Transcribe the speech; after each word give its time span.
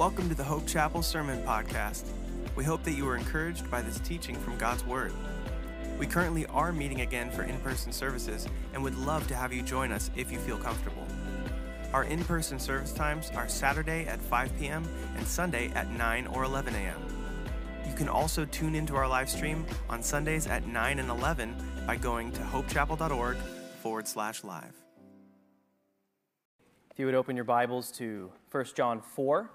Welcome 0.00 0.30
to 0.30 0.34
the 0.34 0.42
Hope 0.42 0.66
Chapel 0.66 1.02
Sermon 1.02 1.42
Podcast. 1.42 2.08
We 2.56 2.64
hope 2.64 2.82
that 2.84 2.92
you 2.92 3.06
are 3.06 3.16
encouraged 3.16 3.70
by 3.70 3.82
this 3.82 4.00
teaching 4.00 4.34
from 4.34 4.56
God's 4.56 4.82
Word. 4.86 5.12
We 5.98 6.06
currently 6.06 6.46
are 6.46 6.72
meeting 6.72 7.02
again 7.02 7.30
for 7.30 7.42
in 7.42 7.58
person 7.58 7.92
services 7.92 8.48
and 8.72 8.82
would 8.82 8.96
love 8.96 9.26
to 9.26 9.34
have 9.34 9.52
you 9.52 9.60
join 9.60 9.92
us 9.92 10.10
if 10.16 10.32
you 10.32 10.38
feel 10.38 10.56
comfortable. 10.56 11.06
Our 11.92 12.04
in 12.04 12.24
person 12.24 12.58
service 12.58 12.94
times 12.94 13.30
are 13.34 13.46
Saturday 13.46 14.06
at 14.06 14.22
5 14.22 14.58
p.m. 14.58 14.88
and 15.18 15.26
Sunday 15.26 15.70
at 15.74 15.90
9 15.90 16.28
or 16.28 16.44
11 16.44 16.74
a.m. 16.76 16.98
You 17.86 17.94
can 17.94 18.08
also 18.08 18.46
tune 18.46 18.74
into 18.74 18.96
our 18.96 19.06
live 19.06 19.28
stream 19.28 19.66
on 19.90 20.02
Sundays 20.02 20.46
at 20.46 20.66
9 20.66 20.98
and 20.98 21.10
11 21.10 21.54
by 21.86 21.96
going 21.96 22.32
to 22.32 22.40
hopechapel.org 22.40 23.36
forward 23.82 24.08
slash 24.08 24.44
live. 24.44 24.72
If 26.90 26.98
you 26.98 27.04
would 27.04 27.14
open 27.14 27.36
your 27.36 27.44
Bibles 27.44 27.90
to 27.98 28.32
1 28.50 28.64
John 28.74 29.02
4. 29.02 29.50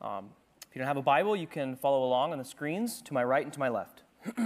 Um, 0.00 0.30
if 0.68 0.74
you 0.74 0.78
don't 0.78 0.86
have 0.88 0.96
a 0.96 1.02
Bible, 1.02 1.36
you 1.36 1.46
can 1.46 1.76
follow 1.76 2.04
along 2.04 2.32
on 2.32 2.38
the 2.38 2.44
screens 2.44 3.02
to 3.02 3.12
my 3.12 3.24
right 3.24 3.44
and 3.44 3.52
to 3.52 3.58
my 3.58 3.68
left. 3.68 4.02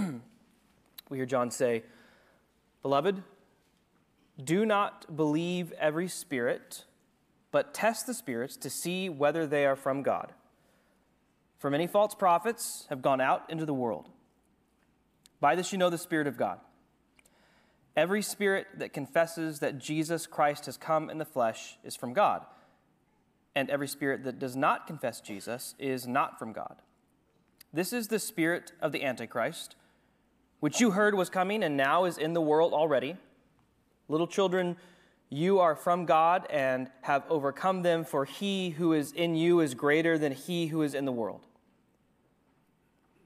we 1.09 1.17
hear 1.17 1.25
John 1.25 1.51
say, 1.51 1.83
Beloved, 2.81 3.23
do 4.43 4.65
not 4.65 5.15
believe 5.15 5.71
every 5.73 6.07
spirit, 6.07 6.85
but 7.51 7.73
test 7.73 8.05
the 8.05 8.13
spirits 8.13 8.57
to 8.57 8.69
see 8.69 9.07
whether 9.07 9.47
they 9.47 9.65
are 9.65 9.75
from 9.75 10.03
God. 10.03 10.33
For 11.57 11.69
many 11.69 11.87
false 11.87 12.15
prophets 12.15 12.85
have 12.89 13.01
gone 13.01 13.21
out 13.21 13.45
into 13.49 13.65
the 13.65 13.73
world. 13.73 14.09
By 15.39 15.55
this 15.55 15.71
you 15.71 15.77
know 15.77 15.89
the 15.89 15.97
Spirit 15.97 16.27
of 16.27 16.37
God. 16.37 16.59
Every 17.95 18.21
spirit 18.21 18.67
that 18.77 18.91
confesses 18.91 19.59
that 19.59 19.79
Jesus 19.79 20.27
Christ 20.27 20.65
has 20.65 20.75
come 20.75 21.09
in 21.09 21.17
the 21.17 21.25
flesh 21.25 21.77
is 21.83 21.95
from 21.95 22.13
God 22.13 22.45
and 23.55 23.69
every 23.69 23.87
spirit 23.87 24.23
that 24.25 24.37
does 24.37 24.55
not 24.55 24.85
confess 24.85 25.21
Jesus 25.21 25.75
is 25.79 26.05
not 26.05 26.37
from 26.37 26.51
God. 26.51 26.75
This 27.73 27.93
is 27.93 28.07
the 28.07 28.19
spirit 28.19 28.73
of 28.81 28.91
the 28.91 29.03
Antichrist, 29.03 29.75
which 30.59 30.79
you 30.79 30.91
heard 30.91 31.15
was 31.15 31.29
coming 31.29 31.63
and 31.63 31.75
now 31.75 32.05
is 32.05 32.17
in 32.17 32.33
the 32.33 32.41
world 32.41 32.73
already. 32.73 33.15
Little 34.07 34.27
children, 34.27 34.77
you 35.29 35.59
are 35.59 35.75
from 35.75 36.05
God 36.05 36.45
and 36.49 36.89
have 37.01 37.23
overcome 37.29 37.81
them, 37.81 38.03
for 38.03 38.25
he 38.25 38.71
who 38.71 38.93
is 38.93 39.11
in 39.11 39.35
you 39.35 39.59
is 39.59 39.73
greater 39.73 40.17
than 40.17 40.31
he 40.31 40.67
who 40.67 40.81
is 40.81 40.93
in 40.93 41.05
the 41.05 41.11
world. 41.11 41.45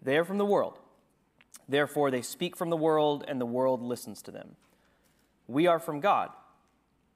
They 0.01 0.17
are 0.17 0.23
from 0.23 0.37
the 0.37 0.45
world. 0.45 0.79
Therefore, 1.67 2.09
they 2.09 2.21
speak 2.21 2.55
from 2.55 2.69
the 2.69 2.77
world, 2.77 3.23
and 3.27 3.39
the 3.39 3.45
world 3.45 3.83
listens 3.83 4.21
to 4.23 4.31
them. 4.31 4.55
We 5.47 5.67
are 5.67 5.79
from 5.79 5.99
God. 5.99 6.29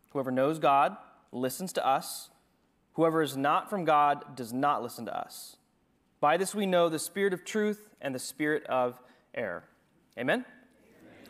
Whoever 0.09 0.31
knows 0.31 0.59
God 0.59 0.98
listens 1.31 1.73
to 1.73 1.86
us 1.86 2.30
Whoever 2.94 3.22
is 3.22 3.36
not 3.36 3.69
from 3.69 3.86
God 3.86 4.36
does 4.36 4.53
not 4.53 4.83
listen 4.83 5.05
to 5.05 5.17
us. 5.17 5.58
By 6.19 6.38
this 6.38 6.53
we 6.55 6.66
know 6.66 6.89
the 6.89 6.99
spirit 6.99 7.33
of 7.33 7.44
truth 7.44 7.89
and 8.02 8.13
the 8.13 8.19
spirit 8.19 8.66
of 8.67 8.99
error. 9.33 9.63
Amen? 10.17 10.45
Amen. 10.45 10.45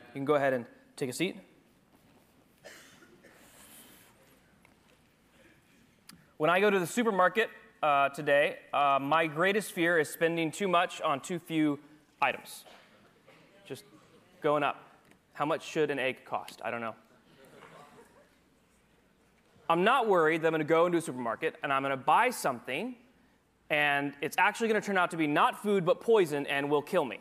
You 0.08 0.14
can 0.14 0.26
go 0.26 0.36
ahead 0.36 0.54
and 0.54 0.66
take 0.96 1.10
a 1.10 1.14
seat. 1.14 1.38
When 6.38 6.50
I 6.50 6.60
go 6.60 6.70
to 6.70 6.80
the 6.80 6.88
supermarket 6.88 7.50
uh, 7.82 8.10
today, 8.10 8.58
uh, 8.74 9.00
my 9.02 9.28
greatest 9.28 9.72
fear 9.72 9.98
is 9.98 10.10
spending 10.10 10.52
too 10.52 10.68
much 10.68 11.00
on 11.00 11.22
too 11.22 11.40
few 11.40 11.80
items. 12.22 12.66
Just 13.66 13.86
going 14.42 14.64
up. 14.64 14.78
How 15.34 15.46
much 15.46 15.66
should 15.66 15.90
an 15.90 16.00
egg 16.00 16.26
cost? 16.26 16.62
I 16.64 16.70
don't 16.70 16.82
know. 16.82 16.96
I'm 19.74 19.84
not 19.84 20.08
worried 20.08 20.44
that 20.44 20.54
I'm 20.54 20.60
to 20.60 20.64
go 20.64 20.86
into 20.86 21.00
a 21.00 21.02
supermarket 21.02 21.56
and 21.64 21.74
I'm 21.74 21.82
to 21.82 21.98
buy 21.98 22.30
something 22.30 22.94
and 23.72 24.14
it's 24.22 24.38
actually 24.38 24.68
to 24.72 24.80
turn 24.82 25.00
out 25.00 25.10
to 25.10 25.18
be 25.18 25.26
not 25.26 25.64
food 25.64 25.84
but 25.84 26.00
poison 26.00 26.46
and 26.46 26.70
will 26.70 26.84
kill 26.84 27.04
me. 27.04 27.20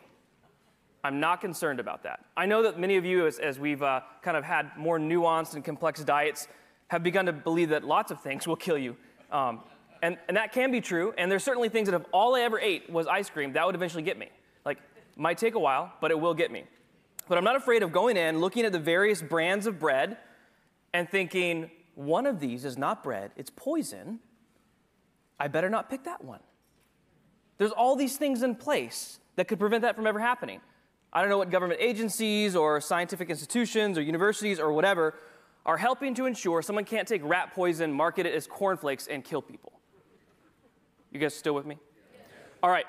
I'm 1.03 1.19
not 1.19 1.41
concerned 1.41 1.79
about 1.79 2.03
that. 2.03 2.23
I 2.37 2.45
know 2.45 2.61
that 2.61 2.79
many 2.79 2.95
of 2.97 3.05
you, 3.05 3.25
as, 3.25 3.39
as 3.39 3.57
we've 3.57 3.81
uh, 3.81 4.01
kind 4.21 4.37
of 4.37 4.43
had 4.43 4.69
more 4.77 4.99
nuanced 4.99 5.55
and 5.55 5.65
complex 5.65 6.03
diets, 6.03 6.47
have 6.89 7.01
begun 7.01 7.25
to 7.25 7.33
believe 7.33 7.69
that 7.69 7.83
lots 7.83 8.11
of 8.11 8.21
things 8.21 8.45
will 8.45 8.55
kill 8.55 8.77
you. 8.77 8.97
Um, 9.31 9.61
and, 10.03 10.19
and 10.27 10.37
that 10.37 10.51
can 10.51 10.69
be 10.69 10.79
true. 10.79 11.11
And 11.17 11.31
there's 11.31 11.43
certainly 11.43 11.69
things 11.69 11.89
that 11.89 11.99
if 11.99 12.05
all 12.11 12.35
I 12.35 12.41
ever 12.41 12.59
ate 12.59 12.87
was 12.87 13.07
ice 13.07 13.31
cream, 13.31 13.53
that 13.53 13.65
would 13.65 13.73
eventually 13.73 14.03
get 14.03 14.19
me. 14.19 14.29
Like, 14.63 14.77
might 15.15 15.39
take 15.39 15.55
a 15.55 15.59
while, 15.59 15.91
but 16.01 16.11
it 16.11 16.19
will 16.19 16.35
get 16.35 16.51
me. 16.51 16.65
But 17.27 17.39
I'm 17.39 17.43
not 17.43 17.55
afraid 17.55 17.81
of 17.81 17.91
going 17.91 18.15
in, 18.15 18.41
looking 18.41 18.63
at 18.63 18.71
the 18.71 18.79
various 18.79 19.23
brands 19.23 19.65
of 19.65 19.79
bread, 19.79 20.17
and 20.93 21.09
thinking, 21.09 21.71
one 21.95 22.25
of 22.25 22.39
these 22.39 22.65
is 22.65 22.77
not 22.77 23.03
bread, 23.03 23.31
it's 23.35 23.49
poison, 23.49 24.19
I 25.39 25.47
better 25.47 25.69
not 25.69 25.89
pick 25.89 26.03
that 26.03 26.23
one. 26.23 26.39
There's 27.57 27.71
all 27.71 27.95
these 27.95 28.17
things 28.17 28.43
in 28.43 28.55
place 28.55 29.19
that 29.35 29.47
could 29.47 29.59
prevent 29.59 29.81
that 29.83 29.95
from 29.95 30.07
ever 30.07 30.19
happening. 30.19 30.61
I 31.11 31.21
don't 31.21 31.29
know 31.29 31.37
what 31.37 31.51
government 31.51 31.79
agencies 31.81 32.55
or 32.55 32.81
scientific 32.81 33.29
institutions 33.29 33.97
or 33.97 34.01
universities 34.01 34.59
or 34.59 34.71
whatever 34.73 35.13
are 35.65 35.77
helping 35.77 36.13
to 36.15 36.25
ensure 36.25 36.61
someone 36.61 36.85
can't 36.85 37.07
take 37.07 37.21
rat 37.23 37.53
poison, 37.53 37.93
market 37.93 38.25
it 38.25 38.33
as 38.33 38.47
cornflakes, 38.47 39.07
and 39.07 39.23
kill 39.23 39.41
people. 39.41 39.71
You 41.11 41.19
guys 41.19 41.35
still 41.35 41.53
with 41.53 41.65
me? 41.65 41.77
All 42.61 42.69
right. 42.69 42.85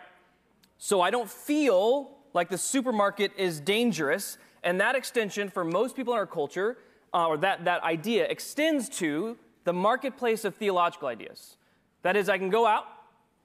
So 0.78 1.00
I 1.00 1.10
don't 1.10 1.31
feel 1.31 2.10
like 2.32 2.48
the 2.48 2.59
supermarket 2.59 3.32
is 3.37 3.60
dangerous, 3.60 4.38
and 4.62 4.81
that 4.81 4.97
extension 4.97 5.50
for 5.50 5.62
most 5.62 5.94
people 5.94 6.14
in 6.14 6.19
our 6.19 6.26
culture 6.26 6.78
uh, 7.14 7.28
or 7.28 7.36
that, 7.38 7.64
that 7.64 7.82
idea 7.84 8.25
extends 8.25 8.88
to 8.88 9.38
the 9.62 9.72
marketplace 9.72 10.44
of 10.44 10.56
theological 10.56 11.08
ideas. 11.08 11.56
That 12.02 12.16
is, 12.16 12.28
I 12.28 12.36
can 12.36 12.50
go 12.50 12.66
out, 12.66 12.84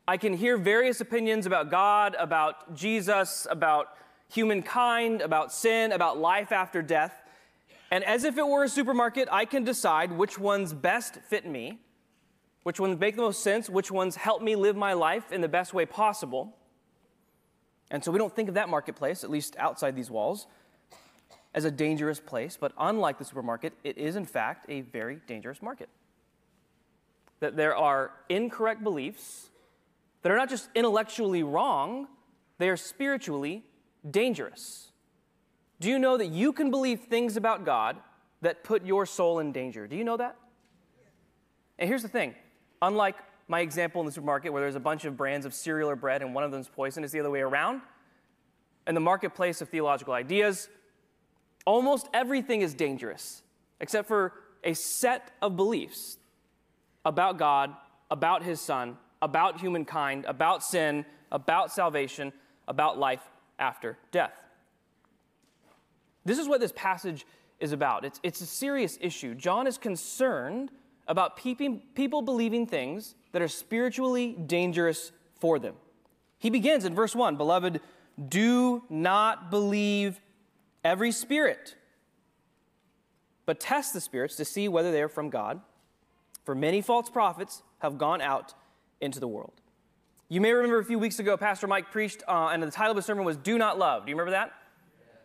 I 0.08 0.18
can 0.18 0.34
hear 0.34 0.58
various 0.58 1.00
opinions 1.00 1.46
about 1.46 1.70
God, 1.70 2.16
about 2.20 2.74
Jesus, 2.76 3.46
about 3.50 3.90
humankind, 4.28 5.22
about 5.22 5.54
sin, 5.54 5.92
about 5.92 6.18
life 6.18 6.52
after 6.52 6.82
death. 6.82 7.14
And 7.92 8.04
as 8.04 8.24
if 8.24 8.38
it 8.38 8.46
were 8.46 8.64
a 8.64 8.70
supermarket, 8.70 9.30
I 9.32 9.46
can 9.46 9.64
decide 9.64 10.12
which 10.12 10.38
ones 10.38 10.74
best 10.74 11.20
fit 11.28 11.46
me, 11.46 11.80
which 12.64 12.80
ones 12.80 13.00
make 13.00 13.16
the 13.16 13.22
most 13.22 13.44
sense, 13.44 13.70
which 13.70 13.92
ones 13.92 14.16
help 14.16 14.42
me 14.42 14.56
live 14.56 14.76
my 14.76 14.94
life 14.94 15.32
in 15.32 15.42
the 15.42 15.48
best 15.48 15.74
way 15.74 15.86
possible. 15.86 16.56
And 17.92 18.04
so 18.04 18.12
we 18.12 18.20
don't 18.20 18.36
think 18.36 18.50
of 18.50 18.56
that 18.56 18.70
marketplace, 18.70 19.24
at 19.24 19.30
least 19.30 19.56
outside 19.58 19.96
these 19.96 20.12
walls 20.12 20.48
as 21.54 21.66
a 21.66 21.72
dangerous 21.72 22.20
place, 22.20 22.58
but 22.60 22.72
unlike 22.78 23.18
the 23.18 23.26
supermarket, 23.26 23.74
it 23.84 23.98
is 23.98 24.16
in 24.16 24.26
fact 24.26 24.66
a 24.70 24.82
very 24.82 25.20
dangerous 25.28 25.62
market. 25.62 25.90
That 27.40 27.56
there 27.56 27.76
are 27.76 28.12
incorrect 28.30 28.84
beliefs 28.84 29.50
that 30.22 30.32
are 30.32 30.38
not 30.38 30.50
just 30.50 30.70
intellectually 30.76 31.44
wrong, 31.44 32.08
they 32.58 32.70
are 32.70 32.78
spiritually 32.78 33.64
dangerous. 34.10 34.92
Do 35.80 35.90
you 35.90 35.98
know 35.98 36.18
that 36.18 36.28
you 36.28 36.52
can 36.52 36.70
believe 36.70 37.02
things 37.02 37.38
about 37.38 37.66
God 37.66 37.98
that 38.42 38.64
put 38.64 38.86
your 38.86 39.06
soul 39.06 39.40
in 39.40 39.52
danger? 39.52 39.88
Do 39.88 39.96
you 39.96 40.04
know 40.04 40.18
that? 40.18 40.36
And 41.78 41.88
here's 41.88 42.04
the 42.04 42.10
thing 42.10 42.36
unlike 42.82 43.16
my 43.48 43.62
example 43.62 44.00
in 44.02 44.06
the 44.06 44.12
supermarket 44.12 44.54
where 44.54 44.62
there's 44.62 44.76
a 44.76 44.80
bunch 44.80 45.06
of 45.06 45.18
brands 45.18 45.46
of 45.46 45.54
cereal 45.54 45.90
or 45.90 45.96
bread 45.96 46.22
and 46.22 46.36
one 46.36 46.44
of 46.44 46.52
them's 46.52 46.68
poison, 46.68 47.04
it's 47.04 47.12
the 47.14 47.20
other 47.20 47.32
way 47.32 47.42
around. 47.42 47.82
In 48.86 48.94
the 48.94 49.02
marketplace 49.02 49.62
of 49.62 49.70
theological 49.70 50.14
ideas, 50.14 50.70
Almost 51.66 52.08
everything 52.14 52.62
is 52.62 52.74
dangerous, 52.74 53.44
except 53.80 54.08
for 54.08 54.34
a 54.64 54.74
set 54.74 55.32
of 55.42 55.56
beliefs 55.56 56.18
about 57.06 57.38
God, 57.38 57.74
about 58.12 58.44
His 58.44 58.60
Son, 58.60 58.98
about 59.22 59.60
humankind, 59.60 60.26
about 60.26 60.64
sin, 60.64 61.06
about 61.32 61.72
salvation, 61.72 62.34
about 62.68 62.98
life 62.98 63.22
after 63.58 63.98
death. 64.12 64.34
This 66.26 66.38
is 66.38 66.48
what 66.48 66.60
this 66.60 66.74
passage 66.76 67.26
is 67.60 67.72
about. 67.72 68.06
It's, 68.06 68.20
it's 68.24 68.42
a 68.42 68.46
serious 68.46 68.98
issue. 69.02 69.36
John 69.36 69.68
is 69.68 69.78
concerned 69.78 70.72
about 71.08 71.38
peeping, 71.38 71.82
people 71.96 72.22
believing 72.22 72.68
things 72.68 73.16
that 73.32 73.42
are 73.42 73.48
spiritually 73.48 74.34
dangerous 74.34 75.12
for 75.40 75.60
them. 75.60 75.76
He 76.38 76.50
begins 76.50 76.86
in 76.86 76.96
verse 76.96 77.16
1 77.16 77.36
Beloved, 77.36 77.82
do 78.28 78.84
not 78.90 79.50
believe 79.50 80.22
every 80.84 81.12
spirit, 81.12 81.76
but 83.46 83.60
test 83.60 83.94
the 83.94 84.02
spirits 84.02 84.36
to 84.36 84.46
see 84.46 84.68
whether 84.68 84.92
they 84.92 85.02
are 85.02 85.10
from 85.10 85.30
God. 85.30 85.62
For 86.46 86.56
many 86.56 86.82
false 86.82 87.10
prophets 87.10 87.64
have 87.80 87.98
gone 87.98 88.22
out 88.22 88.54
into 89.02 89.20
the 89.20 89.28
world. 89.28 89.54
You 90.30 90.42
may 90.42 90.54
remember 90.54 90.80
a 90.80 90.86
few 90.86 91.00
weeks 91.00 91.20
ago, 91.20 91.38
Pastor 91.38 91.68
Mike 91.68 91.92
preached, 91.92 92.24
uh, 92.28 92.50
and 92.52 92.62
the 92.62 92.70
title 92.70 92.92
of 92.92 92.98
his 92.98 93.06
sermon 93.06 93.26
was 93.26 93.38
Do 93.38 93.58
Not 93.58 93.80
Love. 93.80 94.06
Do 94.06 94.10
you 94.12 94.16
remember 94.16 94.32
that? 94.32 94.52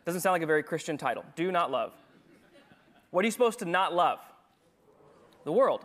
Doesn't 0.05 0.21
sound 0.21 0.33
like 0.33 0.43
a 0.43 0.47
very 0.47 0.63
Christian 0.63 0.99
title. 0.99 1.25
Do 1.35 1.51
not 1.51 1.71
love. 1.71 1.93
What 3.11 3.25
are 3.25 3.27
you 3.27 3.33
supposed 3.33 3.61
to 3.61 3.65
not 3.65 3.95
love? 3.95 4.19
The 5.45 5.53
world. 5.53 5.85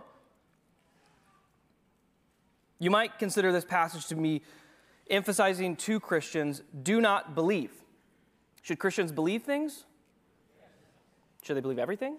You 2.79 2.91
might 2.91 3.19
consider 3.19 3.51
this 3.51 3.65
passage 3.65 4.07
to 4.07 4.15
be 4.15 4.41
emphasizing 5.09 5.75
to 5.75 5.99
Christians 5.99 6.61
do 6.83 7.01
not 7.01 7.35
believe. 7.35 7.71
Should 8.69 8.77
Christians 8.77 9.11
believe 9.11 9.41
things? 9.41 9.85
Should 11.41 11.57
they 11.57 11.61
believe 11.61 11.79
everything? 11.79 12.17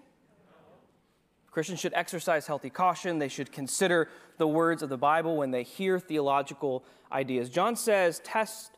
Christians 1.49 1.79
should 1.79 1.93
exercise 1.93 2.45
healthy 2.45 2.69
caution. 2.69 3.19
They 3.19 3.29
should 3.29 3.53
consider 3.53 4.09
the 4.37 4.47
words 4.47 4.83
of 4.83 4.89
the 4.89 4.97
Bible 4.97 5.37
when 5.37 5.51
they 5.51 5.63
hear 5.63 5.97
theological 5.97 6.83
ideas. 7.09 7.49
John 7.49 7.77
says, 7.77 8.19
test 8.25 8.71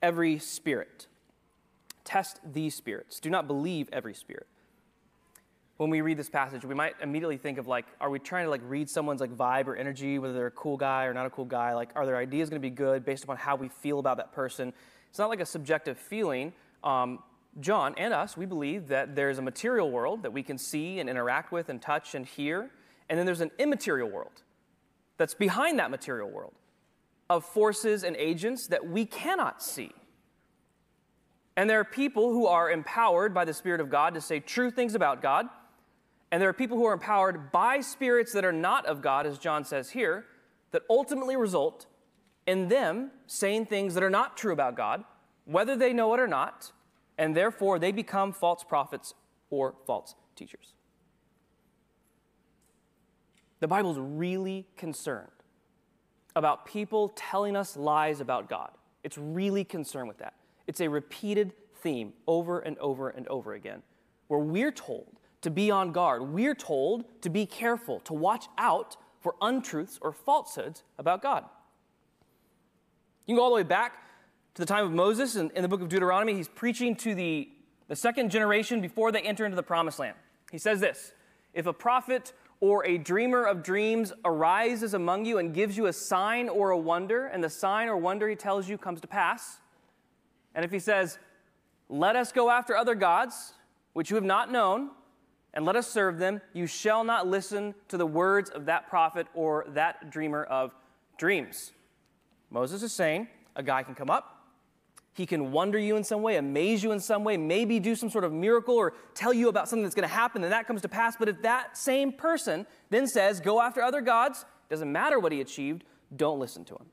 every 0.00 0.38
spirit. 0.38 1.08
Test 2.04 2.40
these 2.42 2.74
spirits. 2.74 3.20
Do 3.20 3.28
not 3.28 3.46
believe 3.46 3.90
every 3.92 4.14
spirit. 4.14 4.46
When 5.76 5.90
we 5.90 6.00
read 6.00 6.16
this 6.16 6.30
passage, 6.30 6.64
we 6.64 6.74
might 6.74 6.94
immediately 7.02 7.36
think 7.36 7.58
of 7.58 7.66
like, 7.66 7.84
are 8.00 8.08
we 8.08 8.18
trying 8.18 8.46
to 8.46 8.50
like 8.50 8.62
read 8.64 8.88
someone's 8.88 9.20
like 9.20 9.36
vibe 9.36 9.66
or 9.66 9.76
energy, 9.76 10.18
whether 10.18 10.32
they're 10.32 10.46
a 10.46 10.52
cool 10.52 10.78
guy 10.78 11.04
or 11.04 11.12
not 11.12 11.26
a 11.26 11.30
cool 11.30 11.44
guy? 11.44 11.74
Like, 11.74 11.90
are 11.96 12.06
their 12.06 12.16
ideas 12.16 12.48
going 12.48 12.62
to 12.62 12.66
be 12.66 12.74
good 12.74 13.04
based 13.04 13.24
upon 13.24 13.36
how 13.36 13.56
we 13.56 13.68
feel 13.68 13.98
about 13.98 14.16
that 14.16 14.32
person? 14.32 14.72
It's 15.10 15.18
not 15.18 15.28
like 15.28 15.40
a 15.40 15.46
subjective 15.46 15.98
feeling. 15.98 16.54
Um, 16.82 17.20
John 17.58 17.94
and 17.96 18.14
us, 18.14 18.36
we 18.36 18.46
believe 18.46 18.88
that 18.88 19.16
there's 19.16 19.38
a 19.38 19.42
material 19.42 19.90
world 19.90 20.22
that 20.22 20.32
we 20.32 20.42
can 20.42 20.56
see 20.56 21.00
and 21.00 21.10
interact 21.10 21.50
with 21.50 21.68
and 21.68 21.82
touch 21.82 22.14
and 22.14 22.24
hear, 22.24 22.70
and 23.08 23.18
then 23.18 23.26
there's 23.26 23.40
an 23.40 23.50
immaterial 23.58 24.08
world 24.08 24.42
that's 25.16 25.34
behind 25.34 25.78
that 25.78 25.90
material 25.90 26.30
world 26.30 26.54
of 27.28 27.44
forces 27.44 28.04
and 28.04 28.16
agents 28.16 28.68
that 28.68 28.86
we 28.86 29.04
cannot 29.04 29.62
see. 29.62 29.92
And 31.56 31.68
there 31.68 31.80
are 31.80 31.84
people 31.84 32.32
who 32.32 32.46
are 32.46 32.70
empowered 32.70 33.34
by 33.34 33.44
the 33.44 33.52
Spirit 33.52 33.80
of 33.80 33.90
God 33.90 34.14
to 34.14 34.20
say 34.20 34.40
true 34.40 34.70
things 34.70 34.94
about 34.94 35.20
God, 35.20 35.46
and 36.30 36.40
there 36.40 36.48
are 36.48 36.54
people 36.54 36.76
who 36.78 36.84
are 36.84 36.92
empowered 36.92 37.50
by 37.50 37.80
spirits 37.80 38.32
that 38.32 38.44
are 38.44 38.52
not 38.52 38.86
of 38.86 39.02
God, 39.02 39.26
as 39.26 39.38
John 39.38 39.64
says 39.64 39.90
here, 39.90 40.24
that 40.70 40.82
ultimately 40.88 41.36
result 41.36 41.86
in 42.46 42.68
them 42.68 43.10
saying 43.26 43.66
things 43.66 43.94
that 43.94 44.02
are 44.02 44.10
not 44.10 44.36
true 44.36 44.52
about 44.52 44.76
God, 44.76 45.04
whether 45.50 45.76
they 45.76 45.92
know 45.92 46.14
it 46.14 46.20
or 46.20 46.28
not 46.28 46.72
and 47.18 47.36
therefore 47.36 47.78
they 47.78 47.92
become 47.92 48.32
false 48.32 48.62
prophets 48.62 49.14
or 49.50 49.74
false 49.86 50.14
teachers. 50.36 50.74
The 53.58 53.68
Bible's 53.68 53.98
really 53.98 54.66
concerned 54.76 55.28
about 56.36 56.64
people 56.64 57.10
telling 57.10 57.56
us 57.56 57.76
lies 57.76 58.20
about 58.20 58.48
God. 58.48 58.70
It's 59.02 59.18
really 59.18 59.64
concerned 59.64 60.08
with 60.08 60.18
that. 60.18 60.34
It's 60.66 60.80
a 60.80 60.88
repeated 60.88 61.52
theme 61.82 62.12
over 62.26 62.60
and 62.60 62.78
over 62.78 63.10
and 63.10 63.26
over 63.28 63.54
again, 63.54 63.82
where 64.28 64.40
we're 64.40 64.72
told 64.72 65.18
to 65.42 65.50
be 65.50 65.70
on 65.70 65.90
guard. 65.90 66.22
We're 66.22 66.54
told 66.54 67.04
to 67.22 67.28
be 67.28 67.44
careful, 67.44 68.00
to 68.00 68.12
watch 68.12 68.46
out 68.56 68.96
for 69.20 69.34
untruths 69.42 69.98
or 70.00 70.12
falsehoods 70.12 70.84
about 70.96 71.22
God. 71.22 71.44
You 73.26 73.34
can 73.34 73.36
go 73.36 73.42
all 73.42 73.50
the 73.50 73.56
way 73.56 73.62
back 73.62 73.98
to 74.54 74.62
the 74.62 74.66
time 74.66 74.84
of 74.84 74.92
Moses 74.92 75.36
in, 75.36 75.50
in 75.54 75.62
the 75.62 75.68
book 75.68 75.80
of 75.80 75.88
Deuteronomy. 75.88 76.34
He's 76.34 76.48
preaching 76.48 76.96
to 76.96 77.14
the, 77.14 77.48
the 77.88 77.96
second 77.96 78.30
generation 78.30 78.80
before 78.80 79.12
they 79.12 79.20
enter 79.22 79.44
into 79.44 79.56
the 79.56 79.62
promised 79.62 79.98
land. 79.98 80.16
He 80.50 80.58
says 80.58 80.80
this 80.80 81.12
If 81.54 81.66
a 81.66 81.72
prophet 81.72 82.32
or 82.60 82.84
a 82.84 82.98
dreamer 82.98 83.44
of 83.44 83.62
dreams 83.62 84.12
arises 84.24 84.92
among 84.94 85.24
you 85.24 85.38
and 85.38 85.54
gives 85.54 85.76
you 85.76 85.86
a 85.86 85.92
sign 85.92 86.48
or 86.48 86.70
a 86.70 86.78
wonder, 86.78 87.26
and 87.26 87.42
the 87.42 87.50
sign 87.50 87.88
or 87.88 87.96
wonder 87.96 88.28
he 88.28 88.36
tells 88.36 88.68
you 88.68 88.76
comes 88.76 89.00
to 89.00 89.06
pass, 89.06 89.58
and 90.54 90.64
if 90.64 90.70
he 90.70 90.78
says, 90.78 91.18
Let 91.88 92.16
us 92.16 92.32
go 92.32 92.50
after 92.50 92.76
other 92.76 92.94
gods, 92.94 93.54
which 93.92 94.10
you 94.10 94.16
have 94.16 94.24
not 94.24 94.50
known, 94.50 94.90
and 95.54 95.64
let 95.64 95.74
us 95.74 95.88
serve 95.88 96.18
them, 96.18 96.40
you 96.52 96.66
shall 96.66 97.02
not 97.02 97.26
listen 97.26 97.74
to 97.88 97.96
the 97.96 98.06
words 98.06 98.50
of 98.50 98.66
that 98.66 98.88
prophet 98.88 99.26
or 99.34 99.64
that 99.68 100.10
dreamer 100.10 100.44
of 100.44 100.72
dreams. 101.18 101.72
Moses 102.50 102.82
is 102.82 102.92
saying, 102.92 103.28
a 103.56 103.62
guy 103.62 103.82
can 103.82 103.94
come 103.94 104.10
up, 104.10 104.39
he 105.12 105.26
can 105.26 105.52
wonder 105.52 105.78
you 105.78 105.96
in 105.96 106.04
some 106.04 106.22
way, 106.22 106.36
amaze 106.36 106.82
you 106.82 106.92
in 106.92 107.00
some 107.00 107.24
way, 107.24 107.36
maybe 107.36 107.80
do 107.80 107.94
some 107.94 108.10
sort 108.10 108.24
of 108.24 108.32
miracle 108.32 108.76
or 108.76 108.94
tell 109.14 109.32
you 109.32 109.48
about 109.48 109.68
something 109.68 109.82
that's 109.82 109.94
going 109.94 110.08
to 110.08 110.14
happen, 110.14 110.42
and 110.44 110.52
that 110.52 110.66
comes 110.66 110.82
to 110.82 110.88
pass. 110.88 111.16
But 111.16 111.28
if 111.28 111.42
that 111.42 111.76
same 111.76 112.12
person 112.12 112.66
then 112.90 113.06
says, 113.06 113.40
Go 113.40 113.60
after 113.60 113.82
other 113.82 114.00
gods, 114.00 114.44
doesn't 114.68 114.90
matter 114.90 115.18
what 115.18 115.32
he 115.32 115.40
achieved, 115.40 115.84
don't 116.14 116.38
listen 116.38 116.64
to 116.66 116.74
him. 116.74 116.86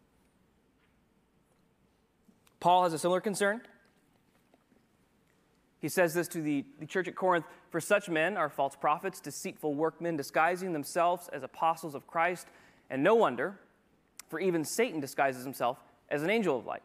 Paul 2.60 2.84
has 2.84 2.94
a 2.94 3.00
similar 3.00 3.22
concern. 3.22 3.62
He 5.80 5.90
says 5.90 6.16
this 6.16 6.28
to 6.30 6.42
the, 6.42 6.66
the 6.80 6.88
church 6.88 7.08
at 7.08 7.16
Corinth 7.16 7.46
For 7.70 7.80
such 7.80 8.10
men 8.10 8.36
are 8.36 8.50
false 8.50 8.76
prophets, 8.76 9.20
deceitful 9.20 9.76
workmen, 9.76 10.18
disguising 10.18 10.74
themselves 10.74 11.30
as 11.32 11.44
apostles 11.44 11.94
of 11.94 12.08
Christ. 12.08 12.48
And 12.90 13.04
no 13.04 13.14
wonder, 13.14 13.60
for 14.28 14.40
even 14.40 14.66
Satan 14.66 15.00
disguises 15.00 15.44
himself 15.44 15.78
as 16.10 16.24
an 16.24 16.32
angel 16.32 16.58
of 16.58 16.66
light. 16.66 16.84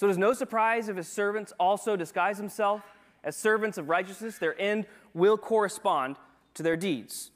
So 0.00 0.06
it 0.06 0.12
is 0.12 0.16
no 0.16 0.32
surprise 0.32 0.88
if 0.88 0.96
his 0.96 1.08
servants 1.08 1.52
also 1.60 1.94
disguise 1.94 2.38
themselves 2.38 2.82
as 3.22 3.36
servants 3.36 3.76
of 3.76 3.90
righteousness, 3.90 4.38
their 4.38 4.58
end 4.58 4.86
will 5.12 5.36
correspond 5.36 6.16
to 6.54 6.62
their 6.62 6.74
deeds. 6.74 7.32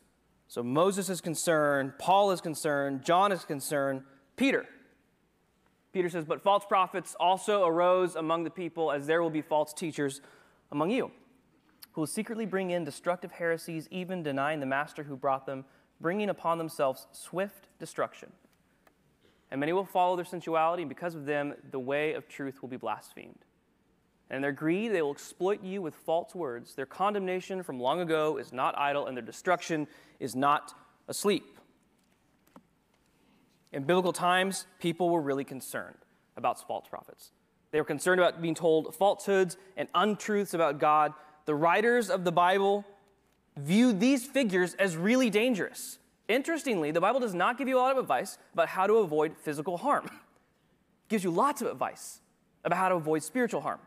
So 0.49 0.62
Moses 0.62 1.11
is 1.11 1.20
concerned, 1.20 1.93
Paul 1.99 2.31
is 2.31 2.40
concerned, 2.40 3.05
John 3.05 3.32
is 3.32 3.44
concerned, 3.44 4.00
Peter. 4.37 4.64
Peter 5.93 6.08
says, 6.08 6.25
But 6.25 6.40
false 6.40 6.64
prophets 6.64 7.14
also 7.20 7.66
arose 7.66 8.16
among 8.16 8.44
the 8.44 8.50
people, 8.50 8.90
as 8.90 9.06
there 9.06 9.22
will 9.22 9.28
be 9.28 9.43
false 9.43 9.75
teachers 9.75 10.22
among 10.72 10.90
you, 10.90 11.11
who 11.93 12.00
will 12.00 12.06
secretly 12.06 12.46
bring 12.46 12.70
in 12.70 12.82
destructive 12.82 13.32
heresies, 13.32 13.88
even 13.90 14.22
denying 14.22 14.61
the 14.61 14.64
master 14.64 15.02
who 15.02 15.19
brought 15.19 15.44
them, 15.44 15.66
bringing 16.00 16.31
upon 16.31 16.56
themselves 16.56 17.08
swift 17.12 17.69
destruction 17.78 18.32
and 19.50 19.61
many 19.61 19.73
will 19.73 19.85
follow 19.85 20.17
their 20.17 20.25
sensuality, 20.25 20.82
and 20.82 20.88
because 20.88 21.14
of 21.14 21.26
them, 21.26 21.55
the 21.70 21.79
way 21.79 22.14
of 22.14 22.29
truth 22.29 22.61
will 22.62 22.69
be 22.69 22.76
blasphemed. 22.76 23.44
And 24.31 24.37
in 24.37 24.43
their 24.43 24.52
greed, 24.52 24.93
they 24.93 25.02
will 25.02 25.12
exploit 25.12 25.62
you 25.62 25.82
with 25.82 25.94
false 25.94 26.35
words. 26.35 26.75
Their 26.75 26.87
condemnation 26.87 27.62
from 27.62 27.79
long 27.79 28.00
ago 28.00 28.38
is 28.38 28.52
not 28.52 28.76
idle, 28.79 29.06
and 29.06 29.17
their 29.17 29.25
destruction 29.25 29.87
is 30.19 30.35
not 30.35 30.75
asleep. 31.08 31.58
In 33.73 33.85
biblical 33.85 34.12
times, 34.12 34.67
people 34.79 35.11
were 35.11 35.20
really 35.20 35.44
concerned 35.44 35.99
about 36.37 36.67
false 36.67 36.88
prophets. 36.88 37.32
They 37.70 37.81
were 37.81 37.85
concerned 37.85 38.20
about 38.20 38.40
being 38.40 38.55
told 38.55 38.94
falsehoods 38.94 39.56
and 39.76 39.88
untruths 39.94 40.55
about 40.55 40.79
God. 40.79 41.12
The 41.44 41.55
writers 41.56 42.08
of 42.08 42.25
the 42.25 42.32
Bible 42.32 42.85
viewed 43.56 44.00
these 44.00 44.25
figures 44.25 44.75
as 44.75 44.97
really 44.97 45.29
dangerous. 45.29 45.99
Interestingly, 46.29 46.91
the 46.91 47.00
Bible 47.00 47.21
does 47.21 47.35
not 47.35 47.59
give 47.59 47.69
you 47.69 47.76
a 47.76 47.81
lot 47.81 47.93
of 47.93 47.99
advice 47.99 48.38
about 48.53 48.69
how 48.69 48.87
to 48.87 48.94
avoid 48.94 49.37
physical 49.37 49.76
harm. 49.76 50.06
It 50.06 51.09
gives 51.09 51.25
you 51.25 51.31
lots 51.31 51.61
of 51.61 51.69
advice 51.69 52.21
about 52.65 52.79
how 52.79 52.88
to 52.88 52.94
avoid 52.94 53.23
spiritual 53.23 53.61
harm. 53.61 53.81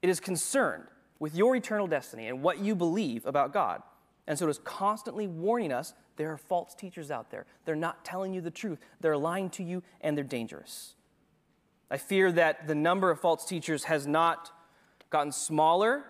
It 0.00 0.08
is 0.08 0.20
concerned 0.20 0.84
with 1.18 1.34
your 1.34 1.56
eternal 1.56 1.86
destiny 1.86 2.28
and 2.28 2.42
what 2.42 2.60
you 2.60 2.74
believe 2.74 3.26
about 3.26 3.52
God. 3.52 3.82
And 4.26 4.38
so 4.38 4.46
it 4.46 4.50
is 4.50 4.60
constantly 4.60 5.26
warning 5.26 5.72
us 5.72 5.92
there 6.16 6.30
are 6.32 6.38
false 6.38 6.74
teachers 6.74 7.10
out 7.10 7.30
there. 7.30 7.46
They're 7.64 7.74
not 7.74 8.04
telling 8.04 8.32
you 8.32 8.40
the 8.40 8.50
truth, 8.50 8.78
they're 9.00 9.16
lying 9.16 9.50
to 9.50 9.64
you, 9.64 9.82
and 10.00 10.16
they're 10.16 10.24
dangerous. 10.24 10.94
I 11.90 11.96
fear 11.96 12.30
that 12.32 12.68
the 12.68 12.74
number 12.74 13.10
of 13.10 13.20
false 13.20 13.44
teachers 13.44 13.84
has 13.84 14.06
not 14.06 14.52
gotten 15.10 15.32
smaller, 15.32 16.04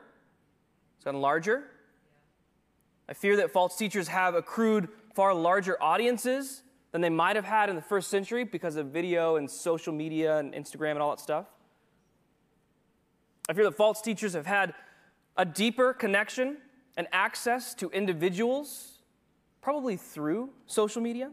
it's 0.97 1.05
gotten 1.05 1.21
larger. 1.21 1.65
I 3.09 3.15
fear 3.15 3.37
that 3.37 3.51
false 3.51 3.77
teachers 3.77 4.09
have 4.09 4.35
accrued 4.35 4.89
far 5.15 5.35
larger 5.35 5.81
audiences 5.83 6.63
than 6.93 7.01
they 7.01 7.11
might 7.11 7.37
have 7.37 7.45
had 7.45 7.69
in 7.69 7.77
the 7.77 7.83
first 7.83 8.11
century 8.11 8.45
because 8.45 8.77
of 8.77 8.87
video 8.87 9.37
and 9.37 9.51
social 9.51 9.93
media 9.93 10.39
and 10.39 10.53
Instagram 10.53 10.93
and 10.93 11.01
all 11.01 11.11
that 11.11 11.21
stuff. 11.21 11.47
I 13.49 13.53
fear 13.53 13.65
that 13.65 13.77
false 13.77 14.01
teachers 14.01 14.35
have 14.35 14.47
had 14.47 14.75
a 15.37 15.45
deeper 15.45 15.93
connection 15.93 16.59
and 16.97 17.07
access 17.13 17.75
to 17.75 17.91
individuals, 17.91 18.99
probably 19.61 19.97
through 19.97 20.51
social 20.67 21.01
media. 21.01 21.31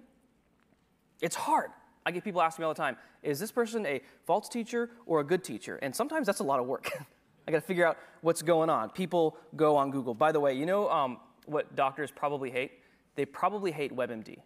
It's 1.22 1.36
hard. 1.36 1.72
I 2.05 2.12
get 2.12 2.24
people 2.24 2.41
asking 2.41 2.63
me 2.63 2.67
all 2.67 2.74
the 2.74 2.77
time 2.77 2.98
is 3.24 3.39
this 3.39 3.51
person 3.51 3.86
a 3.86 4.01
false 4.25 4.48
teacher 4.48 4.89
or 5.05 5.19
a 5.19 5.24
good 5.24 5.43
teacher? 5.43 5.77
And 5.81 5.93
sometimes 5.93 6.27
that's 6.27 6.39
a 6.39 6.43
lot 6.43 6.60
of 6.60 6.65
work. 6.65 6.89
I 7.48 7.51
got 7.51 7.57
to 7.57 7.65
figure 7.65 7.86
out 7.86 7.98
what's 8.22 8.41
going 8.41 8.69
on. 8.69 8.89
People 8.89 9.38
go 9.55 9.75
on 9.75 9.91
Google. 9.91 10.13
By 10.13 10.31
the 10.31 10.39
way, 10.39 10.53
you 10.53 10.65
know 10.65 10.89
um, 10.89 11.17
what 11.46 11.75
doctors 11.75 12.12
probably 12.12 12.51
hate? 12.51 12.72
They 13.18 13.26
probably 13.26 13.72
hate 13.72 13.94
WebMD. 13.94 14.38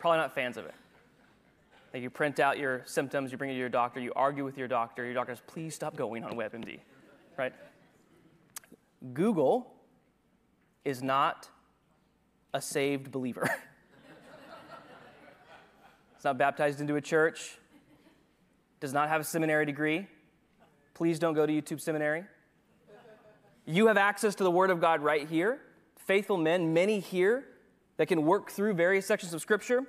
probably 0.00 0.18
not 0.18 0.34
fans 0.34 0.56
of 0.56 0.64
it. 0.64 0.74
Like 1.92 2.02
you 2.02 2.10
print 2.10 2.40
out 2.40 2.58
your 2.58 2.82
symptoms, 2.86 3.30
you 3.30 3.38
bring 3.38 3.50
it 3.50 3.52
to 3.52 3.58
your 3.58 3.68
doctor, 3.68 4.00
you 4.00 4.12
argue 4.16 4.44
with 4.44 4.58
your 4.58 4.66
doctor, 4.66 5.04
your 5.04 5.14
doctor 5.14 5.34
says, 5.34 5.42
please 5.46 5.74
stop 5.74 5.94
going 5.94 6.24
on 6.24 6.32
WebMD, 6.32 6.80
right? 7.38 7.52
Google 9.12 9.72
is 10.84 11.02
not 11.02 11.48
a 12.54 12.60
saved 12.60 13.12
believer. 13.12 13.42
it's 16.16 16.24
not 16.24 16.38
baptized 16.38 16.80
into 16.80 16.96
a 16.96 17.00
church, 17.00 17.58
does 18.80 18.94
not 18.94 19.10
have 19.10 19.20
a 19.20 19.24
seminary 19.24 19.66
degree. 19.66 20.08
Please 20.94 21.18
don't 21.18 21.34
go 21.34 21.44
to 21.44 21.52
YouTube 21.52 21.80
seminary. 21.80 22.24
You 23.66 23.86
have 23.88 23.98
access 23.98 24.34
to 24.36 24.44
the 24.44 24.50
Word 24.50 24.70
of 24.70 24.80
God 24.80 25.02
right 25.02 25.28
here 25.28 25.60
faithful 26.06 26.36
men, 26.36 26.72
many 26.72 27.00
here, 27.00 27.44
that 27.96 28.06
can 28.06 28.24
work 28.24 28.50
through 28.50 28.74
various 28.74 29.06
sections 29.06 29.34
of 29.34 29.40
Scripture. 29.40 29.84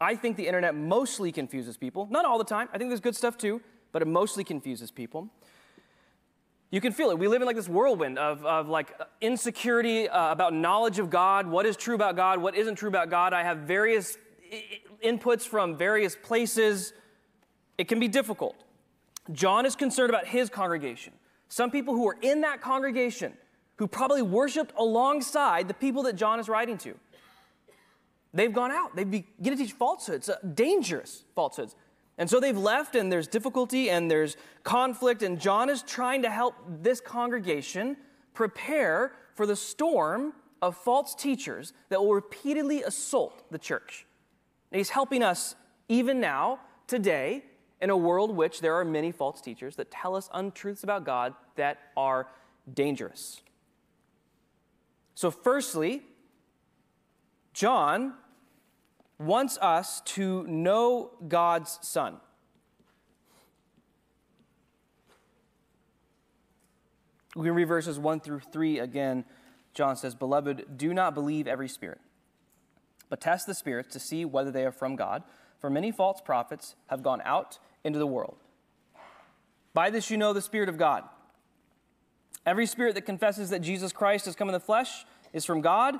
I 0.00 0.16
think 0.16 0.36
the 0.36 0.46
internet 0.46 0.74
mostly 0.74 1.30
confuses 1.30 1.76
people. 1.76 2.08
Not 2.10 2.24
all 2.24 2.38
the 2.38 2.44
time. 2.44 2.68
I 2.72 2.78
think 2.78 2.90
there's 2.90 3.00
good 3.00 3.16
stuff 3.16 3.36
too, 3.36 3.60
but 3.92 4.00
it 4.00 4.08
mostly 4.08 4.44
confuses 4.44 4.90
people. 4.90 5.28
You 6.70 6.80
can 6.80 6.92
feel 6.92 7.10
it. 7.10 7.18
We 7.18 7.26
live 7.26 7.42
in 7.42 7.46
like 7.46 7.56
this 7.56 7.68
whirlwind 7.68 8.18
of, 8.18 8.44
of 8.46 8.68
like 8.68 8.98
insecurity 9.20 10.08
uh, 10.08 10.30
about 10.30 10.54
knowledge 10.54 10.98
of 10.98 11.10
God, 11.10 11.46
what 11.46 11.66
is 11.66 11.76
true 11.76 11.96
about 11.96 12.14
God, 12.16 12.40
what 12.40 12.54
isn't 12.54 12.76
true 12.76 12.88
about 12.88 13.10
God. 13.10 13.32
I 13.32 13.42
have 13.42 13.58
various 13.58 14.16
I- 14.52 14.80
inputs 15.04 15.42
from 15.42 15.76
various 15.76 16.16
places. 16.16 16.92
It 17.76 17.88
can 17.88 17.98
be 17.98 18.08
difficult. 18.08 18.54
John 19.32 19.66
is 19.66 19.74
concerned 19.74 20.10
about 20.10 20.26
his 20.26 20.48
congregation. 20.48 21.12
Some 21.48 21.70
people 21.72 21.94
who 21.94 22.08
are 22.08 22.16
in 22.22 22.42
that 22.42 22.60
congregation 22.60 23.32
who 23.80 23.88
probably 23.88 24.20
worshiped 24.20 24.74
alongside 24.76 25.66
the 25.66 25.72
people 25.72 26.02
that 26.02 26.14
John 26.14 26.38
is 26.38 26.50
writing 26.50 26.76
to. 26.76 26.94
They've 28.34 28.52
gone 28.52 28.70
out. 28.70 28.94
They 28.94 29.04
begin 29.04 29.26
to 29.40 29.56
teach 29.56 29.72
falsehoods, 29.72 30.28
uh, 30.28 30.36
dangerous 30.52 31.24
falsehoods. 31.34 31.74
And 32.18 32.28
so 32.28 32.40
they've 32.40 32.56
left, 32.56 32.94
and 32.94 33.10
there's 33.10 33.26
difficulty 33.26 33.88
and 33.88 34.10
there's 34.10 34.36
conflict, 34.64 35.22
and 35.22 35.40
John 35.40 35.70
is 35.70 35.82
trying 35.82 36.20
to 36.22 36.30
help 36.30 36.56
this 36.82 37.00
congregation 37.00 37.96
prepare 38.34 39.12
for 39.34 39.46
the 39.46 39.56
storm 39.56 40.34
of 40.60 40.76
false 40.76 41.14
teachers 41.14 41.72
that 41.88 42.02
will 42.02 42.12
repeatedly 42.12 42.82
assault 42.82 43.50
the 43.50 43.58
church. 43.58 44.04
And 44.70 44.76
he's 44.76 44.90
helping 44.90 45.22
us 45.22 45.54
even 45.88 46.20
now, 46.20 46.60
today, 46.86 47.44
in 47.80 47.88
a 47.88 47.96
world 47.96 48.36
which 48.36 48.60
there 48.60 48.74
are 48.74 48.84
many 48.84 49.10
false 49.10 49.40
teachers 49.40 49.76
that 49.76 49.90
tell 49.90 50.14
us 50.14 50.28
untruths 50.34 50.84
about 50.84 51.06
God 51.06 51.32
that 51.56 51.78
are 51.96 52.26
dangerous. 52.74 53.40
So, 55.20 55.30
firstly, 55.30 56.00
John 57.52 58.14
wants 59.18 59.58
us 59.58 60.00
to 60.16 60.46
know 60.46 61.10
God's 61.28 61.78
Son. 61.82 62.16
We 67.36 67.44
can 67.44 67.54
read 67.54 67.68
verses 67.68 67.98
1 67.98 68.20
through 68.20 68.40
3 68.50 68.78
again. 68.78 69.26
John 69.74 69.94
says, 69.94 70.14
Beloved, 70.14 70.78
do 70.78 70.94
not 70.94 71.12
believe 71.12 71.46
every 71.46 71.68
spirit, 71.68 72.00
but 73.10 73.20
test 73.20 73.46
the 73.46 73.52
spirits 73.52 73.92
to 73.92 74.00
see 74.00 74.24
whether 74.24 74.50
they 74.50 74.64
are 74.64 74.72
from 74.72 74.96
God, 74.96 75.22
for 75.60 75.68
many 75.68 75.92
false 75.92 76.22
prophets 76.22 76.76
have 76.86 77.02
gone 77.02 77.20
out 77.26 77.58
into 77.84 77.98
the 77.98 78.06
world. 78.06 78.36
By 79.74 79.90
this 79.90 80.10
you 80.10 80.16
know 80.16 80.32
the 80.32 80.40
Spirit 80.40 80.70
of 80.70 80.78
God. 80.78 81.04
Every 82.46 82.64
spirit 82.64 82.94
that 82.94 83.02
confesses 83.02 83.50
that 83.50 83.60
Jesus 83.60 83.92
Christ 83.92 84.24
has 84.24 84.34
come 84.34 84.48
in 84.48 84.54
the 84.54 84.60
flesh 84.60 85.04
is 85.32 85.44
from 85.44 85.60
God, 85.60 85.96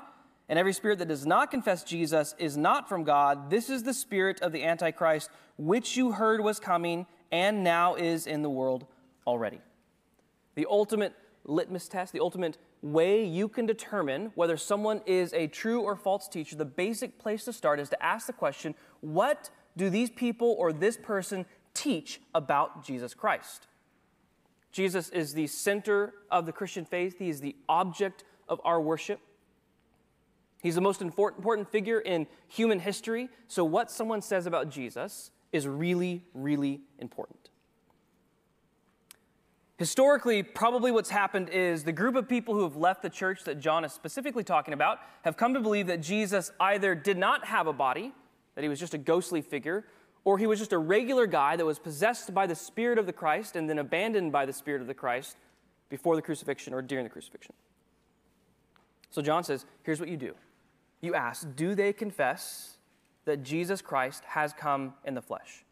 and 0.49 0.59
every 0.59 0.73
spirit 0.73 0.99
that 0.99 1.07
does 1.07 1.25
not 1.25 1.51
confess 1.51 1.83
Jesus 1.83 2.35
is 2.37 2.57
not 2.57 2.89
from 2.89 3.03
God. 3.03 3.49
This 3.49 3.69
is 3.69 3.83
the 3.83 3.93
spirit 3.93 4.41
of 4.41 4.51
the 4.51 4.63
Antichrist, 4.63 5.29
which 5.57 5.95
you 5.95 6.11
heard 6.11 6.41
was 6.41 6.59
coming 6.59 7.05
and 7.31 7.63
now 7.63 7.95
is 7.95 8.27
in 8.27 8.41
the 8.41 8.49
world 8.49 8.85
already. 9.25 9.61
The 10.55 10.67
ultimate 10.69 11.13
litmus 11.45 11.87
test, 11.87 12.13
the 12.13 12.19
ultimate 12.19 12.57
way 12.81 13.23
you 13.23 13.47
can 13.47 13.65
determine 13.65 14.31
whether 14.35 14.57
someone 14.57 15.01
is 15.05 15.33
a 15.33 15.47
true 15.47 15.81
or 15.81 15.95
false 15.95 16.27
teacher, 16.27 16.55
the 16.55 16.65
basic 16.65 17.19
place 17.19 17.45
to 17.45 17.53
start 17.53 17.79
is 17.79 17.89
to 17.89 18.03
ask 18.03 18.27
the 18.27 18.33
question 18.33 18.75
what 19.01 19.49
do 19.77 19.89
these 19.89 20.09
people 20.09 20.55
or 20.59 20.73
this 20.73 20.97
person 20.97 21.45
teach 21.73 22.21
about 22.35 22.85
Jesus 22.85 23.13
Christ? 23.13 23.67
Jesus 24.71 25.09
is 25.09 25.33
the 25.33 25.47
center 25.47 26.13
of 26.29 26.45
the 26.45 26.51
Christian 26.51 26.85
faith, 26.85 27.17
He 27.19 27.29
is 27.29 27.41
the 27.41 27.55
object 27.67 28.23
of 28.51 28.61
our 28.63 28.79
worship. 28.79 29.19
He's 30.61 30.75
the 30.75 30.81
most 30.81 31.01
important 31.01 31.71
figure 31.71 31.99
in 31.99 32.27
human 32.47 32.79
history. 32.79 33.29
So, 33.47 33.65
what 33.65 33.89
someone 33.89 34.21
says 34.21 34.45
about 34.45 34.69
Jesus 34.69 35.31
is 35.51 35.67
really, 35.67 36.23
really 36.35 36.81
important. 36.99 37.49
Historically, 39.77 40.43
probably 40.43 40.91
what's 40.91 41.09
happened 41.09 41.49
is 41.49 41.83
the 41.83 41.91
group 41.91 42.15
of 42.15 42.29
people 42.29 42.53
who 42.53 42.61
have 42.61 42.75
left 42.75 43.01
the 43.01 43.09
church 43.09 43.43
that 43.45 43.59
John 43.59 43.83
is 43.83 43.91
specifically 43.91 44.43
talking 44.43 44.75
about 44.75 44.99
have 45.23 45.35
come 45.35 45.55
to 45.55 45.59
believe 45.59 45.87
that 45.87 46.01
Jesus 46.01 46.51
either 46.59 46.93
did 46.93 47.17
not 47.17 47.45
have 47.45 47.65
a 47.65 47.73
body, 47.73 48.13
that 48.53 48.61
he 48.61 48.69
was 48.69 48.79
just 48.79 48.93
a 48.93 48.99
ghostly 48.99 49.41
figure, 49.41 49.85
or 50.23 50.37
he 50.37 50.45
was 50.45 50.59
just 50.59 50.71
a 50.71 50.77
regular 50.77 51.25
guy 51.25 51.55
that 51.55 51.65
was 51.65 51.79
possessed 51.79 52.31
by 52.31 52.45
the 52.45 52.53
Spirit 52.53 52.99
of 52.99 53.07
the 53.07 53.13
Christ 53.13 53.55
and 53.55 53.67
then 53.67 53.79
abandoned 53.79 54.31
by 54.31 54.45
the 54.45 54.53
Spirit 54.53 54.81
of 54.81 54.87
the 54.87 54.93
Christ 54.93 55.35
before 55.89 56.15
the 56.15 56.21
crucifixion 56.21 56.75
or 56.75 56.83
during 56.83 57.03
the 57.03 57.09
crucifixion. 57.09 57.55
So 59.11 59.21
John 59.21 59.43
says, 59.43 59.65
here's 59.83 59.99
what 59.99 60.09
you 60.09 60.17
do. 60.17 60.33
You 61.01 61.13
ask, 61.13 61.47
do 61.55 61.75
they 61.75 61.93
confess 61.93 62.77
that 63.25 63.43
Jesus 63.43 63.81
Christ 63.81 64.23
has 64.25 64.53
come 64.53 64.93
in 65.05 65.13
the 65.13 65.21
flesh? 65.21 65.63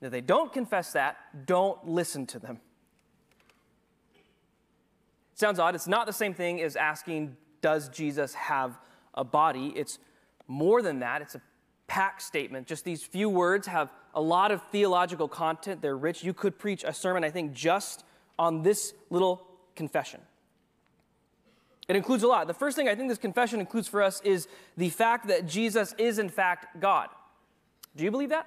If 0.00 0.10
they 0.10 0.20
don't 0.20 0.52
confess 0.52 0.92
that, 0.92 1.16
don't 1.46 1.86
listen 1.86 2.26
to 2.26 2.38
them. 2.38 2.60
Sounds 5.34 5.58
odd. 5.58 5.74
It's 5.74 5.86
not 5.86 6.06
the 6.06 6.12
same 6.12 6.34
thing 6.34 6.60
as 6.60 6.76
asking, 6.76 7.36
does 7.62 7.88
Jesus 7.88 8.34
have 8.34 8.78
a 9.14 9.24
body? 9.24 9.72
It's 9.74 9.98
more 10.46 10.82
than 10.82 11.00
that. 11.00 11.22
It's 11.22 11.34
a 11.34 11.42
packed 11.86 12.22
statement. 12.22 12.66
Just 12.66 12.84
these 12.84 13.02
few 13.02 13.28
words 13.28 13.66
have 13.66 13.92
a 14.14 14.20
lot 14.20 14.52
of 14.52 14.62
theological 14.70 15.28
content. 15.28 15.80
They're 15.80 15.96
rich. 15.96 16.22
You 16.22 16.34
could 16.34 16.58
preach 16.58 16.84
a 16.84 16.92
sermon, 16.92 17.24
I 17.24 17.30
think, 17.30 17.52
just 17.52 18.04
on 18.38 18.62
this 18.62 18.94
little 19.10 19.46
confession. 19.76 20.20
It 21.90 21.96
includes 21.96 22.22
a 22.22 22.28
lot. 22.28 22.46
The 22.46 22.54
first 22.54 22.76
thing 22.76 22.88
I 22.88 22.94
think 22.94 23.08
this 23.08 23.18
confession 23.18 23.58
includes 23.58 23.88
for 23.88 24.00
us 24.00 24.20
is 24.20 24.46
the 24.76 24.90
fact 24.90 25.26
that 25.26 25.44
Jesus 25.44 25.92
is, 25.98 26.20
in 26.20 26.28
fact, 26.28 26.78
God. 26.78 27.08
Do 27.96 28.04
you 28.04 28.12
believe 28.12 28.28
that? 28.28 28.46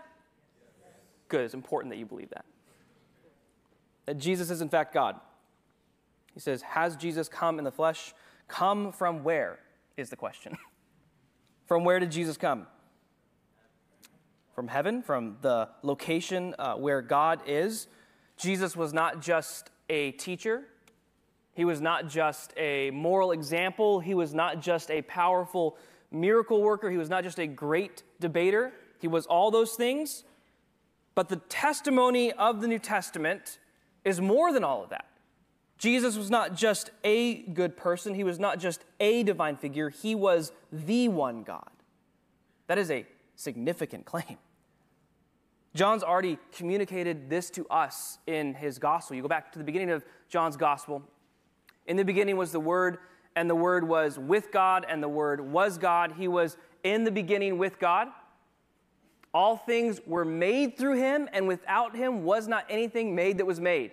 Good. 1.28 1.42
It's 1.42 1.54
important 1.54 1.92
that 1.92 1.98
you 1.98 2.06
believe 2.06 2.30
that. 2.30 2.46
That 4.06 4.18
Jesus 4.18 4.50
is, 4.50 4.62
in 4.62 4.70
fact, 4.70 4.94
God. 4.94 5.20
He 6.34 6.40
says, 6.40 6.62
Has 6.62 6.96
Jesus 6.96 7.28
come 7.28 7.58
in 7.58 7.66
the 7.66 7.72
flesh? 7.72 8.14
Come 8.48 8.94
from 8.94 9.26
where 9.26 9.60
is 9.98 10.10
the 10.10 10.16
question. 10.16 10.58
from 11.66 11.84
where 11.84 12.00
did 12.00 12.12
Jesus 12.12 12.38
come? 12.38 12.66
From 14.56 14.70
heaven, 14.70 15.02
from 15.02 15.36
the 15.42 15.68
location 15.82 16.56
uh, 16.58 16.76
where 16.76 17.02
God 17.02 17.42
is. 17.46 17.88
Jesus 18.38 18.78
was 18.78 18.94
not 18.94 19.22
just 19.22 19.70
a 19.90 20.12
teacher, 20.12 20.64
he 21.54 21.66
was 21.66 21.82
not 21.82 22.08
just 22.08 22.54
a 22.58 22.90
moral 22.92 23.32
example, 23.32 24.00
he 24.00 24.14
was 24.14 24.34
not 24.34 24.60
just 24.60 24.90
a 24.90 25.02
powerful 25.04 25.78
miracle 26.12 26.62
worker, 26.62 26.90
he 26.90 26.98
was 26.98 27.10
not 27.10 27.24
just 27.24 27.40
a 27.40 27.48
great 27.48 28.04
debater. 28.20 28.74
He 29.00 29.08
was 29.08 29.26
all 29.26 29.52
those 29.52 29.74
things. 29.74 30.24
But 31.16 31.30
the 31.30 31.36
testimony 31.36 32.32
of 32.32 32.62
the 32.62 32.68
New 32.68 32.80
Testament 32.80 33.60
is 34.04 34.20
more 34.20 34.52
than 34.52 34.64
all 34.64 34.84
of 34.84 34.90
that. 34.90 35.06
Jesus 35.78 36.16
was 36.16 36.30
not 36.30 36.56
just 36.56 36.92
a 37.04 37.42
good 37.44 37.76
person, 37.76 38.14
he 38.14 38.24
was 38.24 38.40
not 38.40 38.60
just 38.60 38.86
a 39.00 39.24
divine 39.24 39.58
figure, 39.58 39.90
he 39.90 40.16
was 40.16 40.52
the 40.72 41.10
one 41.10 41.44
God. 41.44 41.70
That 42.68 42.78
is 42.78 42.90
a 42.90 43.06
significant 43.36 44.06
claim. 44.06 44.38
John's 45.76 46.04
already 46.04 46.38
communicated 46.52 47.30
this 47.30 47.50
to 47.52 47.68
us 47.68 48.20
in 48.28 48.54
his 48.54 48.78
gospel. 48.78 49.16
You 49.16 49.24
go 49.24 49.28
back 49.28 49.52
to 49.54 49.58
the 49.58 49.66
beginning 49.66 49.90
of 49.90 50.06
John's 50.30 50.56
gospel. 50.56 51.04
In 51.86 51.98
the 51.98 52.06
beginning 52.06 52.38
was 52.38 52.52
the 52.52 52.60
Word, 52.60 52.98
and 53.36 53.50
the 53.50 53.56
Word 53.56 53.88
was 53.88 54.18
with 54.18 54.52
God, 54.52 54.86
and 54.88 55.02
the 55.02 55.10
Word 55.10 55.42
was 55.42 55.78
God. 55.78 56.14
He 56.18 56.28
was 56.28 56.58
in 56.84 57.04
the 57.04 57.12
beginning 57.12 57.58
with 57.58 57.80
God. 57.80 58.08
All 59.34 59.58
things 59.58 60.00
were 60.06 60.26
made 60.26 60.78
through 60.78 60.98
him, 60.98 61.28
and 61.34 61.48
without 61.48 61.96
him 61.96 62.24
was 62.24 62.48
not 62.48 62.66
anything 62.70 63.16
made 63.16 63.40
that 63.40 63.46
was 63.46 63.60
made. 63.60 63.92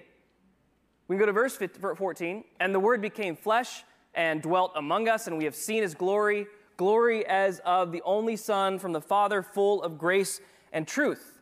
We 1.09 1.17
can 1.17 1.21
go 1.21 1.27
to 1.27 1.33
verse 1.33 1.57
14. 1.57 2.45
And 2.61 2.75
the 2.75 2.81
Word 2.81 3.01
became 3.01 3.35
flesh 3.35 3.85
and 4.15 4.43
dwelt 4.43 4.73
among 4.77 5.09
us, 5.09 5.27
and 5.27 5.39
we 5.39 5.45
have 5.45 5.55
seen 5.55 5.83
his 5.83 5.95
glory, 5.95 6.47
glory 6.77 7.27
as 7.27 7.61
of 7.65 7.91
the 7.91 8.03
only 8.05 8.37
Son 8.37 8.79
from 8.79 8.93
the 8.93 9.01
Father, 9.01 9.43
full 9.43 9.83
of 9.83 9.99
grace 9.99 10.41
and 10.73 10.87
truth. 10.87 11.39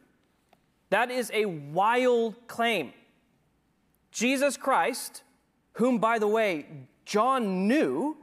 That 0.91 1.11
is 1.11 1.31
a 1.35 1.45
wild 1.45 2.47
claim. 2.47 2.93
Jesus 4.11 4.57
Christ, 4.57 5.23
whom, 5.79 5.99
by 5.99 6.19
the 6.19 6.27
way, 6.27 6.67
John 7.05 7.69
knew, 7.69 8.17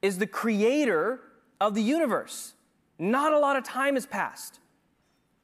is 0.00 0.16
the 0.16 0.26
creator 0.26 1.20
of 1.60 1.74
the 1.74 1.82
universe. 1.82 2.54
Not 2.98 3.34
a 3.34 3.38
lot 3.38 3.56
of 3.56 3.64
time 3.64 3.94
has 3.94 4.06
passed. 4.06 4.58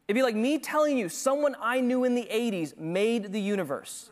It'd 0.07 0.17
be 0.17 0.23
like 0.23 0.35
me 0.35 0.59
telling 0.59 0.97
you 0.97 1.11
someone 1.11 1.55
I 1.61 1.83
knew 1.83 2.05
in 2.05 2.15
the 2.15 2.27
80s 2.33 2.79
made 2.79 3.35
the 3.35 3.41
universe. 3.41 4.09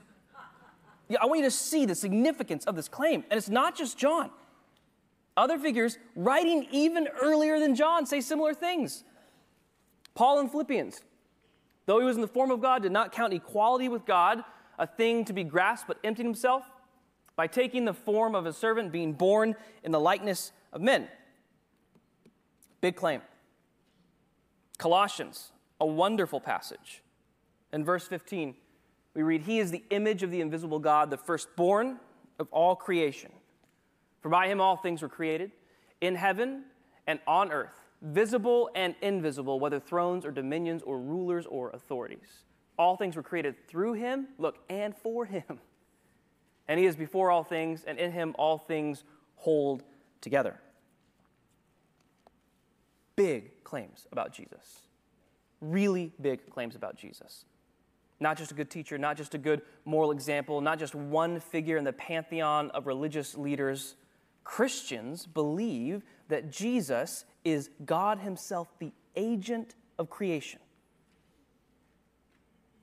Yeah, 1.09 1.17
I 1.23 1.27
want 1.27 1.39
you 1.39 1.47
to 1.47 1.51
see 1.51 1.87
the 1.87 1.95
significance 1.95 2.67
of 2.67 2.77
this 2.77 2.89
claim. 2.89 3.25
And 3.31 3.39
it's 3.39 3.49
not 3.49 3.75
just 3.75 3.97
John. 3.97 4.31
Other 5.35 5.59
figures 5.59 5.97
writing 6.15 6.67
even 6.73 7.09
earlier 7.23 7.59
than 7.59 7.75
John 7.75 8.05
say 8.05 8.21
similar 8.21 8.53
things. 8.53 9.03
Paul 10.15 10.41
in 10.41 10.51
Philippians, 10.51 11.01
though 11.87 12.01
he 12.01 12.05
was 12.05 12.17
in 12.17 12.23
the 12.23 12.29
form 12.29 12.51
of 12.51 12.61
God, 12.61 12.83
did 12.83 12.93
not 12.93 13.13
count 13.13 13.33
equality 13.33 13.89
with 13.89 14.05
God 14.05 14.45
a 14.79 14.87
thing 14.87 15.25
to 15.25 15.33
be 15.33 15.45
grasped, 15.45 15.89
but 15.89 15.99
emptied 16.05 16.25
himself 16.25 16.65
by 17.37 17.47
taking 17.47 17.85
the 17.85 17.95
form 17.95 18.35
of 18.35 18.47
a 18.47 18.53
servant, 18.53 18.93
being 18.93 19.13
born 19.13 19.55
in 19.85 19.93
the 19.93 20.01
likeness 20.01 20.53
of 20.73 20.81
men. 20.81 21.09
Big 22.81 22.97
claim. 22.97 23.21
Colossians, 24.79 25.53
a 25.81 25.87
wonderful 25.87 26.41
passage. 26.41 27.03
In 27.73 27.85
verse 27.85 28.07
15, 28.07 28.55
we 29.15 29.23
read, 29.23 29.43
He 29.43 29.59
is 29.59 29.71
the 29.71 29.83
image 29.91 30.23
of 30.23 30.31
the 30.31 30.41
invisible 30.41 30.79
God, 30.79 31.11
the 31.11 31.17
firstborn 31.17 31.99
of 32.39 32.49
all 32.51 32.77
creation. 32.77 33.33
For 34.21 34.29
by 34.29 34.49
him 34.49 34.61
all 34.61 34.77
things 34.77 35.03
were 35.03 35.09
created, 35.09 35.53
in 36.01 36.15
heaven 36.15 36.65
and 37.07 37.19
on 37.27 37.53
earth, 37.53 37.87
visible 38.03 38.71
and 38.75 38.95
invisible, 39.01 39.59
whether 39.59 39.81
thrones 39.81 40.25
or 40.27 40.31
dominions 40.31 40.83
or 40.83 40.99
rulers 41.01 41.47
or 41.47 41.71
authorities. 41.71 42.45
All 42.79 42.97
things 42.97 43.17
were 43.17 43.23
created 43.23 43.67
through 43.69 43.95
him, 43.95 44.29
look, 44.39 44.59
and 44.69 44.95
for 44.97 45.25
him. 45.25 45.45
And 46.69 46.81
he 46.81 46.87
is 46.87 46.97
before 46.97 47.31
all 47.31 47.45
things, 47.45 47.85
and 47.85 47.97
in 47.97 48.11
him 48.11 48.35
all 48.37 48.59
things 48.59 49.05
hold 49.37 49.85
together. 50.21 50.59
Big 53.15 53.63
claims 53.63 54.09
about 54.11 54.33
Jesus. 54.33 54.81
Really 55.61 56.13
big 56.21 56.51
claims 56.51 56.75
about 56.75 56.97
Jesus. 56.97 57.45
Not 58.19 58.37
just 58.37 58.51
a 58.51 58.55
good 58.55 58.71
teacher, 58.71 58.99
not 58.99 59.17
just 59.17 59.35
a 59.35 59.39
good 59.39 59.63
moral 59.85 60.11
example, 60.11 60.61
not 60.61 60.79
just 60.79 60.95
one 60.95 61.39
figure 61.39 61.77
in 61.77 61.85
the 61.85 61.93
pantheon 61.93 62.71
of 62.73 62.87
religious 62.87 63.37
leaders. 63.37 63.95
Christians 64.45 65.27
believe 65.27 66.03
that 66.29 66.51
Jesus 66.51 67.25
is 67.45 67.71
God 67.85 68.19
Himself, 68.19 68.69
the 68.79 68.93
agent 69.15 69.75
of 69.99 70.11
creation. 70.11 70.61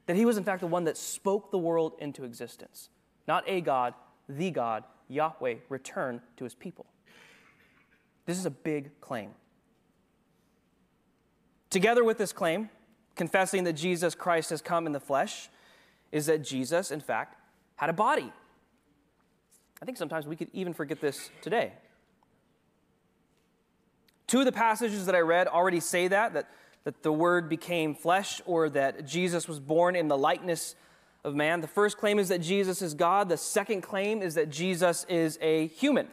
That 0.06 0.16
He 0.16 0.26
was, 0.26 0.38
in 0.38 0.44
fact, 0.44 0.62
the 0.62 0.68
one 0.68 0.84
that 0.86 0.98
spoke 0.98 1.52
the 1.52 1.58
world 1.58 1.94
into 2.00 2.24
existence. 2.24 2.90
Not 3.28 3.44
a 3.48 3.62
God, 3.62 3.94
the 4.28 4.52
God, 4.52 4.84
Yahweh, 5.08 5.56
returned 5.70 6.22
to 6.38 6.44
His 6.44 6.56
people. 6.56 6.86
This 8.26 8.38
is 8.38 8.46
a 8.46 8.52
big 8.52 9.00
claim. 9.02 9.32
Together 11.70 12.04
with 12.04 12.18
this 12.18 12.32
claim, 12.32 12.70
confessing 13.16 13.64
that 13.64 13.74
Jesus 13.74 14.16
Christ 14.16 14.50
has 14.50 14.62
come 14.62 14.86
in 14.86 14.92
the 14.92 15.00
flesh 15.00 15.50
is 16.12 16.28
that 16.28 16.44
Jesus, 16.44 16.92
in 16.92 17.00
fact, 17.00 17.36
had 17.76 17.90
a 17.90 17.94
body. 17.94 18.32
I 19.82 19.86
think 19.86 19.98
sometimes 19.98 20.28
we 20.28 20.36
could 20.36 20.50
even 20.54 20.74
forget 20.74 21.02
this 21.02 21.30
today. 21.42 21.74
Two 24.28 24.40
of 24.40 24.46
the 24.46 24.52
passages 24.52 25.06
that 25.08 25.16
I 25.16 25.20
read 25.20 25.48
already 25.48 25.80
say 25.80 26.08
that, 26.08 26.34
that, 26.34 26.50
that 26.84 27.04
the 27.04 27.14
Word 27.14 27.50
became 27.50 27.96
flesh 27.96 28.42
or 28.46 28.70
that 28.70 29.06
Jesus 29.08 29.48
was 29.48 29.60
born 29.60 29.96
in 29.96 30.08
the 30.08 30.18
likeness 30.18 30.76
of 31.24 31.36
man. 31.36 31.62
The 31.62 31.68
first 31.68 31.98
claim 31.98 32.20
is 32.20 32.30
that 32.30 32.40
Jesus 32.40 32.82
is 32.82 32.94
God, 32.94 33.30
the 33.30 33.38
second 33.38 33.82
claim 33.82 34.22
is 34.22 34.36
that 34.36 34.50
Jesus 34.50 35.06
is 35.08 35.40
a 35.42 35.68
human. 35.68 36.08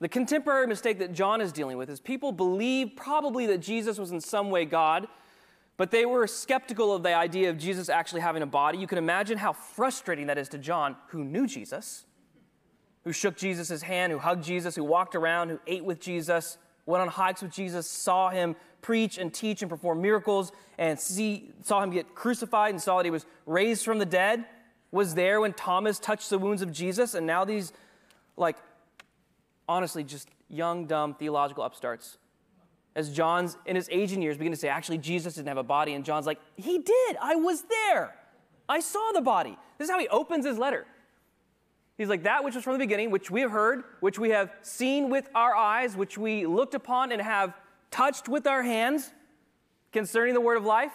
The 0.00 0.08
contemporary 0.08 0.66
mistake 0.66 0.98
that 1.00 1.12
John 1.12 1.40
is 1.40 1.50
dealing 1.50 1.76
with 1.76 1.90
is 1.90 1.98
people 1.98 2.30
believe 2.30 2.92
probably 2.94 3.46
that 3.46 3.58
Jesus 3.58 3.98
was 3.98 4.12
in 4.12 4.20
some 4.20 4.50
way 4.50 4.64
God, 4.64 5.08
but 5.76 5.90
they 5.90 6.06
were 6.06 6.26
skeptical 6.26 6.94
of 6.94 7.02
the 7.02 7.14
idea 7.14 7.50
of 7.50 7.58
Jesus 7.58 7.88
actually 7.88 8.20
having 8.20 8.42
a 8.42 8.46
body. 8.46 8.78
You 8.78 8.86
can 8.86 8.98
imagine 8.98 9.38
how 9.38 9.52
frustrating 9.52 10.26
that 10.26 10.38
is 10.38 10.48
to 10.50 10.58
John, 10.58 10.96
who 11.08 11.24
knew 11.24 11.46
Jesus, 11.46 12.04
who 13.04 13.12
shook 13.12 13.36
Jesus' 13.36 13.82
hand, 13.82 14.12
who 14.12 14.18
hugged 14.18 14.44
Jesus, 14.44 14.76
who 14.76 14.84
walked 14.84 15.16
around, 15.16 15.48
who 15.48 15.58
ate 15.66 15.84
with 15.84 16.00
Jesus, 16.00 16.58
went 16.88 17.02
on 17.02 17.08
hikes 17.08 17.42
with 17.42 17.52
Jesus, 17.52 17.88
saw 17.88 18.30
him 18.30 18.56
preach 18.80 19.18
and 19.18 19.32
teach 19.32 19.60
and 19.62 19.68
perform 19.68 20.00
miracles, 20.00 20.52
and 20.78 20.98
see, 20.98 21.50
saw 21.62 21.82
him 21.82 21.90
get 21.90 22.14
crucified 22.14 22.70
and 22.70 22.80
saw 22.80 22.96
that 22.96 23.04
he 23.04 23.10
was 23.10 23.26
raised 23.44 23.84
from 23.84 23.98
the 23.98 24.06
dead, 24.06 24.44
was 24.90 25.14
there 25.14 25.40
when 25.40 25.52
Thomas 25.52 25.98
touched 25.98 26.30
the 26.30 26.38
wounds 26.38 26.62
of 26.62 26.72
Jesus, 26.72 27.14
and 27.14 27.26
now 27.26 27.44
these 27.44 27.72
like 28.38 28.56
honestly 29.68 30.02
just 30.02 30.30
young, 30.48 30.86
dumb 30.86 31.14
theological 31.14 31.62
upstarts. 31.62 32.16
As 32.96 33.10
John's 33.10 33.58
in 33.66 33.76
his 33.76 33.88
aging 33.92 34.22
years 34.22 34.38
begin 34.38 34.52
to 34.52 34.58
say, 34.58 34.68
actually, 34.68 34.98
Jesus 34.98 35.34
didn't 35.34 35.48
have 35.48 35.58
a 35.58 35.62
body. 35.62 35.92
And 35.92 36.04
John's 36.04 36.26
like, 36.26 36.40
he 36.56 36.78
did. 36.78 37.16
I 37.20 37.36
was 37.36 37.64
there. 37.68 38.16
I 38.68 38.80
saw 38.80 39.12
the 39.12 39.20
body. 39.20 39.56
This 39.76 39.86
is 39.86 39.90
how 39.90 40.00
he 40.00 40.08
opens 40.08 40.44
his 40.46 40.58
letter. 40.58 40.86
He's 41.98 42.08
like, 42.08 42.22
that 42.22 42.44
which 42.44 42.54
was 42.54 42.62
from 42.62 42.74
the 42.74 42.78
beginning, 42.78 43.10
which 43.10 43.28
we 43.28 43.40
have 43.40 43.50
heard, 43.50 43.82
which 43.98 44.20
we 44.20 44.30
have 44.30 44.52
seen 44.62 45.10
with 45.10 45.28
our 45.34 45.54
eyes, 45.54 45.96
which 45.96 46.16
we 46.16 46.46
looked 46.46 46.74
upon 46.74 47.10
and 47.10 47.20
have 47.20 47.54
touched 47.90 48.28
with 48.28 48.46
our 48.46 48.62
hands 48.62 49.10
concerning 49.92 50.32
the 50.32 50.40
word 50.40 50.56
of 50.56 50.64
life. 50.64 50.92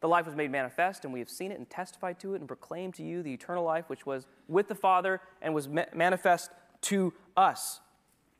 The 0.00 0.08
life 0.08 0.26
was 0.26 0.34
made 0.34 0.50
manifest, 0.50 1.04
and 1.06 1.12
we 1.12 1.20
have 1.20 1.30
seen 1.30 1.50
it 1.50 1.58
and 1.58 1.68
testified 1.68 2.20
to 2.20 2.34
it 2.34 2.40
and 2.40 2.46
proclaimed 2.46 2.94
to 2.94 3.02
you 3.02 3.22
the 3.22 3.32
eternal 3.32 3.64
life 3.64 3.88
which 3.88 4.04
was 4.04 4.26
with 4.46 4.68
the 4.68 4.74
Father 4.74 5.22
and 5.40 5.54
was 5.54 5.68
manifest 5.68 6.50
to 6.82 7.14
us. 7.34 7.80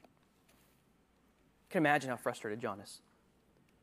You 0.02 1.72
can 1.72 1.78
imagine 1.78 2.10
how 2.10 2.16
frustrated 2.16 2.60
John 2.60 2.80
is. 2.80 3.00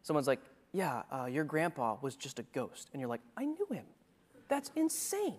Someone's 0.04 0.28
like, 0.28 0.42
Yeah, 0.72 1.02
uh, 1.12 1.26
your 1.26 1.44
grandpa 1.44 1.98
was 2.02 2.16
just 2.16 2.38
a 2.38 2.44
ghost. 2.54 2.90
And 2.94 3.00
you're 3.00 3.10
like, 3.10 3.22
I 3.36 3.46
knew 3.46 3.68
him. 3.72 3.86
That's 4.50 4.72
insane. 4.76 5.38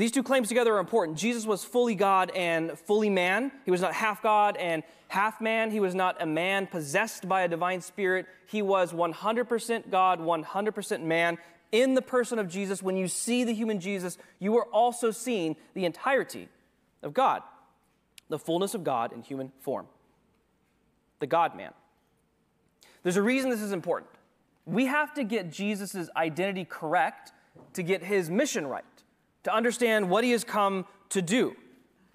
These 0.00 0.12
two 0.12 0.22
claims 0.22 0.48
together 0.48 0.76
are 0.76 0.78
important. 0.78 1.18
Jesus 1.18 1.44
was 1.44 1.62
fully 1.62 1.94
God 1.94 2.30
and 2.34 2.78
fully 2.78 3.10
man. 3.10 3.52
He 3.66 3.70
was 3.70 3.82
not 3.82 3.92
half 3.92 4.22
God 4.22 4.56
and 4.56 4.82
half 5.08 5.42
man. 5.42 5.70
He 5.70 5.78
was 5.78 5.94
not 5.94 6.16
a 6.22 6.24
man 6.24 6.66
possessed 6.66 7.28
by 7.28 7.42
a 7.42 7.48
divine 7.48 7.82
spirit. 7.82 8.24
He 8.46 8.62
was 8.62 8.94
100% 8.94 9.90
God, 9.90 10.20
100% 10.20 11.02
man. 11.02 11.36
In 11.70 11.92
the 11.92 12.00
person 12.00 12.38
of 12.38 12.48
Jesus, 12.48 12.82
when 12.82 12.96
you 12.96 13.08
see 13.08 13.44
the 13.44 13.52
human 13.52 13.78
Jesus, 13.78 14.16
you 14.38 14.56
are 14.56 14.64
also 14.72 15.10
seeing 15.10 15.54
the 15.74 15.84
entirety 15.84 16.48
of 17.02 17.12
God, 17.12 17.42
the 18.30 18.38
fullness 18.38 18.72
of 18.72 18.82
God 18.82 19.12
in 19.12 19.20
human 19.20 19.52
form, 19.60 19.84
the 21.18 21.26
God 21.26 21.54
man. 21.54 21.74
There's 23.02 23.18
a 23.18 23.22
reason 23.22 23.50
this 23.50 23.60
is 23.60 23.72
important. 23.72 24.10
We 24.64 24.86
have 24.86 25.12
to 25.12 25.24
get 25.24 25.52
Jesus' 25.52 26.08
identity 26.16 26.64
correct 26.64 27.32
to 27.74 27.82
get 27.82 28.02
his 28.02 28.30
mission 28.30 28.66
right, 28.66 28.84
to 29.44 29.54
understand 29.54 30.10
what 30.10 30.24
he 30.24 30.30
has 30.32 30.44
come 30.44 30.86
to 31.10 31.22
do. 31.22 31.56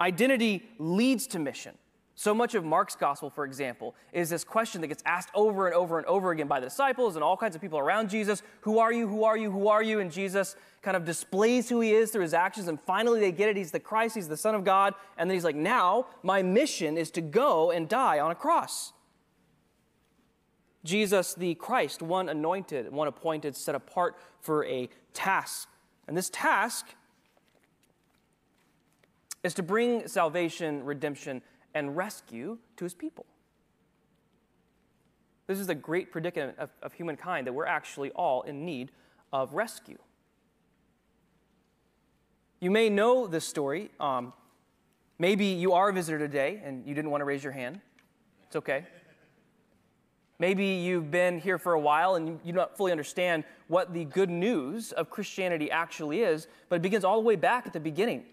Identity 0.00 0.62
leads 0.78 1.26
to 1.28 1.38
mission. 1.38 1.76
So 2.18 2.34
much 2.34 2.54
of 2.54 2.64
Mark's 2.64 2.96
gospel, 2.96 3.28
for 3.28 3.44
example, 3.44 3.94
is 4.10 4.30
this 4.30 4.42
question 4.42 4.80
that 4.80 4.86
gets 4.86 5.02
asked 5.04 5.28
over 5.34 5.66
and 5.66 5.76
over 5.76 5.98
and 5.98 6.06
over 6.06 6.30
again 6.30 6.48
by 6.48 6.60
the 6.60 6.66
disciples 6.66 7.14
and 7.14 7.22
all 7.22 7.36
kinds 7.36 7.54
of 7.54 7.60
people 7.60 7.78
around 7.78 8.08
Jesus 8.08 8.42
Who 8.62 8.78
are 8.78 8.90
you? 8.90 9.06
Who 9.06 9.24
are 9.24 9.36
you? 9.36 9.50
Who 9.50 9.68
are 9.68 9.82
you? 9.82 10.00
And 10.00 10.10
Jesus 10.10 10.56
kind 10.80 10.96
of 10.96 11.04
displays 11.04 11.68
who 11.68 11.80
he 11.80 11.92
is 11.92 12.10
through 12.10 12.22
his 12.22 12.32
actions. 12.32 12.68
And 12.68 12.80
finally, 12.80 13.20
they 13.20 13.32
get 13.32 13.50
it. 13.50 13.56
He's 13.56 13.70
the 13.70 13.80
Christ, 13.80 14.14
he's 14.14 14.28
the 14.28 14.36
Son 14.36 14.54
of 14.54 14.64
God. 14.64 14.94
And 15.18 15.28
then 15.28 15.36
he's 15.36 15.44
like, 15.44 15.56
Now, 15.56 16.06
my 16.22 16.42
mission 16.42 16.96
is 16.96 17.10
to 17.12 17.20
go 17.20 17.70
and 17.70 17.86
die 17.86 18.18
on 18.18 18.30
a 18.30 18.34
cross. 18.34 18.94
Jesus, 20.84 21.34
the 21.34 21.54
Christ, 21.56 22.00
one 22.00 22.30
anointed, 22.30 22.90
one 22.90 23.08
appointed, 23.08 23.56
set 23.56 23.74
apart 23.74 24.16
for 24.40 24.64
a 24.64 24.88
task. 25.12 25.68
And 26.08 26.16
this 26.16 26.30
task 26.30 26.94
is 29.46 29.54
to 29.54 29.62
bring 29.62 30.08
salvation, 30.08 30.84
redemption, 30.84 31.40
and 31.72 31.96
rescue 31.96 32.58
to 32.76 32.84
his 32.84 32.94
people. 32.94 33.24
This 35.46 35.60
is 35.60 35.68
the 35.68 35.74
great 35.76 36.10
predicament 36.10 36.58
of, 36.58 36.70
of 36.82 36.92
humankind 36.92 37.46
that 37.46 37.52
we're 37.52 37.64
actually 37.64 38.10
all 38.10 38.42
in 38.42 38.64
need 38.64 38.90
of 39.32 39.54
rescue. 39.54 39.98
You 42.58 42.72
may 42.72 42.90
know 42.90 43.28
this 43.28 43.46
story. 43.46 43.92
Um, 44.00 44.32
maybe 45.20 45.44
you 45.44 45.74
are 45.74 45.90
a 45.90 45.92
visitor 45.92 46.18
today 46.18 46.60
and 46.64 46.84
you 46.84 46.92
didn't 46.92 47.12
want 47.12 47.20
to 47.20 47.24
raise 47.24 47.44
your 47.44 47.52
hand. 47.52 47.80
It's 48.48 48.56
okay. 48.56 48.84
Maybe 50.40 50.64
you've 50.64 51.12
been 51.12 51.38
here 51.38 51.58
for 51.58 51.74
a 51.74 51.80
while 51.80 52.16
and 52.16 52.40
you, 52.44 52.52
don't 52.52 52.76
fully 52.76 52.90
understand 52.90 53.44
what 53.68 53.94
the 53.94 54.06
good 54.06 54.28
news 54.28 54.90
of 54.90 55.08
Christianity 55.08 55.70
actually 55.70 56.22
is, 56.22 56.48
but 56.68 56.76
it 56.76 56.82
begins 56.82 57.04
all 57.04 57.20
the 57.20 57.26
way 57.26 57.36
back 57.36 57.68
at 57.68 57.72
the 57.72 57.78
beginning. 57.78 58.24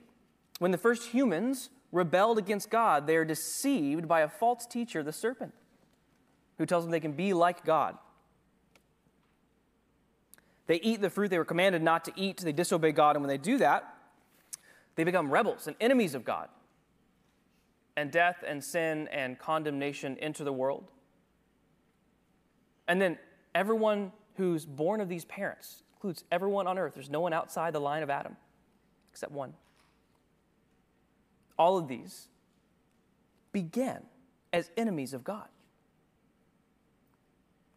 When 0.59 0.71
the 0.71 0.77
first 0.77 1.09
humans 1.09 1.69
rebelled 1.91 2.37
against 2.37 2.69
God, 2.69 3.07
they 3.07 3.15
are 3.15 3.25
deceived 3.25 4.07
by 4.07 4.21
a 4.21 4.29
false 4.29 4.65
teacher, 4.65 5.03
the 5.03 5.13
serpent, 5.13 5.53
who 6.57 6.65
tells 6.65 6.83
them 6.83 6.91
they 6.91 6.99
can 6.99 7.13
be 7.13 7.33
like 7.33 7.65
God. 7.65 7.97
They 10.67 10.77
eat 10.77 11.01
the 11.01 11.09
fruit 11.09 11.29
they 11.29 11.37
were 11.37 11.45
commanded 11.45 11.81
not 11.81 12.05
to 12.05 12.13
eat, 12.15 12.37
they 12.37 12.51
disobey 12.51 12.91
God, 12.91 13.15
and 13.15 13.23
when 13.23 13.29
they 13.29 13.37
do 13.37 13.57
that, 13.57 13.95
they 14.95 15.03
become 15.03 15.29
rebels 15.29 15.67
and 15.67 15.75
enemies 15.81 16.15
of 16.15 16.23
God. 16.23 16.49
And 17.95 18.11
death 18.11 18.43
and 18.47 18.63
sin 18.63 19.07
and 19.11 19.37
condemnation 19.37 20.17
enter 20.19 20.43
the 20.43 20.53
world. 20.53 20.89
And 22.87 23.01
then 23.01 23.19
everyone 23.53 24.11
who's 24.35 24.65
born 24.65 24.99
of 24.99 25.09
these 25.09 25.25
parents 25.25 25.83
includes 25.95 26.23
everyone 26.31 26.65
on 26.65 26.79
earth. 26.79 26.95
There's 26.95 27.09
no 27.09 27.21
one 27.21 27.33
outside 27.33 27.73
the 27.73 27.79
line 27.79 28.01
of 28.01 28.09
Adam 28.09 28.35
except 29.11 29.31
one 29.31 29.53
all 31.57 31.77
of 31.77 31.87
these 31.87 32.27
began 33.51 34.03
as 34.51 34.69
enemies 34.77 35.13
of 35.13 35.23
God. 35.23 35.47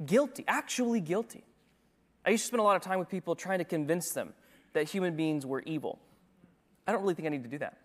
Guilty, 0.05 0.45
actually 0.47 1.01
guilty. 1.01 1.45
I 2.25 2.31
used 2.31 2.45
to 2.45 2.49
spend 2.49 2.61
a 2.61 2.65
lot 2.65 2.77
of 2.77 2.83
time 2.83 2.99
with 2.99 3.09
people 3.09 3.35
trying 3.35 3.59
to 3.59 3.65
convince 3.65 4.12
them 4.12 4.35
that 4.73 4.89
human 4.89 5.17
beings 5.17 5.47
were 5.47 5.62
evil. 5.62 5.99
I 6.87 6.93
don't 6.93 7.03
really 7.03 7.15
think 7.15 7.27
I 7.27 7.31
need 7.31 7.45
to 7.45 7.49
do 7.49 7.59
that. 7.59 7.79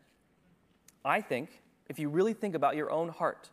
I 1.05 1.21
think 1.21 1.61
if 1.87 1.99
you 1.99 2.09
really 2.09 2.33
think 2.33 2.55
about 2.55 2.75
your 2.75 2.91
own 2.91 3.09
heart, 3.09 3.49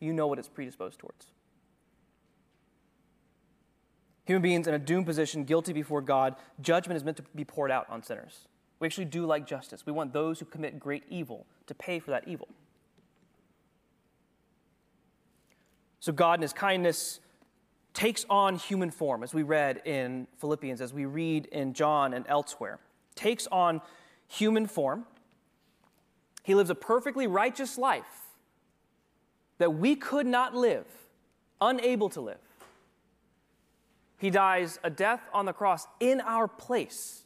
you 0.00 0.12
know 0.12 0.26
what 0.26 0.38
it's 0.38 0.48
predisposed 0.48 0.98
towards. 0.98 1.26
Human 4.24 4.42
beings 4.42 4.66
in 4.68 4.74
a 4.74 4.78
doomed 4.78 5.06
position, 5.06 5.44
guilty 5.44 5.72
before 5.72 6.00
God, 6.00 6.36
judgment 6.60 6.96
is 6.96 7.04
meant 7.04 7.16
to 7.16 7.24
be 7.34 7.44
poured 7.44 7.70
out 7.70 7.86
on 7.90 8.02
sinners. 8.02 8.46
We 8.82 8.86
actually 8.86 9.04
do 9.04 9.26
like 9.26 9.46
justice. 9.46 9.86
We 9.86 9.92
want 9.92 10.12
those 10.12 10.40
who 10.40 10.44
commit 10.44 10.80
great 10.80 11.04
evil 11.08 11.46
to 11.68 11.74
pay 11.74 12.00
for 12.00 12.10
that 12.10 12.26
evil. 12.26 12.48
So 16.00 16.10
God, 16.10 16.40
in 16.40 16.42
His 16.42 16.52
kindness, 16.52 17.20
takes 17.94 18.26
on 18.28 18.56
human 18.56 18.90
form, 18.90 19.22
as 19.22 19.32
we 19.32 19.44
read 19.44 19.82
in 19.84 20.26
Philippians, 20.38 20.80
as 20.80 20.92
we 20.92 21.04
read 21.04 21.46
in 21.46 21.74
John 21.74 22.12
and 22.12 22.24
elsewhere. 22.28 22.80
Takes 23.14 23.46
on 23.52 23.80
human 24.26 24.66
form. 24.66 25.04
He 26.42 26.56
lives 26.56 26.68
a 26.68 26.74
perfectly 26.74 27.28
righteous 27.28 27.78
life 27.78 28.32
that 29.58 29.74
we 29.74 29.94
could 29.94 30.26
not 30.26 30.56
live, 30.56 30.86
unable 31.60 32.08
to 32.08 32.20
live. 32.20 32.40
He 34.18 34.30
dies 34.30 34.80
a 34.82 34.90
death 34.90 35.20
on 35.32 35.46
the 35.46 35.52
cross 35.52 35.86
in 36.00 36.20
our 36.20 36.48
place. 36.48 37.22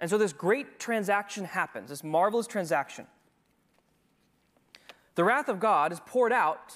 And 0.00 0.10
so 0.10 0.18
this 0.18 0.32
great 0.32 0.78
transaction 0.78 1.44
happens, 1.44 1.88
this 1.88 2.04
marvelous 2.04 2.46
transaction. 2.46 3.06
The 5.14 5.24
wrath 5.24 5.48
of 5.48 5.58
God 5.58 5.92
is 5.92 6.00
poured 6.04 6.32
out 6.32 6.74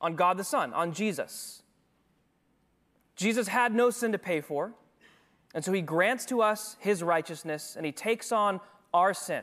on 0.00 0.14
God 0.14 0.36
the 0.36 0.44
Son, 0.44 0.74
on 0.74 0.92
Jesus. 0.92 1.62
Jesus 3.16 3.48
had 3.48 3.74
no 3.74 3.88
sin 3.88 4.12
to 4.12 4.18
pay 4.18 4.42
for, 4.42 4.74
and 5.54 5.64
so 5.64 5.72
he 5.72 5.80
grants 5.80 6.26
to 6.26 6.42
us 6.42 6.76
his 6.80 7.02
righteousness 7.02 7.74
and 7.76 7.86
he 7.86 7.92
takes 7.92 8.30
on 8.30 8.60
our 8.92 9.14
sin. 9.14 9.42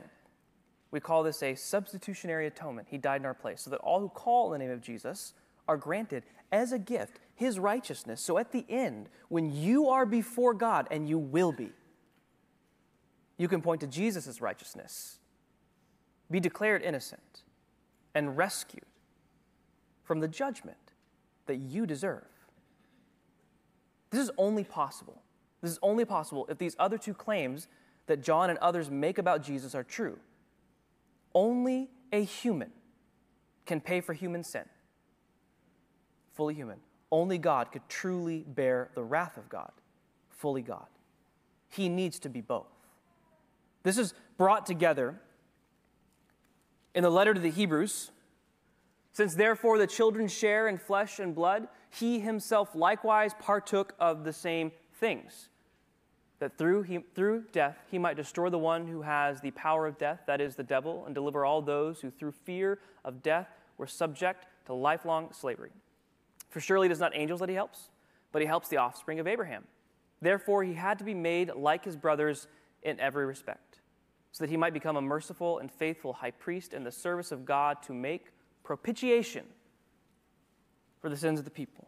We 0.92 1.00
call 1.00 1.24
this 1.24 1.42
a 1.42 1.56
substitutionary 1.56 2.46
atonement. 2.46 2.88
He 2.92 3.00
died 3.00 3.22
in 3.22 3.26
our 3.26 3.34
place 3.34 3.62
so 3.62 3.72
that 3.72 3.80
all 3.80 4.00
who 4.00 4.10
call 4.10 4.54
in 4.54 4.60
the 4.60 4.66
name 4.68 4.74
of 4.74 4.82
Jesus 4.82 5.34
are 5.68 5.78
granted 5.78 6.22
as 6.52 6.72
a 6.72 6.78
gift 6.78 7.20
his 7.34 7.58
righteousness. 7.58 8.22
So 8.22 8.38
at 8.38 8.52
the 8.52 8.64
end, 8.70 9.10
when 9.30 9.52
you 9.52 9.90
are 9.90 10.06
before 10.06 10.54
God, 10.54 10.88
and 10.92 11.10
you 11.10 11.18
will 11.18 11.52
be, 11.52 11.72
you 13.38 13.48
can 13.48 13.62
point 13.62 13.82
to 13.82 13.88
Jesus' 13.88 14.42
righteousness, 14.42 15.20
be 16.30 16.40
declared 16.40 16.82
innocent, 16.82 17.44
and 18.16 18.38
rescued 18.38 18.86
from 20.04 20.20
the 20.20 20.28
judgment 20.28 20.78
that 21.46 21.58
you 21.58 21.86
deserve. 21.86 22.28
This 24.12 24.22
is 24.22 24.32
only 24.38 24.64
possible. 24.64 25.22
This 25.62 25.72
is 25.72 25.80
only 25.82 26.06
possible 26.06 26.46
if 26.50 26.58
these 26.58 26.76
other 26.78 26.98
two 26.98 27.14
claims 27.14 27.68
that 28.06 28.22
John 28.22 28.50
and 28.50 28.60
others 28.60 28.92
make 28.92 29.18
about 29.18 29.42
Jesus 29.42 29.74
are 29.74 29.84
true. 29.84 30.20
Only 31.34 31.90
a 32.12 32.24
human 32.24 32.72
can 33.66 33.82
pay 33.82 34.02
for 34.02 34.14
human 34.14 34.44
sin 34.44 34.66
fully 36.34 36.54
human. 36.54 36.80
Only 37.12 37.38
God 37.38 37.72
could 37.72 37.88
truly 37.88 38.44
bear 38.48 38.90
the 38.96 39.04
wrath 39.04 39.38
of 39.38 39.48
God, 39.50 39.72
fully 40.30 40.62
God. 40.62 40.88
He 41.70 41.90
needs 41.90 42.20
to 42.20 42.30
be 42.30 42.42
both. 42.42 42.68
This 43.84 43.98
is 43.98 44.14
brought 44.38 44.66
together 44.66 45.20
in 46.96 47.04
the 47.04 47.10
letter 47.10 47.34
to 47.34 47.40
the 47.40 47.52
Hebrews. 47.52 48.12
Since 49.12 49.36
therefore 49.36 49.78
the 49.78 49.88
children 49.88 50.28
share 50.28 50.68
in 50.68 50.78
flesh 50.78 51.20
and 51.20 51.36
blood, 51.36 51.68
he 51.92 52.20
himself 52.20 52.74
likewise 52.74 53.34
partook 53.40 53.94
of 54.00 54.24
the 54.24 54.34
same 54.34 54.72
things, 55.00 55.50
that 56.40 56.58
through, 56.58 56.84
he, 56.84 57.00
through 57.14 57.44
death 57.52 57.78
he 57.92 58.00
might 58.00 58.18
destroy 58.18 58.50
the 58.50 58.58
one 58.58 58.88
who 58.88 59.02
has 59.02 59.42
the 59.42 59.52
power 59.52 59.86
of 59.86 59.98
death, 59.98 60.22
that 60.26 60.42
is, 60.42 60.56
the 60.56 60.64
devil, 60.64 61.06
and 61.06 61.14
deliver 61.14 61.46
all 61.46 61.62
those 61.62 62.02
who 62.02 62.10
through 62.10 62.32
fear 62.32 62.80
of 63.06 63.22
death 63.22 63.50
were 63.78 63.86
subject 63.86 64.48
to 64.66 64.74
lifelong 64.74 65.32
slavery. 65.32 65.72
For 66.50 66.60
surely 66.60 66.88
it 66.88 66.92
is 66.92 67.00
not 67.00 67.12
angels 67.16 67.40
that 67.42 67.50
he 67.50 67.56
helps, 67.56 67.90
but 68.32 68.42
he 68.42 68.48
helps 68.48 68.70
the 68.70 68.78
offspring 68.78 69.20
of 69.20 69.28
Abraham. 69.28 69.66
Therefore, 70.22 70.64
he 70.64 70.74
had 70.74 70.98
to 71.00 71.04
be 71.04 71.14
made 71.14 71.52
like 71.56 71.86
his 71.86 71.96
brothers 71.96 72.48
in 72.82 73.00
every 73.00 73.26
respect, 73.26 73.73
so 74.34 74.44
that 74.44 74.50
he 74.50 74.58
might 74.58 74.74
become 74.74 74.98
a 74.98 75.02
merciful 75.02 75.60
and 75.60 75.72
faithful 75.72 76.12
high 76.12 76.32
priest 76.32 76.74
in 76.74 76.84
the 76.84 76.92
service 76.92 77.32
of 77.32 77.46
God 77.46 77.82
to 77.84 77.94
make 77.94 78.34
propitiation 78.64 79.46
for 81.00 81.10
the 81.10 81.16
sins 81.16 81.40
of 81.40 81.46
the 81.46 81.52
people. 81.52 81.88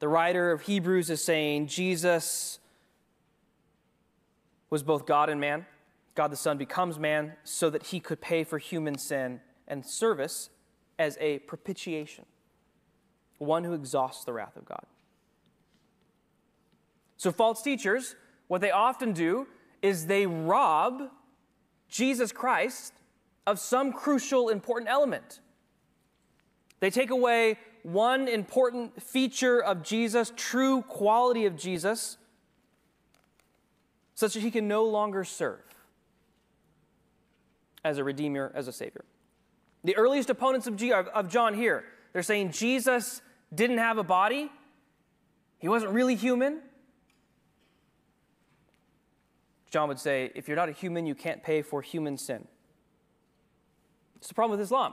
The 0.00 0.08
writer 0.08 0.52
of 0.52 0.62
Hebrews 0.62 1.08
is 1.08 1.24
saying 1.24 1.68
Jesus 1.68 2.58
was 4.68 4.82
both 4.82 5.06
God 5.06 5.30
and 5.30 5.40
man. 5.40 5.64
God 6.14 6.30
the 6.30 6.36
Son 6.36 6.58
becomes 6.58 6.98
man 6.98 7.32
so 7.44 7.70
that 7.70 7.84
he 7.86 8.00
could 8.00 8.20
pay 8.20 8.44
for 8.44 8.58
human 8.58 8.98
sin 8.98 9.40
and 9.66 9.86
service 9.86 10.50
as 10.98 11.16
a 11.20 11.38
propitiation 11.40 12.26
one 13.42 13.64
who 13.64 13.72
exhausts 13.72 14.24
the 14.24 14.32
wrath 14.32 14.56
of 14.56 14.64
God. 14.64 14.84
So, 17.16 17.30
false 17.30 17.62
teachers, 17.62 18.14
what 18.48 18.60
they 18.60 18.70
often 18.70 19.12
do 19.12 19.46
is 19.82 20.06
they 20.06 20.26
rob 20.26 21.10
Jesus 21.88 22.32
Christ 22.32 22.94
of 23.46 23.58
some 23.58 23.92
crucial, 23.92 24.48
important 24.48 24.88
element. 24.88 25.40
They 26.80 26.90
take 26.90 27.10
away 27.10 27.58
one 27.82 28.28
important 28.28 29.02
feature 29.02 29.62
of 29.62 29.82
Jesus, 29.82 30.32
true 30.36 30.82
quality 30.82 31.46
of 31.46 31.56
Jesus, 31.56 32.16
such 34.14 34.34
that 34.34 34.40
he 34.40 34.50
can 34.50 34.68
no 34.68 34.84
longer 34.84 35.24
serve 35.24 35.60
as 37.84 37.98
a 37.98 38.04
redeemer, 38.04 38.52
as 38.54 38.68
a 38.68 38.72
savior. 38.72 39.04
The 39.84 39.96
earliest 39.96 40.30
opponents 40.30 40.68
of, 40.68 40.76
G- 40.76 40.92
of 40.92 41.28
John 41.28 41.54
here, 41.54 41.84
they're 42.12 42.22
saying 42.22 42.52
Jesus 42.52 43.20
didn't 43.52 43.78
have 43.78 43.98
a 43.98 44.04
body, 44.04 44.50
he 45.58 45.68
wasn't 45.68 45.92
really 45.92 46.14
human. 46.14 46.60
John 49.72 49.88
would 49.88 49.98
say, 49.98 50.30
if 50.34 50.48
you're 50.48 50.56
not 50.56 50.68
a 50.68 50.72
human, 50.72 51.06
you 51.06 51.14
can't 51.14 51.42
pay 51.42 51.62
for 51.62 51.80
human 51.80 52.18
sin. 52.18 52.46
It's 54.16 54.28
the 54.28 54.34
problem 54.34 54.58
with 54.58 54.64
Islam. 54.64 54.92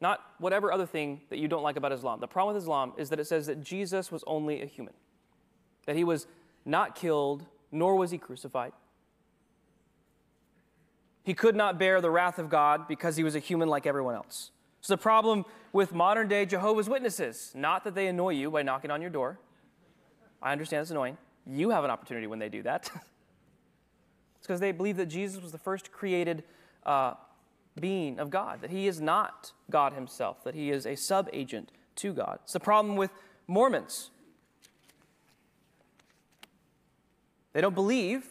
Not 0.00 0.20
whatever 0.38 0.72
other 0.72 0.86
thing 0.86 1.22
that 1.28 1.40
you 1.40 1.48
don't 1.48 1.64
like 1.64 1.76
about 1.76 1.90
Islam. 1.90 2.20
The 2.20 2.28
problem 2.28 2.54
with 2.54 2.62
Islam 2.62 2.92
is 2.96 3.10
that 3.10 3.18
it 3.18 3.26
says 3.26 3.46
that 3.46 3.64
Jesus 3.64 4.12
was 4.12 4.22
only 4.28 4.62
a 4.62 4.66
human, 4.66 4.94
that 5.86 5.96
he 5.96 6.04
was 6.04 6.28
not 6.64 6.94
killed, 6.94 7.44
nor 7.72 7.96
was 7.96 8.12
he 8.12 8.18
crucified. 8.18 8.72
He 11.24 11.34
could 11.34 11.56
not 11.56 11.78
bear 11.78 12.00
the 12.00 12.10
wrath 12.10 12.38
of 12.38 12.48
God 12.48 12.86
because 12.86 13.16
he 13.16 13.24
was 13.24 13.34
a 13.34 13.40
human 13.40 13.68
like 13.68 13.86
everyone 13.86 14.14
else. 14.14 14.52
It's 14.78 14.88
the 14.88 14.96
problem 14.96 15.46
with 15.72 15.92
modern 15.92 16.28
day 16.28 16.46
Jehovah's 16.46 16.88
Witnesses. 16.88 17.50
Not 17.56 17.82
that 17.84 17.96
they 17.96 18.06
annoy 18.06 18.34
you 18.34 18.52
by 18.52 18.62
knocking 18.62 18.92
on 18.92 19.00
your 19.00 19.10
door. 19.10 19.40
I 20.40 20.52
understand 20.52 20.82
it's 20.82 20.90
annoying. 20.92 21.16
You 21.46 21.70
have 21.70 21.84
an 21.84 21.90
opportunity 21.90 22.26
when 22.26 22.38
they 22.38 22.48
do 22.48 22.62
that. 22.62 22.90
it's 24.38 24.46
because 24.46 24.60
they 24.60 24.72
believe 24.72 24.96
that 24.96 25.06
Jesus 25.06 25.42
was 25.42 25.52
the 25.52 25.58
first 25.58 25.92
created 25.92 26.44
uh, 26.84 27.14
being 27.80 28.18
of 28.18 28.30
God, 28.30 28.60
that 28.62 28.70
he 28.70 28.86
is 28.86 29.00
not 29.00 29.52
God 29.70 29.92
himself, 29.92 30.44
that 30.44 30.54
he 30.54 30.70
is 30.70 30.86
a 30.86 30.96
sub 30.96 31.28
agent 31.32 31.70
to 31.96 32.12
God. 32.12 32.38
It's 32.44 32.52
the 32.52 32.60
problem 32.60 32.96
with 32.96 33.10
Mormons. 33.46 34.10
They 37.52 37.60
don't 37.60 37.74
believe 37.74 38.26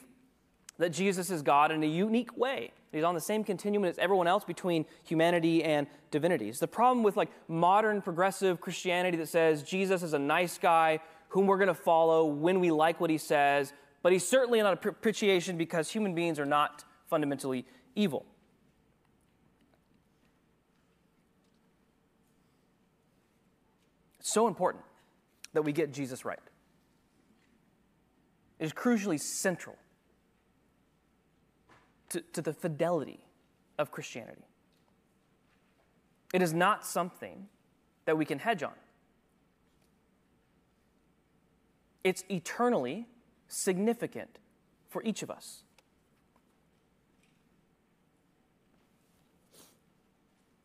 that 0.79 0.89
Jesus 0.89 1.29
is 1.29 1.41
God 1.41 1.71
in 1.71 1.83
a 1.83 1.87
unique 1.87 2.35
way. 2.35 2.71
He's 2.91 3.03
on 3.03 3.15
the 3.15 3.21
same 3.21 3.43
continuum 3.43 3.85
as 3.85 3.97
everyone 3.97 4.27
else 4.27 4.43
between 4.43 4.85
humanity 5.03 5.63
and 5.63 5.87
divinity. 6.11 6.49
It's 6.49 6.59
the 6.59 6.67
problem 6.67 7.03
with 7.03 7.17
like 7.17 7.29
modern 7.47 8.01
progressive 8.01 8.61
Christianity 8.61 9.17
that 9.17 9.29
says 9.29 9.63
Jesus 9.63 10.03
is 10.03 10.13
a 10.13 10.19
nice 10.19 10.57
guy 10.57 10.99
whom 11.33 11.47
we're 11.47 11.57
going 11.57 11.67
to 11.67 11.73
follow 11.73 12.25
when 12.25 12.59
we 12.59 12.69
like 12.69 13.01
what 13.01 13.09
he 13.09 13.17
says, 13.17 13.73
but 14.03 14.11
he's 14.11 14.27
certainly 14.27 14.61
not 14.61 14.71
a 14.71 14.75
propitiation 14.75 15.57
because 15.57 15.89
human 15.89 16.13
beings 16.13 16.39
are 16.39 16.45
not 16.45 16.83
fundamentally 17.09 17.65
evil. 17.95 18.23
It's 24.19 24.31
so 24.31 24.47
important 24.47 24.83
that 25.53 25.63
we 25.63 25.71
get 25.71 25.91
Jesus 25.91 26.23
right. 26.23 26.37
It 28.59 28.65
is 28.65 28.71
crucially 28.71 29.19
central 29.19 29.75
to, 32.09 32.21
to 32.33 32.43
the 32.43 32.53
fidelity 32.53 33.25
of 33.79 33.89
Christianity. 33.89 34.45
It 36.31 36.43
is 36.43 36.53
not 36.53 36.85
something 36.85 37.47
that 38.05 38.19
we 38.19 38.23
can 38.23 38.37
hedge 38.37 38.61
on. 38.61 38.73
It's 42.03 42.23
eternally 42.29 43.07
significant 43.47 44.39
for 44.89 45.03
each 45.03 45.23
of 45.23 45.31
us. 45.31 45.63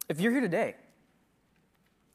If 0.09 0.21
you're 0.21 0.33
here 0.33 0.41
today 0.41 0.75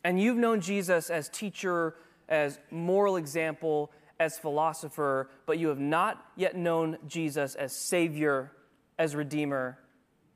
and 0.04 0.20
you've 0.20 0.38
known 0.38 0.62
Jesus 0.62 1.10
as 1.10 1.30
teacher, 1.30 1.96
as 2.28 2.60
moral 2.72 3.18
example, 3.18 3.92
as 4.20 4.38
philosopher, 4.38 5.30
but 5.46 5.60
you 5.60 5.68
have 5.68 5.80
not 5.80 6.26
yet 6.36 6.56
known 6.56 6.98
Jesus 7.08 7.56
as 7.56 7.76
Savior 7.76 8.52
as 8.98 9.16
Redeemer, 9.16 9.78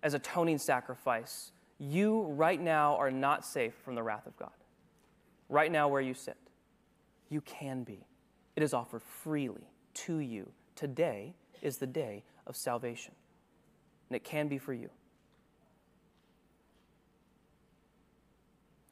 as 0.03 0.13
atoning 0.13 0.57
sacrifice, 0.57 1.51
you 1.79 2.23
right 2.23 2.59
now 2.59 2.95
are 2.95 3.11
not 3.11 3.45
safe 3.45 3.73
from 3.83 3.95
the 3.95 4.03
wrath 4.03 4.25
of 4.25 4.37
God. 4.37 4.51
Right 5.49 5.71
now, 5.71 5.87
where 5.87 6.01
you 6.01 6.13
sit. 6.13 6.37
You 7.29 7.41
can 7.41 7.83
be. 7.83 8.06
It 8.57 8.63
is 8.63 8.73
offered 8.73 9.03
freely 9.03 9.69
to 9.93 10.17
you. 10.17 10.49
Today 10.75 11.35
is 11.61 11.77
the 11.77 11.85
day 11.85 12.23
of 12.47 12.57
salvation, 12.57 13.13
and 14.09 14.15
it 14.15 14.23
can 14.23 14.47
be 14.47 14.57
for 14.57 14.73
you. 14.73 14.89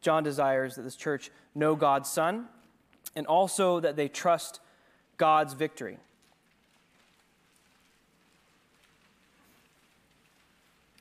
John 0.01 0.21
desires 0.21 0.75
that 0.75 0.83
this 0.83 0.95
church 0.95 1.31
know 1.55 1.75
God's 1.75 2.11
Son 2.11 2.45
and 3.15 3.25
also 3.25 3.79
that 3.79 3.95
they 3.95 4.07
trust 4.07 4.59
God's 5.17 5.53
victory. 5.53 5.97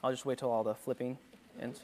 I'll 0.03 0.11
just 0.11 0.25
wait 0.25 0.39
till 0.39 0.51
all 0.51 0.65
the 0.65 0.75
flipping 0.75 1.19
ends. 1.61 1.81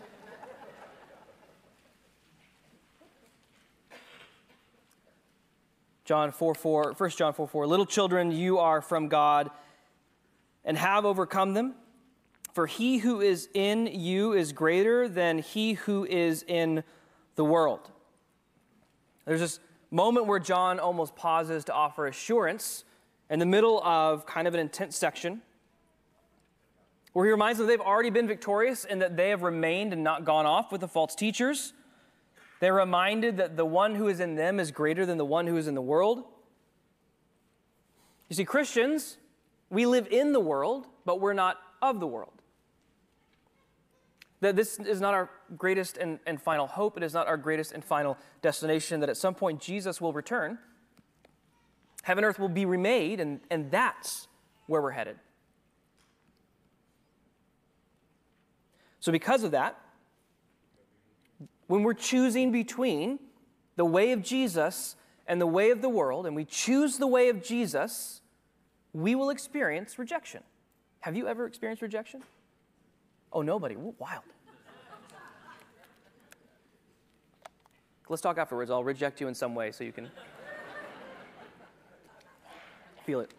John 6.10 6.32
4 6.32 6.56
4, 6.56 6.94
1 6.98 7.10
John 7.10 7.32
4 7.32 7.46
4. 7.46 7.66
Little 7.68 7.86
children, 7.86 8.32
you 8.32 8.58
are 8.58 8.82
from 8.82 9.06
God 9.06 9.48
and 10.64 10.76
have 10.76 11.04
overcome 11.04 11.54
them. 11.54 11.76
For 12.52 12.66
he 12.66 12.98
who 12.98 13.20
is 13.20 13.48
in 13.54 13.86
you 13.86 14.32
is 14.32 14.52
greater 14.52 15.08
than 15.08 15.38
he 15.38 15.74
who 15.74 16.04
is 16.04 16.44
in 16.48 16.82
the 17.36 17.44
world. 17.44 17.92
There's 19.24 19.38
this 19.38 19.60
moment 19.92 20.26
where 20.26 20.40
John 20.40 20.80
almost 20.80 21.14
pauses 21.14 21.62
to 21.66 21.72
offer 21.72 22.08
assurance 22.08 22.82
in 23.30 23.38
the 23.38 23.46
middle 23.46 23.80
of 23.84 24.26
kind 24.26 24.48
of 24.48 24.54
an 24.54 24.58
intense 24.58 24.96
section 24.96 25.42
where 27.12 27.24
he 27.24 27.30
reminds 27.30 27.58
them 27.58 27.68
they've 27.68 27.80
already 27.80 28.10
been 28.10 28.26
victorious 28.26 28.84
and 28.84 29.00
that 29.00 29.16
they 29.16 29.28
have 29.28 29.42
remained 29.42 29.92
and 29.92 30.02
not 30.02 30.24
gone 30.24 30.44
off 30.44 30.72
with 30.72 30.80
the 30.80 30.88
false 30.88 31.14
teachers. 31.14 31.72
They're 32.60 32.74
reminded 32.74 33.38
that 33.38 33.56
the 33.56 33.64
one 33.64 33.94
who 33.94 34.08
is 34.08 34.20
in 34.20 34.36
them 34.36 34.60
is 34.60 34.70
greater 34.70 35.04
than 35.04 35.18
the 35.18 35.24
one 35.24 35.46
who 35.46 35.56
is 35.56 35.66
in 35.66 35.74
the 35.74 35.82
world. 35.82 36.24
You 38.28 38.36
see, 38.36 38.44
Christians, 38.44 39.16
we 39.70 39.86
live 39.86 40.06
in 40.10 40.32
the 40.32 40.40
world, 40.40 40.86
but 41.04 41.20
we're 41.20 41.32
not 41.32 41.56
of 41.82 42.00
the 42.00 42.06
world. 42.06 42.34
That 44.40 44.56
this 44.56 44.78
is 44.78 45.00
not 45.00 45.14
our 45.14 45.30
greatest 45.56 45.96
and, 45.96 46.18
and 46.26 46.40
final 46.40 46.66
hope. 46.66 46.96
It 46.96 47.02
is 47.02 47.14
not 47.14 47.26
our 47.26 47.36
greatest 47.36 47.72
and 47.72 47.84
final 47.84 48.16
destination. 48.42 49.00
That 49.00 49.08
at 49.08 49.16
some 49.16 49.34
point 49.34 49.60
Jesus 49.60 50.00
will 50.00 50.12
return. 50.12 50.58
Heaven 52.02 52.24
and 52.24 52.30
earth 52.30 52.38
will 52.38 52.48
be 52.48 52.64
remade, 52.64 53.20
and, 53.20 53.40
and 53.50 53.70
that's 53.70 54.28
where 54.66 54.80
we're 54.80 54.92
headed. 54.92 55.16
So, 59.00 59.12
because 59.12 59.44
of 59.44 59.50
that, 59.50 59.78
when 61.70 61.84
we're 61.84 61.94
choosing 61.94 62.50
between 62.50 63.20
the 63.76 63.84
way 63.84 64.10
of 64.10 64.24
Jesus 64.24 64.96
and 65.28 65.40
the 65.40 65.46
way 65.46 65.70
of 65.70 65.82
the 65.82 65.88
world, 65.88 66.26
and 66.26 66.34
we 66.34 66.44
choose 66.44 66.98
the 66.98 67.06
way 67.06 67.28
of 67.28 67.44
Jesus, 67.44 68.22
we 68.92 69.14
will 69.14 69.30
experience 69.30 69.96
rejection. 69.96 70.42
Have 70.98 71.16
you 71.16 71.28
ever 71.28 71.46
experienced 71.46 71.80
rejection? 71.80 72.24
Oh, 73.32 73.42
nobody. 73.42 73.76
Wild. 73.76 74.24
Let's 78.08 78.20
talk 78.20 78.36
afterwards. 78.36 78.72
I'll 78.72 78.82
reject 78.82 79.20
you 79.20 79.28
in 79.28 79.34
some 79.36 79.54
way 79.54 79.70
so 79.70 79.84
you 79.84 79.92
can 79.92 80.10
feel 83.06 83.20
it. 83.20 83.32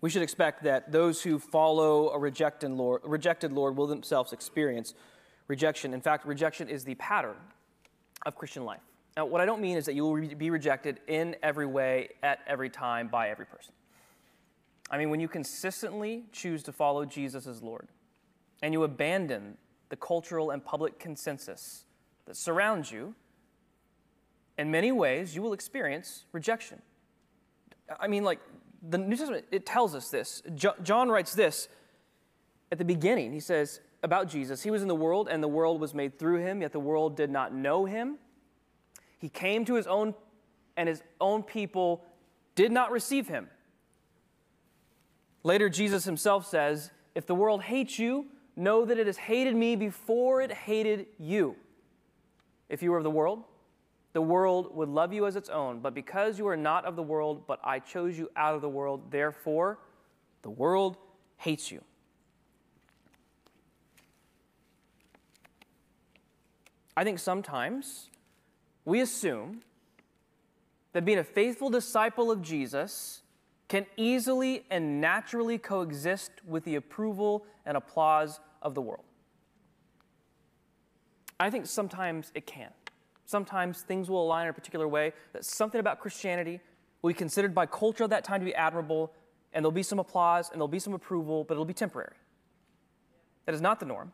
We 0.00 0.08
should 0.10 0.22
expect 0.22 0.62
that 0.64 0.92
those 0.92 1.22
who 1.22 1.38
follow 1.38 2.10
a 2.10 2.18
rejected 2.18 2.70
Lord, 2.70 3.02
rejected 3.04 3.52
Lord 3.52 3.76
will 3.76 3.86
themselves 3.86 4.32
experience 4.32 4.94
rejection. 5.46 5.92
In 5.92 6.00
fact, 6.00 6.26
rejection 6.26 6.68
is 6.68 6.84
the 6.84 6.94
pattern 6.94 7.36
of 8.24 8.34
Christian 8.34 8.64
life. 8.64 8.80
Now, 9.16 9.26
what 9.26 9.40
I 9.40 9.44
don't 9.46 9.60
mean 9.60 9.76
is 9.76 9.84
that 9.86 9.94
you 9.94 10.04
will 10.04 10.34
be 10.36 10.50
rejected 10.50 11.00
in 11.06 11.36
every 11.42 11.66
way, 11.66 12.10
at 12.22 12.38
every 12.46 12.70
time, 12.70 13.08
by 13.08 13.28
every 13.28 13.44
person. 13.44 13.74
I 14.90 14.98
mean, 14.98 15.10
when 15.10 15.20
you 15.20 15.28
consistently 15.28 16.24
choose 16.32 16.62
to 16.64 16.72
follow 16.72 17.04
Jesus 17.04 17.46
as 17.46 17.62
Lord 17.62 17.88
and 18.62 18.72
you 18.72 18.84
abandon 18.84 19.58
the 19.88 19.96
cultural 19.96 20.50
and 20.50 20.64
public 20.64 20.98
consensus 20.98 21.84
that 22.26 22.36
surrounds 22.36 22.90
you, 22.90 23.14
in 24.56 24.70
many 24.70 24.92
ways, 24.92 25.34
you 25.34 25.42
will 25.42 25.52
experience 25.52 26.24
rejection. 26.32 26.80
I 27.98 28.06
mean, 28.06 28.24
like, 28.24 28.40
the 28.82 28.98
New 28.98 29.16
Testament, 29.16 29.46
it 29.50 29.66
tells 29.66 29.94
us 29.94 30.10
this. 30.10 30.42
John 30.82 31.08
writes 31.08 31.34
this 31.34 31.68
at 32.72 32.78
the 32.78 32.84
beginning. 32.84 33.32
He 33.32 33.40
says 33.40 33.80
about 34.02 34.28
Jesus 34.28 34.62
He 34.62 34.70
was 34.70 34.82
in 34.82 34.88
the 34.88 34.94
world, 34.94 35.28
and 35.30 35.42
the 35.42 35.48
world 35.48 35.80
was 35.80 35.94
made 35.94 36.18
through 36.18 36.38
him, 36.38 36.62
yet 36.62 36.72
the 36.72 36.80
world 36.80 37.16
did 37.16 37.30
not 37.30 37.52
know 37.54 37.84
him. 37.84 38.18
He 39.18 39.28
came 39.28 39.64
to 39.66 39.74
his 39.74 39.86
own, 39.86 40.14
and 40.76 40.88
his 40.88 41.02
own 41.20 41.42
people 41.42 42.04
did 42.54 42.72
not 42.72 42.90
receive 42.90 43.28
him. 43.28 43.48
Later, 45.42 45.68
Jesus 45.68 46.04
himself 46.04 46.46
says, 46.46 46.90
If 47.14 47.26
the 47.26 47.34
world 47.34 47.62
hates 47.62 47.98
you, 47.98 48.26
know 48.56 48.84
that 48.84 48.98
it 48.98 49.06
has 49.06 49.16
hated 49.16 49.54
me 49.54 49.76
before 49.76 50.40
it 50.40 50.52
hated 50.52 51.06
you. 51.18 51.56
If 52.68 52.82
you 52.82 52.90
were 52.90 52.98
of 52.98 53.04
the 53.04 53.10
world, 53.10 53.44
the 54.12 54.22
world 54.22 54.74
would 54.74 54.88
love 54.88 55.12
you 55.12 55.26
as 55.26 55.36
its 55.36 55.48
own. 55.48 55.80
But 55.80 55.94
because 55.94 56.38
you 56.38 56.46
are 56.48 56.56
not 56.56 56.84
of 56.84 56.96
the 56.96 57.02
world, 57.02 57.46
but 57.46 57.60
I 57.62 57.78
chose 57.78 58.18
you 58.18 58.30
out 58.36 58.54
of 58.54 58.60
the 58.60 58.68
world, 58.68 59.10
therefore 59.10 59.78
the 60.42 60.50
world 60.50 60.96
hates 61.36 61.70
you. 61.70 61.82
I 66.96 67.04
think 67.04 67.18
sometimes 67.18 68.10
we 68.84 69.00
assume 69.00 69.62
that 70.92 71.04
being 71.04 71.18
a 71.18 71.24
faithful 71.24 71.70
disciple 71.70 72.30
of 72.30 72.42
Jesus 72.42 73.22
can 73.68 73.86
easily 73.96 74.64
and 74.70 75.00
naturally 75.00 75.56
coexist 75.56 76.32
with 76.44 76.64
the 76.64 76.74
approval 76.74 77.46
and 77.64 77.76
applause 77.76 78.40
of 78.60 78.74
the 78.74 78.82
world. 78.82 79.04
I 81.38 81.48
think 81.48 81.66
sometimes 81.66 82.32
it 82.34 82.46
can. 82.46 82.70
Sometimes 83.30 83.82
things 83.82 84.10
will 84.10 84.24
align 84.24 84.46
in 84.46 84.50
a 84.50 84.52
particular 84.52 84.88
way, 84.88 85.12
that 85.34 85.44
something 85.44 85.78
about 85.78 86.00
Christianity 86.00 86.58
will 87.00 87.10
be 87.10 87.14
considered 87.14 87.54
by 87.54 87.64
culture 87.64 88.02
at 88.02 88.10
that 88.10 88.24
time 88.24 88.40
to 88.40 88.44
be 88.44 88.52
admirable, 88.56 89.12
and 89.52 89.64
there'll 89.64 89.70
be 89.70 89.84
some 89.84 90.00
applause 90.00 90.50
and 90.50 90.56
there'll 90.56 90.66
be 90.66 90.80
some 90.80 90.94
approval, 90.94 91.44
but 91.44 91.54
it'll 91.54 91.64
be 91.64 91.72
temporary. 91.72 92.16
That 93.46 93.54
is 93.54 93.60
not 93.60 93.78
the 93.78 93.86
norm. 93.86 94.10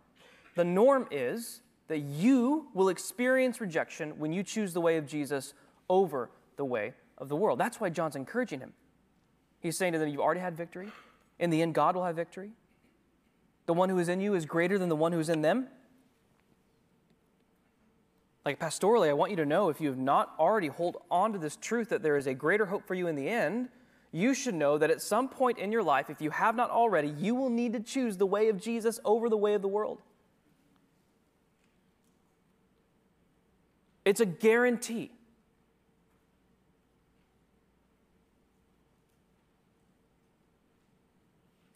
The 0.54 0.64
norm 0.64 1.08
is 1.10 1.62
that 1.88 2.00
you 2.00 2.66
will 2.74 2.90
experience 2.90 3.58
rejection 3.58 4.18
when 4.18 4.34
you 4.34 4.42
choose 4.42 4.74
the 4.74 4.82
way 4.82 4.98
of 4.98 5.06
Jesus 5.06 5.54
over 5.88 6.28
the 6.56 6.66
way 6.66 6.92
of 7.16 7.30
the 7.30 7.36
world. 7.36 7.58
That's 7.58 7.80
why 7.80 7.88
John's 7.88 8.16
encouraging 8.16 8.60
him. 8.60 8.74
He's 9.60 9.78
saying 9.78 9.94
to 9.94 9.98
them, 9.98 10.10
You've 10.10 10.20
already 10.20 10.40
had 10.40 10.58
victory. 10.58 10.90
In 11.38 11.48
the 11.48 11.62
end, 11.62 11.74
God 11.74 11.96
will 11.96 12.04
have 12.04 12.16
victory. 12.16 12.50
The 13.64 13.72
one 13.72 13.88
who 13.88 13.98
is 13.98 14.10
in 14.10 14.20
you 14.20 14.34
is 14.34 14.44
greater 14.44 14.78
than 14.78 14.90
the 14.90 14.96
one 14.96 15.12
who 15.12 15.20
is 15.20 15.30
in 15.30 15.40
them. 15.40 15.68
Like 18.46 18.60
pastorally, 18.60 19.08
I 19.08 19.12
want 19.12 19.32
you 19.32 19.36
to 19.38 19.44
know 19.44 19.70
if 19.70 19.80
you 19.80 19.88
have 19.88 19.98
not 19.98 20.32
already 20.38 20.68
hold 20.68 20.98
on 21.10 21.32
to 21.32 21.38
this 21.38 21.56
truth 21.56 21.88
that 21.88 22.04
there 22.04 22.16
is 22.16 22.28
a 22.28 22.32
greater 22.32 22.64
hope 22.64 22.86
for 22.86 22.94
you 22.94 23.08
in 23.08 23.16
the 23.16 23.28
end, 23.28 23.68
you 24.12 24.34
should 24.34 24.54
know 24.54 24.78
that 24.78 24.88
at 24.88 25.02
some 25.02 25.28
point 25.28 25.58
in 25.58 25.72
your 25.72 25.82
life, 25.82 26.08
if 26.10 26.20
you 26.20 26.30
have 26.30 26.54
not 26.54 26.70
already, 26.70 27.08
you 27.08 27.34
will 27.34 27.50
need 27.50 27.72
to 27.72 27.80
choose 27.80 28.16
the 28.16 28.24
way 28.24 28.48
of 28.48 28.62
Jesus 28.62 29.00
over 29.04 29.28
the 29.28 29.36
way 29.36 29.54
of 29.54 29.62
the 29.62 29.68
world. 29.68 30.00
It's 34.04 34.20
a 34.20 34.26
guarantee. 34.26 35.10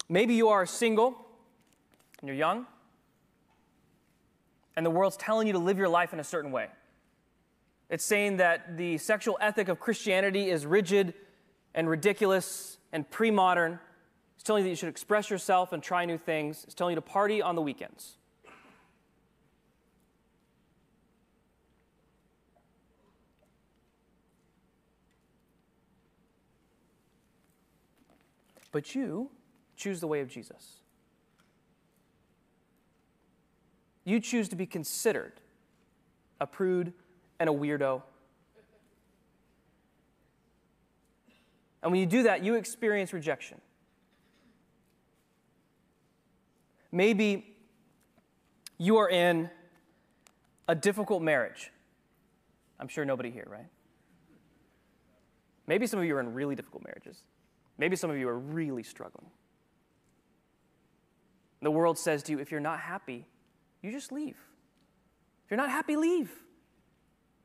Maybe 0.09 0.35
you 0.35 0.51
are 0.51 0.65
single 0.67 1.17
and 2.21 2.29
you're 2.29 2.37
young 2.37 2.67
and 4.77 4.85
the 4.85 4.91
world's 4.91 5.17
telling 5.17 5.47
you 5.47 5.53
to 5.55 5.59
live 5.59 5.79
your 5.79 5.89
life 5.89 6.13
in 6.13 6.21
a 6.21 6.25
certain 6.25 6.53
way. 6.53 6.69
It's 7.89 8.05
saying 8.05 8.37
that 8.37 8.77
the 8.77 8.99
sexual 8.99 9.37
ethic 9.41 9.69
of 9.69 9.81
Christianity 9.81 10.49
is 10.49 10.65
rigid 10.65 11.15
and 11.75 11.89
ridiculous 11.89 12.79
and 12.93 13.09
pre 13.11 13.31
modern. 13.31 13.79
It's 14.35 14.45
telling 14.45 14.63
you 14.63 14.65
that 14.65 14.71
you 14.71 14.77
should 14.77 14.89
express 14.89 15.29
yourself 15.29 15.73
and 15.73 15.83
try 15.83 16.05
new 16.05 16.19
things. 16.19 16.65
It's 16.65 16.75
telling 16.75 16.93
you 16.93 16.97
to 16.97 17.03
party 17.03 17.43
on 17.43 17.57
the 17.57 17.63
weekends. 17.63 18.17
But 28.73 28.95
you 28.95 29.31
choose 29.77 30.01
the 30.01 30.07
way 30.07 30.21
of 30.21 30.29
Jesus. 30.29 30.80
You 34.05 34.21
choose 34.21 34.49
to 34.49 34.57
be 34.57 34.67
considered 34.67 35.33
a 36.41 36.47
prude 36.47 36.93
and 37.39 37.49
a 37.49 37.53
weirdo. 37.53 38.03
And 41.83 41.93
when 41.93 42.01
you 42.01 42.07
do 42.07 42.25
that, 42.25 42.43
you 42.45 42.55
experience 42.55 43.13
rejection. 43.13 43.61
Maybe 46.93 47.57
you 48.79 48.97
are 48.97 49.09
in 49.09 49.51
a 50.67 50.75
difficult 50.75 51.23
marriage 51.23 51.71
I'm 52.81 52.89
sure 52.89 53.05
nobody 53.05 53.31
here, 53.31 53.47
right? 53.49 53.67
Maybe 55.67 55.87
some 55.87 56.01
of 56.01 56.07
you 56.07 56.17
are 56.17 56.21
in 56.21 56.33
really 56.33 56.57
difficult 56.57 56.83
marriages. 56.83 57.23
Maybe 57.77 57.95
some 57.95 58.11
of 58.11 58.17
you 58.17 58.29
are 58.29 58.39
really 58.39 58.83
struggling. 58.83 59.31
The 61.63 61.71
world 61.71 61.99
says 61.99 62.23
to 62.25 62.33
you, 62.33 62.39
if 62.39 62.51
you're 62.51 62.59
not 62.59 62.81
happy, 62.81 63.27
you 63.83 63.91
just 63.91 64.13
leave. 64.13 64.37
If 65.45 65.51
you're 65.51 65.59
not 65.59 65.71
happy, 65.71 65.97
leave. 65.97 66.31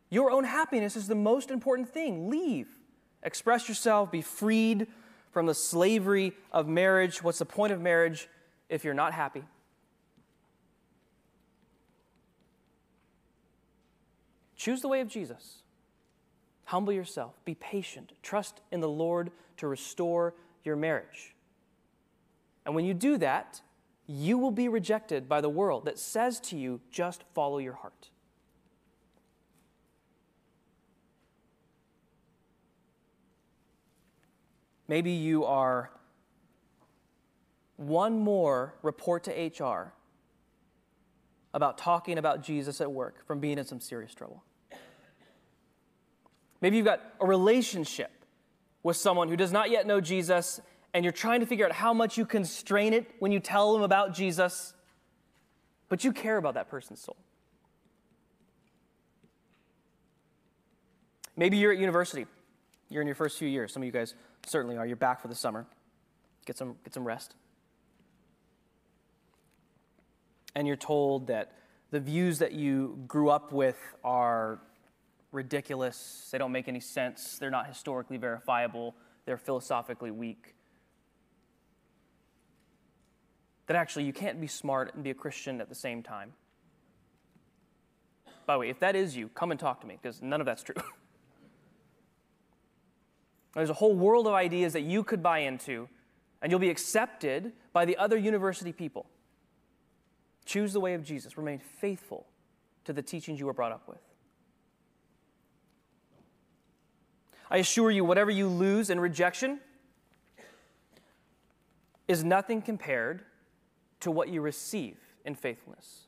Your 0.10 0.32
own 0.32 0.43
happiness 0.43 0.95
is 0.95 1.08
the 1.08 1.15
most 1.15 1.50
important 1.50 1.89
thing. 1.89 2.30
Leave. 2.30 2.67
Express 3.24 3.67
yourself, 3.67 4.12
be 4.12 4.21
freed 4.21 4.88
from 5.32 5.48
the 5.48 5.54
slavery 5.54 6.34
of 6.52 6.67
marriage. 6.67 7.24
What's 7.24 7.39
the 7.39 7.45
point 7.45 7.74
of 7.74 7.82
marriage 7.82 8.30
if 8.69 8.84
you're 8.84 8.93
not 8.93 9.13
happy? 9.13 9.43
Choose 14.56 14.82
the 14.82 14.88
way 14.88 15.02
of 15.02 15.08
Jesus. 15.08 15.63
Humble 16.65 16.93
yourself, 16.93 17.34
be 17.45 17.56
patient, 17.56 18.13
trust 18.24 18.62
in 18.71 18.80
the 18.80 18.89
Lord 18.89 19.32
to 19.58 19.67
restore 19.67 20.34
your 20.63 20.76
marriage. 20.76 21.36
And 22.65 22.74
when 22.74 22.86
you 22.86 22.93
do 22.93 23.17
that, 23.19 23.62
you 24.08 24.38
will 24.38 24.52
be 24.52 24.68
rejected 24.68 25.28
by 25.28 25.41
the 25.41 25.50
world 25.50 25.86
that 25.86 25.98
says 25.98 26.39
to 26.39 26.58
you, 26.58 26.82
just 26.91 27.24
follow 27.34 27.58
your 27.58 27.74
heart. 27.74 28.10
Maybe 34.88 35.12
you 35.12 35.46
are 35.46 35.89
one 37.78 38.20
more 38.20 38.76
report 38.84 39.24
to 39.24 39.32
HR 39.32 39.94
about 41.54 41.78
talking 41.78 42.18
about 42.18 42.44
Jesus 42.44 42.82
at 42.82 42.91
work 42.91 43.26
from 43.26 43.39
being 43.39 43.58
in 43.58 43.65
some 43.65 43.80
serious 43.80 44.13
trouble. 44.13 44.44
Maybe 46.62 46.78
you've 46.78 46.86
got 46.86 47.02
a 47.20 47.26
relationship 47.26 48.12
with 48.84 48.98
someone 48.98 49.30
who 49.30 49.36
does 49.36 49.52
not 49.52 49.72
yet 49.72 49.88
know 49.88 50.00
Jesus, 50.00 50.62
and 50.95 51.03
you're 51.03 51.12
trying 51.12 51.41
to 51.41 51.45
figure 51.45 51.65
out 51.65 51.73
how 51.73 51.93
much 51.93 52.17
you 52.17 52.25
constrain 52.25 52.93
it 52.93 53.05
when 53.19 53.29
you 53.34 53.41
tell 53.41 53.73
them 53.73 53.81
about 53.81 54.13
Jesus, 54.13 54.73
but 55.89 56.05
you 56.05 56.13
care 56.13 56.38
about 56.38 56.53
that 56.53 56.69
person's 56.69 57.01
soul. 57.01 57.17
Maybe 61.36 61.58
you're 61.58 61.73
at 61.73 61.79
university. 61.79 62.25
You're 62.88 63.01
in 63.01 63.10
your 63.10 63.15
first 63.15 63.38
few 63.38 63.49
years. 63.49 63.73
Some 63.73 63.81
of 63.81 63.86
you 63.86 63.91
guys 63.91 64.15
certainly 64.47 64.77
are. 64.77 64.86
You're 64.86 64.95
back 64.95 65.21
for 65.21 65.27
the 65.27 65.36
summer. 65.36 65.65
Get 66.45 66.58
some, 66.58 66.77
get 66.86 66.93
some 66.93 67.03
rest. 67.03 67.36
And 70.55 70.65
you're 70.65 70.77
told 70.77 71.27
that 71.27 71.51
the 71.91 71.99
views 71.99 72.39
that 72.39 72.53
you 72.53 73.03
grew 73.05 73.29
up 73.29 73.51
with 73.51 73.77
are 74.05 74.62
ridiculous, 75.34 76.29
they 76.31 76.38
don't 76.38 76.53
make 76.53 76.69
any 76.69 76.79
sense, 76.79 77.38
they're 77.38 77.51
not 77.51 77.67
historically 77.67 78.15
verifiable, 78.15 78.95
they're 79.25 79.36
philosophically 79.36 80.10
weak. 80.10 80.55
That 83.67 83.75
actually 83.75 84.04
you 84.06 84.13
can't 84.13 84.39
be 84.39 84.47
smart 84.47 84.93
and 84.93 85.04
be 85.04 85.10
a 85.10 85.15
Christian 85.15 85.60
at 85.60 85.69
the 85.69 85.75
same 85.75 86.04
time. 86.04 86.34
By 88.45 88.54
the 88.54 88.60
way, 88.60 88.69
if 88.69 88.80
that 88.80 88.95
is 88.95 89.15
you, 89.15 89.30
come 89.30 89.51
and 89.51 89.60
talk 89.60 89.82
to 89.82 89.88
me, 89.88 89.97
because 90.01 90.21
none 90.21 90.39
of 90.39 90.45
that's 90.45 90.62
true. 90.63 90.75
There's 93.56 93.69
a 93.69 93.73
whole 93.73 93.95
world 93.95 94.28
of 94.28 94.34
ideas 94.34 94.73
that 94.73 94.82
you 94.82 95.04
could 95.04 95.23
buy 95.23 95.39
into, 95.39 95.88
and 96.41 96.51
you'll 96.51 96.60
be 96.60 96.69
accepted 96.69 97.54
by 97.73 97.86
the 97.86 97.97
other 97.97 98.17
university 98.17 98.71
people. 98.71 99.08
Choose 100.45 100.73
the 100.73 100.80
way 100.80 100.93
of 100.93 101.04
Jesus. 101.04 101.38
Remain 101.38 101.60
faithful 101.60 102.28
to 102.84 102.93
the 102.93 103.01
teachings 103.01 103.39
you 103.39 103.47
were 103.47 103.54
brought 103.54 103.71
up 103.71 103.88
with. 103.88 103.97
I 107.49 107.58
assure 107.58 107.89
you, 107.89 108.04
whatever 108.04 108.32
you 108.32 108.47
lose 108.47 108.89
in 108.89 108.99
rejection 108.99 109.60
is 112.08 112.23
nothing 112.23 112.62
compared 112.62 113.23
to 114.01 114.12
what 114.12 114.29
you 114.29 114.41
receive 114.41 114.97
in 115.23 115.36
faithfulness. 115.36 116.08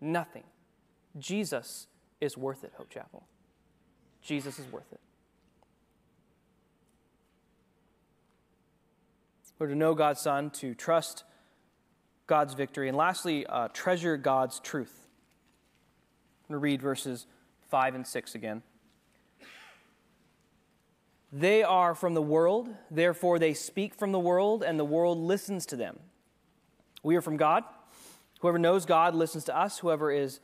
Nothing. 0.00 0.44
Jesus 1.18 1.86
is 2.20 2.36
worth 2.36 2.64
it, 2.64 2.72
Hope 2.76 2.90
Chapel. 2.90 3.24
Jesus 4.22 4.58
is 4.58 4.70
worth 4.72 4.92
it. 4.92 5.00
We're 9.58 9.68
to 9.68 9.74
know 9.74 9.94
God's 9.94 10.20
Son, 10.20 10.50
to 10.50 10.74
trust 10.74 11.24
God's 12.26 12.52
victory, 12.52 12.88
and 12.88 12.96
lastly, 12.96 13.46
uh, 13.46 13.68
treasure 13.68 14.16
God's 14.18 14.60
truth. 14.60 15.08
I'm 16.44 16.54
going 16.54 16.60
to 16.60 16.62
read 16.62 16.82
verses 16.82 17.26
5 17.70 17.94
and 17.94 18.06
6 18.06 18.34
again. 18.34 18.62
They 21.32 21.62
are 21.62 21.94
from 21.94 22.14
the 22.14 22.22
world, 22.22 22.68
therefore 22.90 23.38
they 23.38 23.54
speak 23.54 23.94
from 23.94 24.12
the 24.12 24.18
world, 24.18 24.62
and 24.62 24.78
the 24.78 24.84
world 24.84 25.18
listens 25.18 25.64
to 25.66 25.76
them. 25.76 25.98
We 27.06 27.14
are 27.14 27.22
from 27.22 27.36
God. 27.36 27.62
Whoever 28.40 28.58
knows 28.58 28.84
God 28.84 29.14
listens 29.14 29.44
to 29.44 29.56
us. 29.56 29.78
Whoever 29.78 30.10
is 30.10 30.40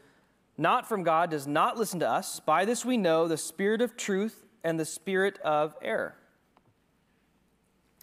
not 0.56 0.88
from 0.88 1.02
God 1.02 1.28
does 1.28 1.44
not 1.44 1.76
listen 1.76 1.98
to 1.98 2.08
us. 2.08 2.38
By 2.38 2.64
this 2.64 2.84
we 2.84 2.96
know 2.96 3.26
the 3.26 3.36
spirit 3.36 3.82
of 3.82 3.96
truth 3.96 4.46
and 4.62 4.78
the 4.78 4.84
spirit 4.84 5.40
of 5.40 5.74
error. 5.82 6.14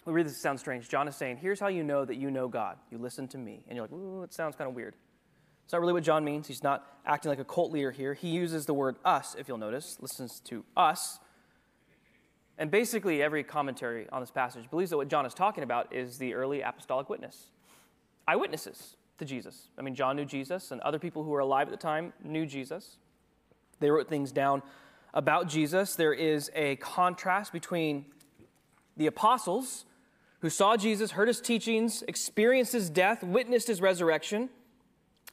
We 0.04 0.12
read 0.12 0.26
this, 0.26 0.34
it 0.34 0.42
sounds 0.42 0.60
strange. 0.60 0.90
John 0.90 1.08
is 1.08 1.16
saying, 1.16 1.38
Here's 1.38 1.62
how 1.62 1.68
you 1.68 1.86
know 1.86 2.04
that 2.04 2.16
you 2.16 2.30
know 2.32 2.50
God. 2.50 2.76
You 2.92 2.98
listen 2.98 3.30
to 3.30 3.38
me. 3.38 3.64
And 3.70 3.78
you're 3.78 3.86
like, 3.86 3.94
Ooh, 3.94 4.24
it 4.24 4.34
sounds 4.34 4.58
kind 4.58 4.70
of 4.70 4.76
weird. 4.76 4.96
It's 5.64 5.72
not 5.72 5.80
really 5.80 5.94
what 5.94 6.04
John 6.04 6.26
means. 6.26 6.46
He's 6.46 6.64
not 6.64 6.86
acting 7.06 7.30
like 7.30 7.40
a 7.40 7.46
cult 7.46 7.72
leader 7.72 7.92
here. 7.92 8.14
He 8.14 8.28
uses 8.28 8.66
the 8.66 8.74
word 8.74 8.98
us, 9.06 9.38
if 9.40 9.48
you'll 9.48 9.58
notice, 9.58 9.96
listens 10.02 10.42
to 10.42 10.66
us 10.76 11.20
and 12.60 12.70
basically, 12.70 13.24
every 13.24 13.42
commentary 13.42 14.06
on 14.12 14.20
this 14.20 14.32
passage 14.32 14.70
believes 14.70 14.90
that 14.90 14.98
what 14.98 15.08
John 15.08 15.26
is 15.26 15.34
talking 15.34 15.64
about 15.64 15.96
is 15.96 16.18
the 16.18 16.34
early 16.34 16.60
apostolic 16.60 17.10
witness, 17.10 17.52
eyewitnesses 18.30 18.96
to 19.18 19.26
Jesus. 19.26 19.70
I 19.78 19.82
mean, 19.82 19.96
John 19.96 20.16
knew 20.16 20.26
Jesus, 20.26 20.72
and 20.72 20.80
other 20.82 21.00
people 21.00 21.24
who 21.24 21.32
were 21.32 21.40
alive 21.40 21.68
at 21.68 21.72
the 21.72 21.78
time 21.78 22.14
knew 22.24 22.46
Jesus. 22.46 22.98
They 23.80 23.90
wrote 23.90 24.08
things 24.08 24.32
down 24.32 24.62
about 25.14 25.48
Jesus. 25.48 25.96
There 25.96 26.14
is 26.14 26.52
a 26.54 26.76
contrast 26.76 27.52
between 27.52 28.06
the 28.98 29.08
apostles 29.08 29.86
who 30.42 30.50
saw 30.50 30.78
Jesus, 30.78 31.12
heard 31.12 31.28
his 31.28 31.42
teachings, 31.42 32.04
experienced 32.08 32.72
his 32.72 32.90
death, 32.90 33.24
witnessed 33.24 33.68
his 33.68 33.82
resurrection, 33.82 34.50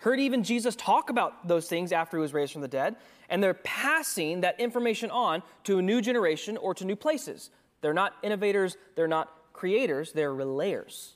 heard 0.00 0.18
even 0.18 0.42
Jesus 0.42 0.74
talk 0.74 1.10
about 1.10 1.46
those 1.46 1.68
things 1.68 1.92
after 1.92 2.16
he 2.16 2.20
was 2.20 2.32
raised 2.32 2.52
from 2.52 2.62
the 2.62 2.68
dead, 2.68 2.96
and 3.28 3.42
they're 3.42 3.54
passing 3.54 4.40
that 4.40 4.58
information 4.58 5.10
on 5.10 5.42
to 5.64 5.78
a 5.78 5.82
new 5.82 6.00
generation 6.00 6.56
or 6.56 6.74
to 6.74 6.84
new 6.84 6.96
places. 6.96 7.50
They're 7.82 7.94
not 7.94 8.14
innovators, 8.22 8.76
they're 8.94 9.06
not 9.06 9.30
creators, 9.52 10.12
they're 10.12 10.34
relayers. 10.34 11.15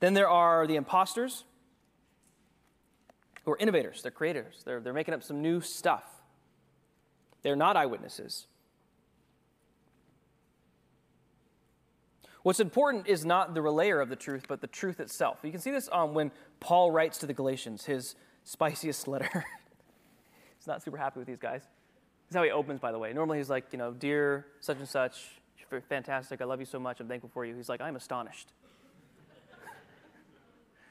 Then 0.00 0.14
there 0.14 0.28
are 0.28 0.66
the 0.66 0.76
imposters 0.76 1.44
who 3.44 3.52
are 3.52 3.58
innovators, 3.58 4.02
they're 4.02 4.10
creators, 4.10 4.62
they're, 4.64 4.80
they're 4.80 4.92
making 4.92 5.14
up 5.14 5.22
some 5.22 5.40
new 5.40 5.60
stuff. 5.60 6.04
They're 7.42 7.56
not 7.56 7.76
eyewitnesses. 7.76 8.46
What's 12.42 12.60
important 12.60 13.08
is 13.08 13.24
not 13.24 13.54
the 13.54 13.60
relayer 13.60 14.02
of 14.02 14.08
the 14.08 14.16
truth, 14.16 14.44
but 14.48 14.60
the 14.60 14.66
truth 14.66 15.00
itself. 15.00 15.38
You 15.42 15.50
can 15.50 15.60
see 15.60 15.70
this 15.70 15.88
um, 15.92 16.14
when 16.14 16.30
Paul 16.60 16.90
writes 16.90 17.18
to 17.18 17.26
the 17.26 17.32
Galatians, 17.32 17.84
his 17.84 18.14
spiciest 18.44 19.08
letter. 19.08 19.44
he's 20.58 20.66
not 20.66 20.82
super 20.82 20.96
happy 20.96 21.18
with 21.18 21.26
these 21.26 21.38
guys. 21.38 21.62
This 21.62 22.30
is 22.30 22.36
how 22.36 22.42
he 22.42 22.50
opens, 22.50 22.80
by 22.80 22.92
the 22.92 22.98
way. 22.98 23.12
Normally 23.12 23.38
he's 23.38 23.50
like, 23.50 23.66
you 23.72 23.78
know, 23.78 23.92
dear 23.92 24.46
such 24.60 24.78
and 24.78 24.88
such, 24.88 25.24
fantastic. 25.88 26.40
I 26.40 26.44
love 26.44 26.60
you 26.60 26.66
so 26.66 26.78
much. 26.78 27.00
I'm 27.00 27.08
thankful 27.08 27.30
for 27.32 27.44
you. 27.44 27.54
He's 27.54 27.68
like, 27.68 27.80
I'm 27.80 27.96
astonished 27.96 28.52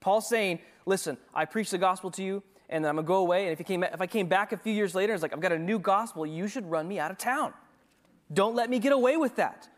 Paul's 0.00 0.28
saying, 0.28 0.60
listen, 0.86 1.16
I 1.34 1.44
preached 1.44 1.70
the 1.70 1.78
gospel 1.78 2.10
to 2.12 2.22
you, 2.22 2.42
and 2.68 2.84
then 2.84 2.90
I'm 2.90 2.96
going 2.96 3.06
to 3.06 3.08
go 3.08 3.16
away. 3.16 3.48
And 3.48 3.58
if, 3.58 3.66
came, 3.66 3.82
if 3.82 4.00
I 4.00 4.06
came 4.06 4.28
back 4.28 4.52
a 4.52 4.56
few 4.56 4.72
years 4.72 4.94
later, 4.94 5.12
and 5.12 5.16
it's 5.16 5.22
like, 5.22 5.32
I've 5.32 5.40
got 5.40 5.52
a 5.52 5.58
new 5.58 5.78
gospel, 5.78 6.26
you 6.26 6.48
should 6.48 6.70
run 6.70 6.86
me 6.86 6.98
out 6.98 7.10
of 7.10 7.18
town. 7.18 7.52
Don't 8.32 8.54
let 8.54 8.68
me 8.68 8.78
get 8.78 8.92
away 8.92 9.16
with 9.16 9.36
that. 9.36 9.68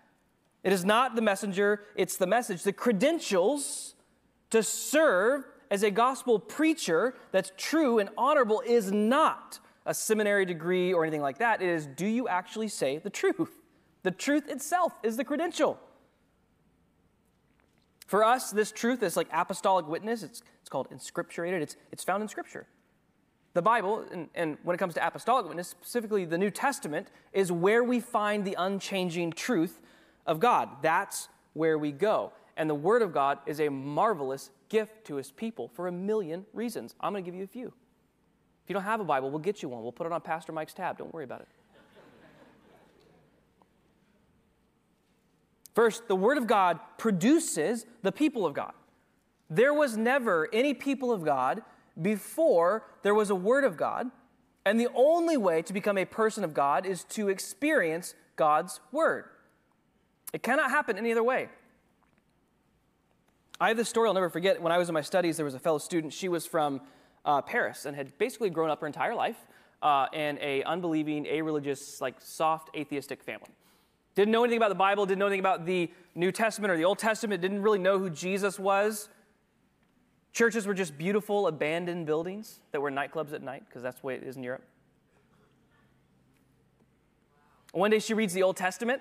It 0.62 0.72
is 0.72 0.84
not 0.84 1.14
the 1.14 1.22
messenger, 1.22 1.84
it's 1.94 2.16
the 2.16 2.26
message. 2.26 2.62
The 2.62 2.72
credentials 2.72 3.94
to 4.50 4.62
serve 4.62 5.44
as 5.70 5.82
a 5.82 5.90
gospel 5.90 6.38
preacher 6.38 7.14
that's 7.32 7.52
true 7.56 7.98
and 7.98 8.10
honorable 8.18 8.62
is 8.66 8.90
not 8.90 9.60
a 9.86 9.94
seminary 9.94 10.44
degree 10.44 10.92
or 10.92 11.04
anything 11.04 11.22
like 11.22 11.38
that. 11.38 11.62
It 11.62 11.68
is 11.68 11.86
do 11.86 12.06
you 12.06 12.28
actually 12.28 12.68
say 12.68 12.98
the 12.98 13.10
truth? 13.10 13.56
The 14.02 14.10
truth 14.10 14.48
itself 14.48 14.92
is 15.02 15.16
the 15.16 15.24
credential. 15.24 15.78
For 18.11 18.24
us, 18.24 18.50
this 18.50 18.72
truth 18.72 19.04
is 19.04 19.16
like 19.16 19.28
apostolic 19.32 19.86
witness. 19.86 20.24
It's, 20.24 20.42
it's 20.62 20.68
called 20.68 20.90
inscripturated, 20.90 21.61
it's, 21.61 21.76
it's 21.92 22.02
found 22.02 22.24
in 22.24 22.28
Scripture. 22.28 22.66
The 23.52 23.62
Bible, 23.62 24.04
and, 24.11 24.28
and 24.34 24.58
when 24.64 24.74
it 24.74 24.78
comes 24.80 24.94
to 24.94 25.06
apostolic 25.06 25.46
witness, 25.46 25.68
specifically 25.68 26.24
the 26.24 26.36
New 26.36 26.50
Testament, 26.50 27.06
is 27.32 27.52
where 27.52 27.84
we 27.84 28.00
find 28.00 28.44
the 28.44 28.56
unchanging 28.58 29.30
truth 29.30 29.78
of 30.26 30.40
God. 30.40 30.70
That's 30.82 31.28
where 31.52 31.78
we 31.78 31.92
go. 31.92 32.32
And 32.56 32.68
the 32.68 32.74
Word 32.74 33.02
of 33.02 33.12
God 33.12 33.38
is 33.46 33.61
a 33.61 33.68
marvelous 33.68 34.50
gift 34.68 35.04
to 35.04 35.14
His 35.14 35.30
people 35.30 35.68
for 35.68 35.86
a 35.86 35.92
million 35.92 36.44
reasons. 36.52 36.96
I'm 37.00 37.12
going 37.12 37.22
to 37.22 37.30
give 37.30 37.38
you 37.38 37.44
a 37.44 37.46
few. 37.46 37.68
If 37.68 38.70
you 38.70 38.74
don't 38.74 38.82
have 38.82 38.98
a 38.98 39.04
Bible, 39.04 39.30
we'll 39.30 39.38
get 39.38 39.62
you 39.62 39.68
one. 39.68 39.82
We'll 39.82 39.92
put 39.92 40.08
it 40.08 40.12
on 40.12 40.20
Pastor 40.20 40.50
Mike's 40.50 40.74
tab. 40.74 40.98
Don't 40.98 41.14
worry 41.14 41.22
about 41.22 41.42
it. 41.42 41.48
First, 45.74 46.08
the 46.08 46.16
Word 46.16 46.38
of 46.38 46.46
God 46.46 46.80
produces 46.98 47.86
the 48.02 48.12
people 48.12 48.44
of 48.44 48.54
God. 48.54 48.72
There 49.48 49.74
was 49.74 49.96
never 49.96 50.48
any 50.52 50.74
people 50.74 51.12
of 51.12 51.24
God 51.24 51.62
before 52.00 52.84
there 53.02 53.14
was 53.14 53.30
a 53.30 53.34
Word 53.34 53.64
of 53.64 53.76
God, 53.76 54.10
and 54.64 54.78
the 54.78 54.88
only 54.94 55.36
way 55.36 55.62
to 55.62 55.72
become 55.72 55.98
a 55.98 56.04
person 56.04 56.44
of 56.44 56.54
God 56.54 56.86
is 56.86 57.04
to 57.04 57.28
experience 57.28 58.14
God's 58.36 58.80
Word. 58.92 59.24
It 60.32 60.42
cannot 60.42 60.70
happen 60.70 60.98
any 60.98 61.12
other 61.12 61.22
way. 61.22 61.48
I 63.60 63.68
have 63.68 63.76
this 63.76 63.88
story 63.88 64.08
I'll 64.08 64.14
never 64.14 64.30
forget. 64.30 64.62
When 64.62 64.72
I 64.72 64.78
was 64.78 64.88
in 64.88 64.94
my 64.94 65.02
studies, 65.02 65.36
there 65.36 65.44
was 65.44 65.54
a 65.54 65.58
fellow 65.58 65.78
student. 65.78 66.12
She 66.12 66.28
was 66.28 66.46
from 66.46 66.80
uh, 67.24 67.42
Paris 67.42 67.84
and 67.84 67.94
had 67.94 68.16
basically 68.16 68.50
grown 68.50 68.70
up 68.70 68.80
her 68.80 68.86
entire 68.86 69.14
life 69.14 69.36
uh, 69.82 70.06
in 70.12 70.38
a 70.40 70.62
unbelieving, 70.62 71.26
a-religious, 71.26 72.00
like 72.00 72.14
soft 72.20 72.74
atheistic 72.76 73.22
family. 73.22 73.50
Didn't 74.20 74.32
know 74.32 74.44
anything 74.44 74.58
about 74.58 74.68
the 74.68 74.74
Bible, 74.74 75.06
didn't 75.06 75.18
know 75.18 75.28
anything 75.28 75.40
about 75.40 75.64
the 75.64 75.90
New 76.14 76.30
Testament 76.30 76.70
or 76.70 76.76
the 76.76 76.84
Old 76.84 76.98
Testament, 76.98 77.40
didn't 77.40 77.62
really 77.62 77.78
know 77.78 77.98
who 77.98 78.10
Jesus 78.10 78.58
was. 78.58 79.08
Churches 80.34 80.66
were 80.66 80.74
just 80.74 80.98
beautiful, 80.98 81.46
abandoned 81.46 82.04
buildings 82.04 82.60
that 82.72 82.82
were 82.82 82.90
nightclubs 82.90 83.32
at 83.32 83.42
night, 83.42 83.62
because 83.66 83.82
that's 83.82 83.98
the 84.00 84.06
way 84.06 84.16
it 84.16 84.22
is 84.22 84.36
in 84.36 84.42
Europe. 84.42 84.62
One 87.72 87.90
day 87.90 87.98
she 87.98 88.12
reads 88.12 88.34
the 88.34 88.42
Old 88.42 88.58
Testament. 88.58 89.00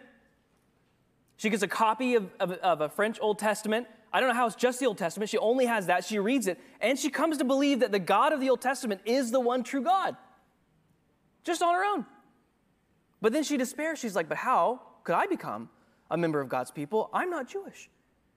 She 1.35 1.49
gets 1.49 1.63
a 1.63 1.67
copy 1.67 2.15
of, 2.15 2.29
of, 2.39 2.53
of, 2.53 2.79
a 2.79 2.87
French 2.87 3.17
Old 3.19 3.39
Testament. 3.39 3.87
I 4.13 4.21
don't 4.21 4.29
know 4.29 4.35
how 4.35 4.47
it's 4.47 4.55
just 4.55 4.79
the 4.79 4.85
Old 4.85 4.97
Testament. 4.97 5.29
She 5.29 5.37
only 5.37 5.65
has 5.65 5.87
that. 5.87 6.05
She 6.05 6.17
reads 6.17 6.47
it, 6.47 6.61
and 6.79 6.97
she 6.97 7.09
comes 7.09 7.39
to 7.39 7.43
believe 7.43 7.81
that 7.81 7.91
the 7.91 7.99
God 7.99 8.31
of 8.31 8.39
the 8.39 8.49
Old 8.49 8.61
Testament 8.61 9.01
is 9.03 9.31
the 9.31 9.41
one 9.41 9.63
true 9.63 9.81
God, 9.81 10.15
just 11.43 11.61
on 11.61 11.73
her 11.73 11.83
own. 11.83 12.05
But 13.19 13.33
then 13.33 13.43
she 13.43 13.57
despairs. 13.57 13.99
She's 13.99 14.15
like, 14.15 14.29
But 14.29 14.37
how 14.37 14.83
could 15.03 15.15
I 15.15 15.27
become 15.27 15.69
a 16.11 16.17
member 16.17 16.41
of 16.41 16.49
God's 16.49 16.71
people? 16.71 17.09
I'm 17.13 17.29
not 17.29 17.47
Jewish. 17.47 17.89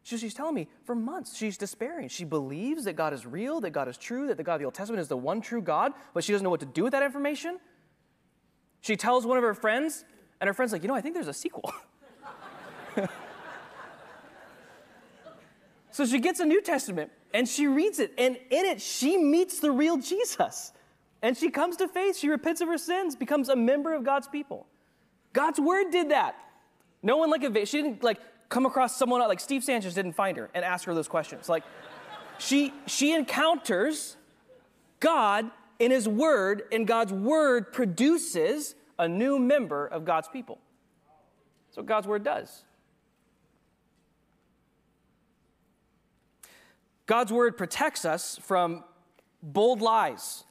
So 0.05 0.17
she's 0.17 0.35
telling 0.35 0.55
me 0.55 0.69
for 0.85 0.95
months 0.95 1.37
she's 1.37 1.57
despairing. 1.57 2.09
She 2.09 2.25
believes 2.25 2.85
that 2.85 2.95
God 2.95 3.13
is 3.13 3.25
real, 3.25 3.61
that 3.61 3.71
God 3.71 3.89
is 3.89 3.97
true, 3.97 4.27
that 4.29 4.37
the 4.37 4.43
God 4.43 4.55
of 4.55 4.61
the 4.61 4.65
Old 4.65 4.75
Testament 4.75 5.01
is 5.01 5.09
the 5.09 5.17
one 5.17 5.41
true 5.41 5.63
God, 5.63 5.93
but 6.13 6.25
she 6.25 6.33
doesn't 6.33 6.43
know 6.43 6.51
what 6.51 6.61
to 6.61 6.67
do 6.67 6.83
with 6.83 6.93
that 6.93 7.03
information. 7.03 7.59
She 8.81 8.97
tells 8.97 9.25
one 9.25 9.39
of 9.39 9.45
her 9.45 9.55
friends, 9.55 10.05
and 10.41 10.49
her 10.49 10.55
friend's 10.55 10.73
like, 10.73 10.83
you 10.83 10.89
know, 10.89 10.95
I 10.95 11.01
think 11.01 11.15
there's 11.15 11.29
a 11.29 11.33
sequel. 11.33 11.73
so 15.93 16.05
she 16.05 16.19
gets 16.19 16.41
a 16.41 16.45
New 16.45 16.61
Testament 16.61 17.13
and 17.33 17.49
she 17.49 17.67
reads 17.67 17.99
it, 17.99 18.13
and 18.19 18.37
in 18.51 18.65
it 18.67 18.81
she 18.81 19.17
meets 19.17 19.61
the 19.61 19.71
real 19.71 19.97
Jesus. 19.97 20.73
And 21.23 21.37
she 21.37 21.51
comes 21.51 21.77
to 21.77 21.87
faith, 21.87 22.17
she 22.17 22.29
repents 22.29 22.61
of 22.61 22.67
her 22.69 22.77
sins, 22.77 23.15
becomes 23.15 23.49
a 23.49 23.55
member 23.55 23.95
of 23.95 24.03
God's 24.03 24.27
people. 24.27 24.67
God's 25.33 25.61
word 25.61 25.91
did 25.91 26.11
that. 26.11 26.35
No 27.03 27.17
one 27.17 27.31
like 27.31 27.43
a, 27.43 27.67
she 27.67 27.83
didn't 27.83 28.03
like 28.03 28.21
come 28.49 28.67
across 28.67 28.97
someone 28.97 29.21
like 29.21 29.41
Steve 29.41 29.65
Sanchez 29.65 29.95
didn't 29.95 30.13
find 30.13 30.37
her 30.37 30.51
and 30.55 30.65
ask 30.65 30.85
her 30.85 30.95
those 30.95 31.09
questions. 31.09 31.49
Like 31.49 31.65
she 32.39 32.73
she 32.87 33.13
encounters 33.13 34.17
God 35.01 35.51
in 35.79 35.91
his 35.91 36.09
word 36.09 36.63
and 36.71 36.87
God's 36.87 37.13
word 37.13 37.73
produces 37.73 38.75
a 38.99 39.09
new 39.09 39.39
member 39.39 39.87
of 39.87 40.05
God's 40.05 40.29
people. 40.29 40.59
That's 41.69 41.79
what 41.79 41.87
God's 41.87 42.07
word 42.07 42.23
does. 42.23 42.65
God's 47.07 47.33
word 47.33 47.59
protects 47.59 48.05
us 48.05 48.39
from 48.43 48.85
bold 49.43 49.81
lies. 49.83 50.45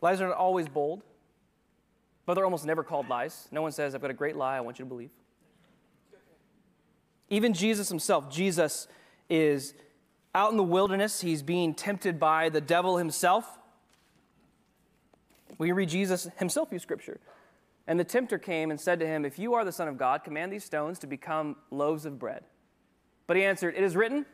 Lies 0.00 0.20
are 0.20 0.28
not 0.28 0.36
always 0.36 0.68
bold. 0.68 1.02
But 2.24 2.34
they're 2.34 2.44
almost 2.44 2.64
never 2.64 2.84
called 2.84 3.08
lies. 3.08 3.48
No 3.50 3.62
one 3.62 3.72
says, 3.72 3.94
I've 3.94 4.00
got 4.00 4.10
a 4.10 4.14
great 4.14 4.36
lie 4.36 4.56
I 4.56 4.60
want 4.60 4.78
you 4.78 4.84
to 4.84 4.88
believe. 4.88 5.10
Even 7.28 7.54
Jesus 7.54 7.88
himself, 7.88 8.30
Jesus 8.30 8.86
is 9.28 9.74
out 10.34 10.50
in 10.50 10.56
the 10.56 10.62
wilderness. 10.62 11.20
He's 11.20 11.42
being 11.42 11.74
tempted 11.74 12.20
by 12.20 12.48
the 12.48 12.60
devil 12.60 12.98
himself. 12.98 13.58
We 15.58 15.72
read 15.72 15.88
Jesus 15.88 16.28
himself 16.36 16.68
use 16.72 16.82
scripture. 16.82 17.20
And 17.86 17.98
the 17.98 18.04
tempter 18.04 18.38
came 18.38 18.70
and 18.70 18.80
said 18.80 19.00
to 19.00 19.06
him, 19.06 19.24
If 19.24 19.38
you 19.38 19.54
are 19.54 19.64
the 19.64 19.72
Son 19.72 19.88
of 19.88 19.98
God, 19.98 20.24
command 20.24 20.52
these 20.52 20.64
stones 20.64 20.98
to 21.00 21.06
become 21.06 21.56
loaves 21.70 22.04
of 22.04 22.18
bread. 22.18 22.44
But 23.26 23.36
he 23.36 23.44
answered, 23.44 23.74
It 23.76 23.82
is 23.82 23.96
written, 23.96 24.26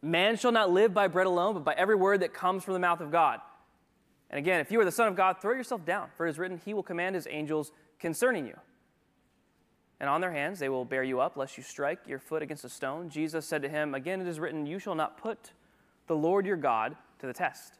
Man 0.00 0.36
shall 0.36 0.52
not 0.52 0.70
live 0.70 0.94
by 0.94 1.08
bread 1.08 1.26
alone, 1.26 1.54
but 1.54 1.64
by 1.64 1.74
every 1.74 1.94
word 1.94 2.20
that 2.20 2.32
comes 2.32 2.62
from 2.62 2.74
the 2.74 2.80
mouth 2.80 3.00
of 3.00 3.10
God. 3.10 3.40
And 4.32 4.38
again, 4.38 4.60
if 4.60 4.72
you 4.72 4.80
are 4.80 4.84
the 4.84 4.90
Son 4.90 5.06
of 5.06 5.14
God, 5.14 5.40
throw 5.40 5.52
yourself 5.52 5.84
down, 5.84 6.08
for 6.16 6.26
it 6.26 6.30
is 6.30 6.38
written, 6.38 6.60
He 6.64 6.74
will 6.74 6.82
command 6.82 7.14
His 7.14 7.28
angels 7.30 7.70
concerning 8.00 8.46
you. 8.46 8.56
And 10.02 10.10
on 10.10 10.20
their 10.20 10.32
hands 10.32 10.58
they 10.58 10.68
will 10.68 10.84
bear 10.84 11.04
you 11.04 11.20
up, 11.20 11.36
lest 11.36 11.56
you 11.56 11.62
strike 11.62 12.00
your 12.08 12.18
foot 12.18 12.42
against 12.42 12.64
a 12.64 12.68
stone. 12.68 13.08
Jesus 13.08 13.46
said 13.46 13.62
to 13.62 13.68
him, 13.68 13.94
Again 13.94 14.20
it 14.20 14.26
is 14.26 14.40
written, 14.40 14.66
You 14.66 14.80
shall 14.80 14.96
not 14.96 15.16
put 15.16 15.52
the 16.08 16.16
Lord 16.16 16.44
your 16.44 16.56
God 16.56 16.96
to 17.20 17.26
the 17.28 17.32
test. 17.32 17.74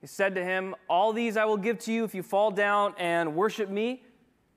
He 0.00 0.06
said 0.06 0.34
to 0.36 0.42
him, 0.42 0.74
All 0.88 1.12
these 1.12 1.36
I 1.36 1.44
will 1.44 1.58
give 1.58 1.78
to 1.80 1.92
you 1.92 2.04
if 2.04 2.14
you 2.14 2.22
fall 2.22 2.50
down 2.50 2.94
and 2.96 3.34
worship 3.34 3.68
me. 3.68 4.02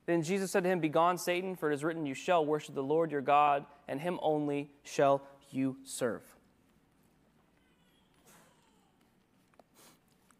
Then 0.06 0.22
Jesus 0.22 0.50
said 0.50 0.62
to 0.64 0.70
him, 0.70 0.80
Begone, 0.80 1.18
Satan, 1.18 1.56
for 1.56 1.70
it 1.70 1.74
is 1.74 1.84
written, 1.84 2.06
You 2.06 2.14
shall 2.14 2.46
worship 2.46 2.74
the 2.74 2.82
Lord 2.82 3.10
your 3.10 3.20
God, 3.20 3.66
and 3.86 4.00
him 4.00 4.18
only 4.22 4.70
shall 4.82 5.22
you 5.50 5.76
serve. 5.84 6.22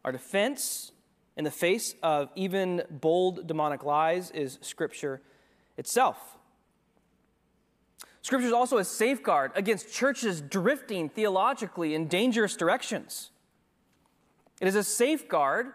Our 0.05 0.13
defense 0.13 0.93
in 1.37 1.45
the 1.45 1.51
face 1.51 1.95
of 2.03 2.31
even 2.37 2.83
bold 2.91 3.47
demonic 3.47 3.83
lies 3.83 4.31
is 4.31 4.59
Scripture 4.61 5.23
itself. 5.77 6.19
Scripture 8.23 8.47
is 8.47 8.53
also 8.53 8.79
a 8.79 8.85
safeguard 8.85 9.53
against 9.55 9.93
churches 9.93 10.41
drifting 10.41 11.09
theologically 11.09 11.95
in 11.95 12.09
dangerous 12.09 12.57
directions. 12.57 13.31
It 14.61 14.69
is 14.69 14.77
a 14.77 14.85
safeguard 14.85 15.73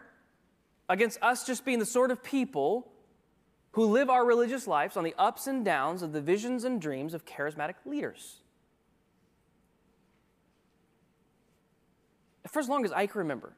against 0.88 1.22
us 1.22 1.46
just 1.46 1.64
being 1.64 1.80
the 1.80 1.86
sort 1.86 2.10
of 2.10 2.24
people 2.24 2.92
who 3.74 3.86
live 3.86 4.10
our 4.10 4.26
religious 4.26 4.66
lives 4.66 4.98
on 4.98 5.04
the 5.04 5.14
ups 5.18 5.46
and 5.46 5.64
downs 5.64 6.02
of 6.02 6.12
the 6.12 6.22
visions 6.22 6.64
and 6.64 6.82
dreams 6.82 7.14
of 7.14 7.26
charismatic 7.26 7.76
leaders. 7.86 8.38
For 12.48 12.60
as 12.60 12.68
long 12.68 12.84
as 12.84 12.92
I 12.92 13.06
can 13.06 13.20
remember, 13.20 13.54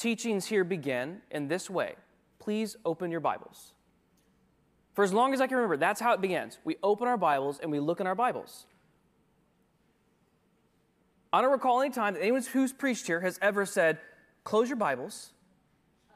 teachings 0.00 0.46
here 0.46 0.64
begin 0.64 1.20
in 1.30 1.46
this 1.48 1.68
way. 1.68 1.94
Please 2.38 2.74
open 2.86 3.10
your 3.10 3.20
Bibles. 3.20 3.74
For 4.94 5.04
as 5.04 5.12
long 5.12 5.34
as 5.34 5.40
I 5.40 5.46
can 5.46 5.56
remember, 5.56 5.76
that's 5.76 6.00
how 6.00 6.14
it 6.14 6.22
begins. 6.22 6.58
We 6.64 6.76
open 6.82 7.06
our 7.06 7.18
Bibles 7.18 7.58
and 7.58 7.70
we 7.70 7.80
look 7.80 8.00
in 8.00 8.06
our 8.06 8.14
Bibles. 8.14 8.66
I 11.32 11.42
don't 11.42 11.52
recall 11.52 11.82
any 11.82 11.90
time 11.90 12.14
that 12.14 12.22
anyone 12.22 12.42
who's 12.42 12.72
preached 12.72 13.06
here 13.06 13.20
has 13.20 13.38
ever 13.42 13.66
said, 13.66 13.98
Close 14.42 14.70
your 14.70 14.76
Bibles. 14.76 15.32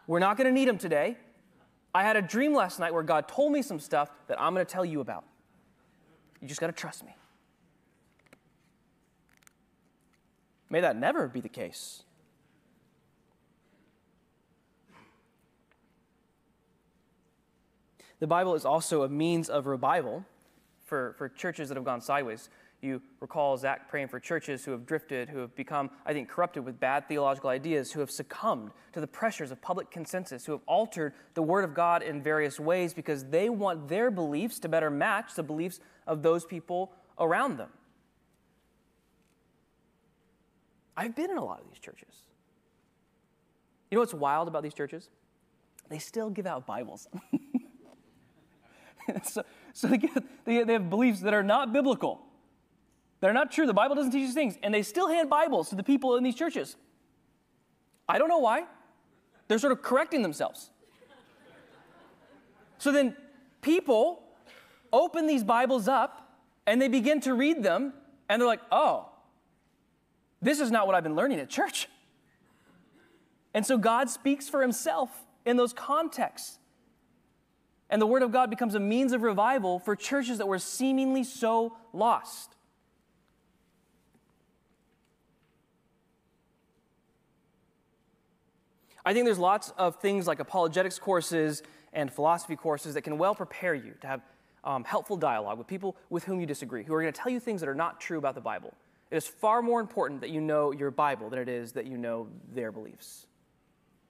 We're 0.06 0.18
not 0.18 0.38
going 0.38 0.46
to 0.46 0.52
need 0.52 0.66
them 0.66 0.78
today. 0.78 1.18
I 1.94 2.02
had 2.02 2.16
a 2.16 2.22
dream 2.22 2.54
last 2.54 2.80
night 2.80 2.92
where 2.92 3.02
God 3.02 3.28
told 3.28 3.52
me 3.52 3.60
some 3.60 3.78
stuff 3.78 4.10
that 4.28 4.40
I'm 4.40 4.54
going 4.54 4.64
to 4.64 4.72
tell 4.72 4.84
you 4.84 5.00
about. 5.00 5.24
You 6.40 6.48
just 6.48 6.60
got 6.60 6.66
to 6.68 6.72
trust 6.72 7.04
me. 7.04 7.14
May 10.70 10.80
that 10.80 10.96
never 10.96 11.28
be 11.28 11.40
the 11.40 11.50
case. 11.50 12.02
The 18.24 18.28
Bible 18.28 18.54
is 18.54 18.64
also 18.64 19.02
a 19.02 19.08
means 19.10 19.50
of 19.50 19.66
revival 19.66 20.24
for, 20.86 21.14
for 21.18 21.28
churches 21.28 21.68
that 21.68 21.74
have 21.74 21.84
gone 21.84 22.00
sideways. 22.00 22.48
You 22.80 23.02
recall 23.20 23.54
Zach 23.58 23.90
praying 23.90 24.08
for 24.08 24.18
churches 24.18 24.64
who 24.64 24.70
have 24.70 24.86
drifted, 24.86 25.28
who 25.28 25.40
have 25.40 25.54
become, 25.54 25.90
I 26.06 26.14
think, 26.14 26.30
corrupted 26.30 26.64
with 26.64 26.80
bad 26.80 27.06
theological 27.06 27.50
ideas, 27.50 27.92
who 27.92 28.00
have 28.00 28.10
succumbed 28.10 28.70
to 28.94 29.02
the 29.02 29.06
pressures 29.06 29.50
of 29.50 29.60
public 29.60 29.90
consensus, 29.90 30.46
who 30.46 30.52
have 30.52 30.62
altered 30.64 31.12
the 31.34 31.42
Word 31.42 31.64
of 31.64 31.74
God 31.74 32.02
in 32.02 32.22
various 32.22 32.58
ways 32.58 32.94
because 32.94 33.26
they 33.26 33.50
want 33.50 33.88
their 33.88 34.10
beliefs 34.10 34.58
to 34.60 34.70
better 34.70 34.88
match 34.88 35.34
the 35.34 35.42
beliefs 35.42 35.80
of 36.06 36.22
those 36.22 36.46
people 36.46 36.92
around 37.18 37.58
them. 37.58 37.68
I've 40.96 41.14
been 41.14 41.30
in 41.30 41.36
a 41.36 41.44
lot 41.44 41.60
of 41.60 41.66
these 41.68 41.78
churches. 41.78 42.22
You 43.90 43.96
know 43.96 44.00
what's 44.00 44.14
wild 44.14 44.48
about 44.48 44.62
these 44.62 44.72
churches? 44.72 45.10
They 45.90 45.98
still 45.98 46.30
give 46.30 46.46
out 46.46 46.64
Bibles. 46.66 47.06
so 49.24 49.42
so 49.74 49.88
they, 49.88 49.98
get, 49.98 50.10
they, 50.44 50.62
they 50.62 50.72
have 50.72 50.88
beliefs 50.88 51.20
that 51.20 51.34
are 51.34 51.42
not 51.42 51.72
biblical. 51.72 52.20
They're 53.20 53.32
not 53.32 53.50
true. 53.50 53.66
The 53.66 53.74
Bible 53.74 53.96
doesn't 53.96 54.12
teach 54.12 54.26
these 54.26 54.34
things. 54.34 54.56
And 54.62 54.72
they 54.72 54.82
still 54.82 55.08
hand 55.08 55.28
Bibles 55.28 55.68
to 55.70 55.74
the 55.74 55.82
people 55.82 56.16
in 56.16 56.22
these 56.22 56.36
churches. 56.36 56.76
I 58.08 58.18
don't 58.18 58.28
know 58.28 58.38
why. 58.38 58.64
They're 59.48 59.58
sort 59.58 59.72
of 59.72 59.82
correcting 59.82 60.22
themselves. 60.22 60.70
So 62.78 62.92
then 62.92 63.16
people 63.62 64.22
open 64.92 65.26
these 65.26 65.42
Bibles 65.42 65.88
up 65.88 66.38
and 66.66 66.80
they 66.80 66.88
begin 66.88 67.20
to 67.22 67.34
read 67.34 67.64
them 67.64 67.94
and 68.28 68.40
they're 68.40 68.46
like, 68.46 68.62
oh, 68.70 69.08
this 70.40 70.60
is 70.60 70.70
not 70.70 70.86
what 70.86 70.94
I've 70.94 71.02
been 71.02 71.16
learning 71.16 71.40
at 71.40 71.48
church. 71.50 71.88
And 73.54 73.66
so 73.66 73.76
God 73.76 74.08
speaks 74.08 74.48
for 74.48 74.62
himself 74.62 75.10
in 75.44 75.56
those 75.56 75.72
contexts. 75.72 76.58
And 77.90 78.00
the 78.00 78.06
Word 78.06 78.22
of 78.22 78.32
God 78.32 78.50
becomes 78.50 78.74
a 78.74 78.80
means 78.80 79.12
of 79.12 79.22
revival 79.22 79.78
for 79.78 79.94
churches 79.94 80.38
that 80.38 80.46
were 80.46 80.58
seemingly 80.58 81.22
so 81.22 81.76
lost. 81.92 82.54
I 89.04 89.12
think 89.12 89.26
there's 89.26 89.38
lots 89.38 89.70
of 89.76 89.96
things 89.96 90.26
like 90.26 90.40
apologetics 90.40 90.98
courses 90.98 91.62
and 91.92 92.10
philosophy 92.10 92.56
courses 92.56 92.94
that 92.94 93.02
can 93.02 93.18
well 93.18 93.34
prepare 93.34 93.74
you 93.74 93.94
to 94.00 94.06
have 94.06 94.22
um, 94.64 94.82
helpful 94.82 95.16
dialogue 95.16 95.58
with 95.58 95.66
people 95.66 95.94
with 96.08 96.24
whom 96.24 96.40
you 96.40 96.46
disagree, 96.46 96.82
who 96.84 96.94
are 96.94 97.02
going 97.02 97.12
to 97.12 97.20
tell 97.20 97.30
you 97.30 97.38
things 97.38 97.60
that 97.60 97.68
are 97.68 97.74
not 97.74 98.00
true 98.00 98.16
about 98.16 98.34
the 98.34 98.40
Bible. 98.40 98.72
It 99.10 99.16
is 99.16 99.26
far 99.26 99.60
more 99.60 99.80
important 99.80 100.22
that 100.22 100.30
you 100.30 100.40
know 100.40 100.72
your 100.72 100.90
Bible 100.90 101.28
than 101.28 101.38
it 101.38 101.50
is 101.50 101.72
that 101.72 101.86
you 101.86 101.98
know 101.98 102.28
their 102.54 102.72
beliefs. 102.72 103.26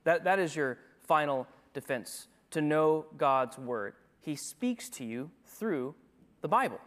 That, 0.05 0.25
that 0.25 0.39
is 0.39 0.55
your 0.55 0.79
final 1.03 1.49
defense 1.73 2.29
to 2.55 2.61
know 2.61 3.07
God's 3.17 3.59
Word. 3.59 3.95
He 4.21 4.37
speaks 4.37 4.89
to 4.91 5.05
you 5.05 5.31
through 5.45 5.95
the 6.41 6.49
Bible. 6.49 6.81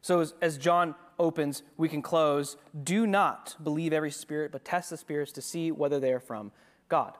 So, 0.00 0.20
as, 0.20 0.32
as, 0.40 0.56
John 0.56 0.94
opens, 1.18 1.62
we 1.76 1.88
can 1.88 2.00
close. 2.00 2.56
Do 2.82 3.06
not 3.06 3.56
believe 3.62 3.92
every 3.92 4.10
spirit, 4.10 4.52
but 4.52 4.64
test 4.64 4.90
the 4.90 4.96
spirits 4.96 5.32
to 5.32 5.42
see 5.42 5.70
whether 5.70 6.00
they 6.00 6.12
are 6.12 6.20
from 6.20 6.50
God. 6.88 7.14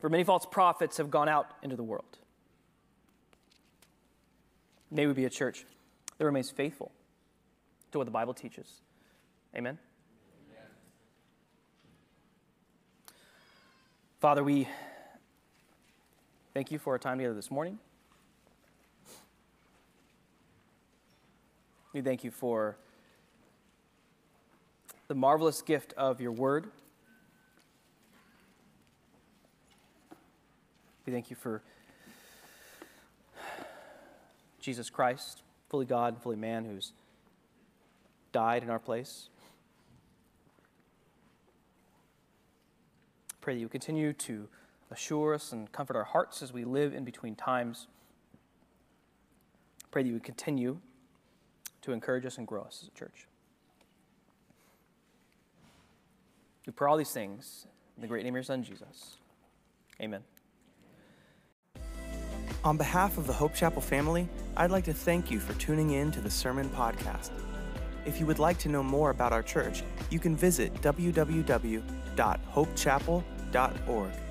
For 0.00 0.10
many 0.10 0.24
false 0.24 0.44
prophets 0.44 0.98
have 0.98 1.10
gone 1.10 1.28
out 1.28 1.54
into 1.62 1.76
the 1.76 1.82
world. 1.82 2.18
May 4.90 5.06
we 5.06 5.12
be 5.12 5.24
a 5.24 5.30
church 5.30 5.64
that 6.18 6.24
remains 6.24 6.50
faithful 6.50 6.90
to 7.92 7.98
what 7.98 8.04
the 8.04 8.10
Bible 8.10 8.34
teaches. 8.34 8.82
Amen. 9.56 9.78
Father, 14.20 14.44
we 14.44 14.68
thank 16.52 16.70
you 16.70 16.78
for 16.78 16.92
our 16.92 16.98
time 16.98 17.16
together 17.16 17.34
this 17.34 17.50
morning. 17.50 17.78
We 21.94 22.02
thank 22.02 22.22
you 22.22 22.30
for 22.30 22.76
the 25.08 25.14
marvelous 25.14 25.62
gift 25.62 25.94
of 25.94 26.20
your 26.20 26.32
word. 26.32 26.66
We 31.06 31.14
thank 31.14 31.30
you 31.30 31.36
for 31.36 31.62
Jesus 34.60 34.90
Christ, 34.90 35.40
fully 35.70 35.86
God 35.86 36.12
and 36.12 36.22
fully 36.22 36.36
man, 36.36 36.66
who's 36.66 36.92
died 38.32 38.62
in 38.62 38.68
our 38.68 38.78
place. 38.78 39.30
Pray 43.40 43.54
that 43.54 43.60
you 43.60 43.68
continue 43.68 44.12
to 44.12 44.48
assure 44.90 45.34
us 45.34 45.52
and 45.52 45.70
comfort 45.72 45.96
our 45.96 46.04
hearts 46.04 46.42
as 46.42 46.52
we 46.52 46.64
live 46.64 46.94
in 46.94 47.04
between 47.04 47.34
times. 47.34 47.86
Pray 49.90 50.02
that 50.02 50.08
you 50.08 50.14
would 50.14 50.24
continue 50.24 50.78
to 51.82 51.92
encourage 51.92 52.26
us 52.26 52.38
and 52.38 52.46
grow 52.46 52.62
us 52.62 52.80
as 52.82 52.88
a 52.88 52.98
church. 52.98 53.26
We 56.66 56.72
pray 56.72 56.88
all 56.88 56.96
these 56.96 57.12
things 57.12 57.66
in 57.96 58.02
the 58.02 58.08
great 58.08 58.24
name 58.24 58.34
of 58.34 58.36
your 58.36 58.42
Son, 58.44 58.62
Jesus. 58.62 59.16
Amen. 60.00 60.22
On 62.62 62.76
behalf 62.76 63.16
of 63.16 63.26
the 63.26 63.32
Hope 63.32 63.54
Chapel 63.54 63.80
family, 63.80 64.28
I'd 64.56 64.70
like 64.70 64.84
to 64.84 64.92
thank 64.92 65.30
you 65.30 65.40
for 65.40 65.54
tuning 65.54 65.90
in 65.92 66.10
to 66.12 66.20
the 66.20 66.30
Sermon 66.30 66.68
Podcast. 66.68 67.30
If 68.04 68.20
you 68.20 68.26
would 68.26 68.38
like 68.38 68.58
to 68.58 68.68
know 68.68 68.82
more 68.82 69.10
about 69.10 69.32
our 69.32 69.42
church, 69.42 69.82
you 70.10 70.18
can 70.18 70.36
visit 70.36 70.74
www.hopechapel.org 73.52 74.29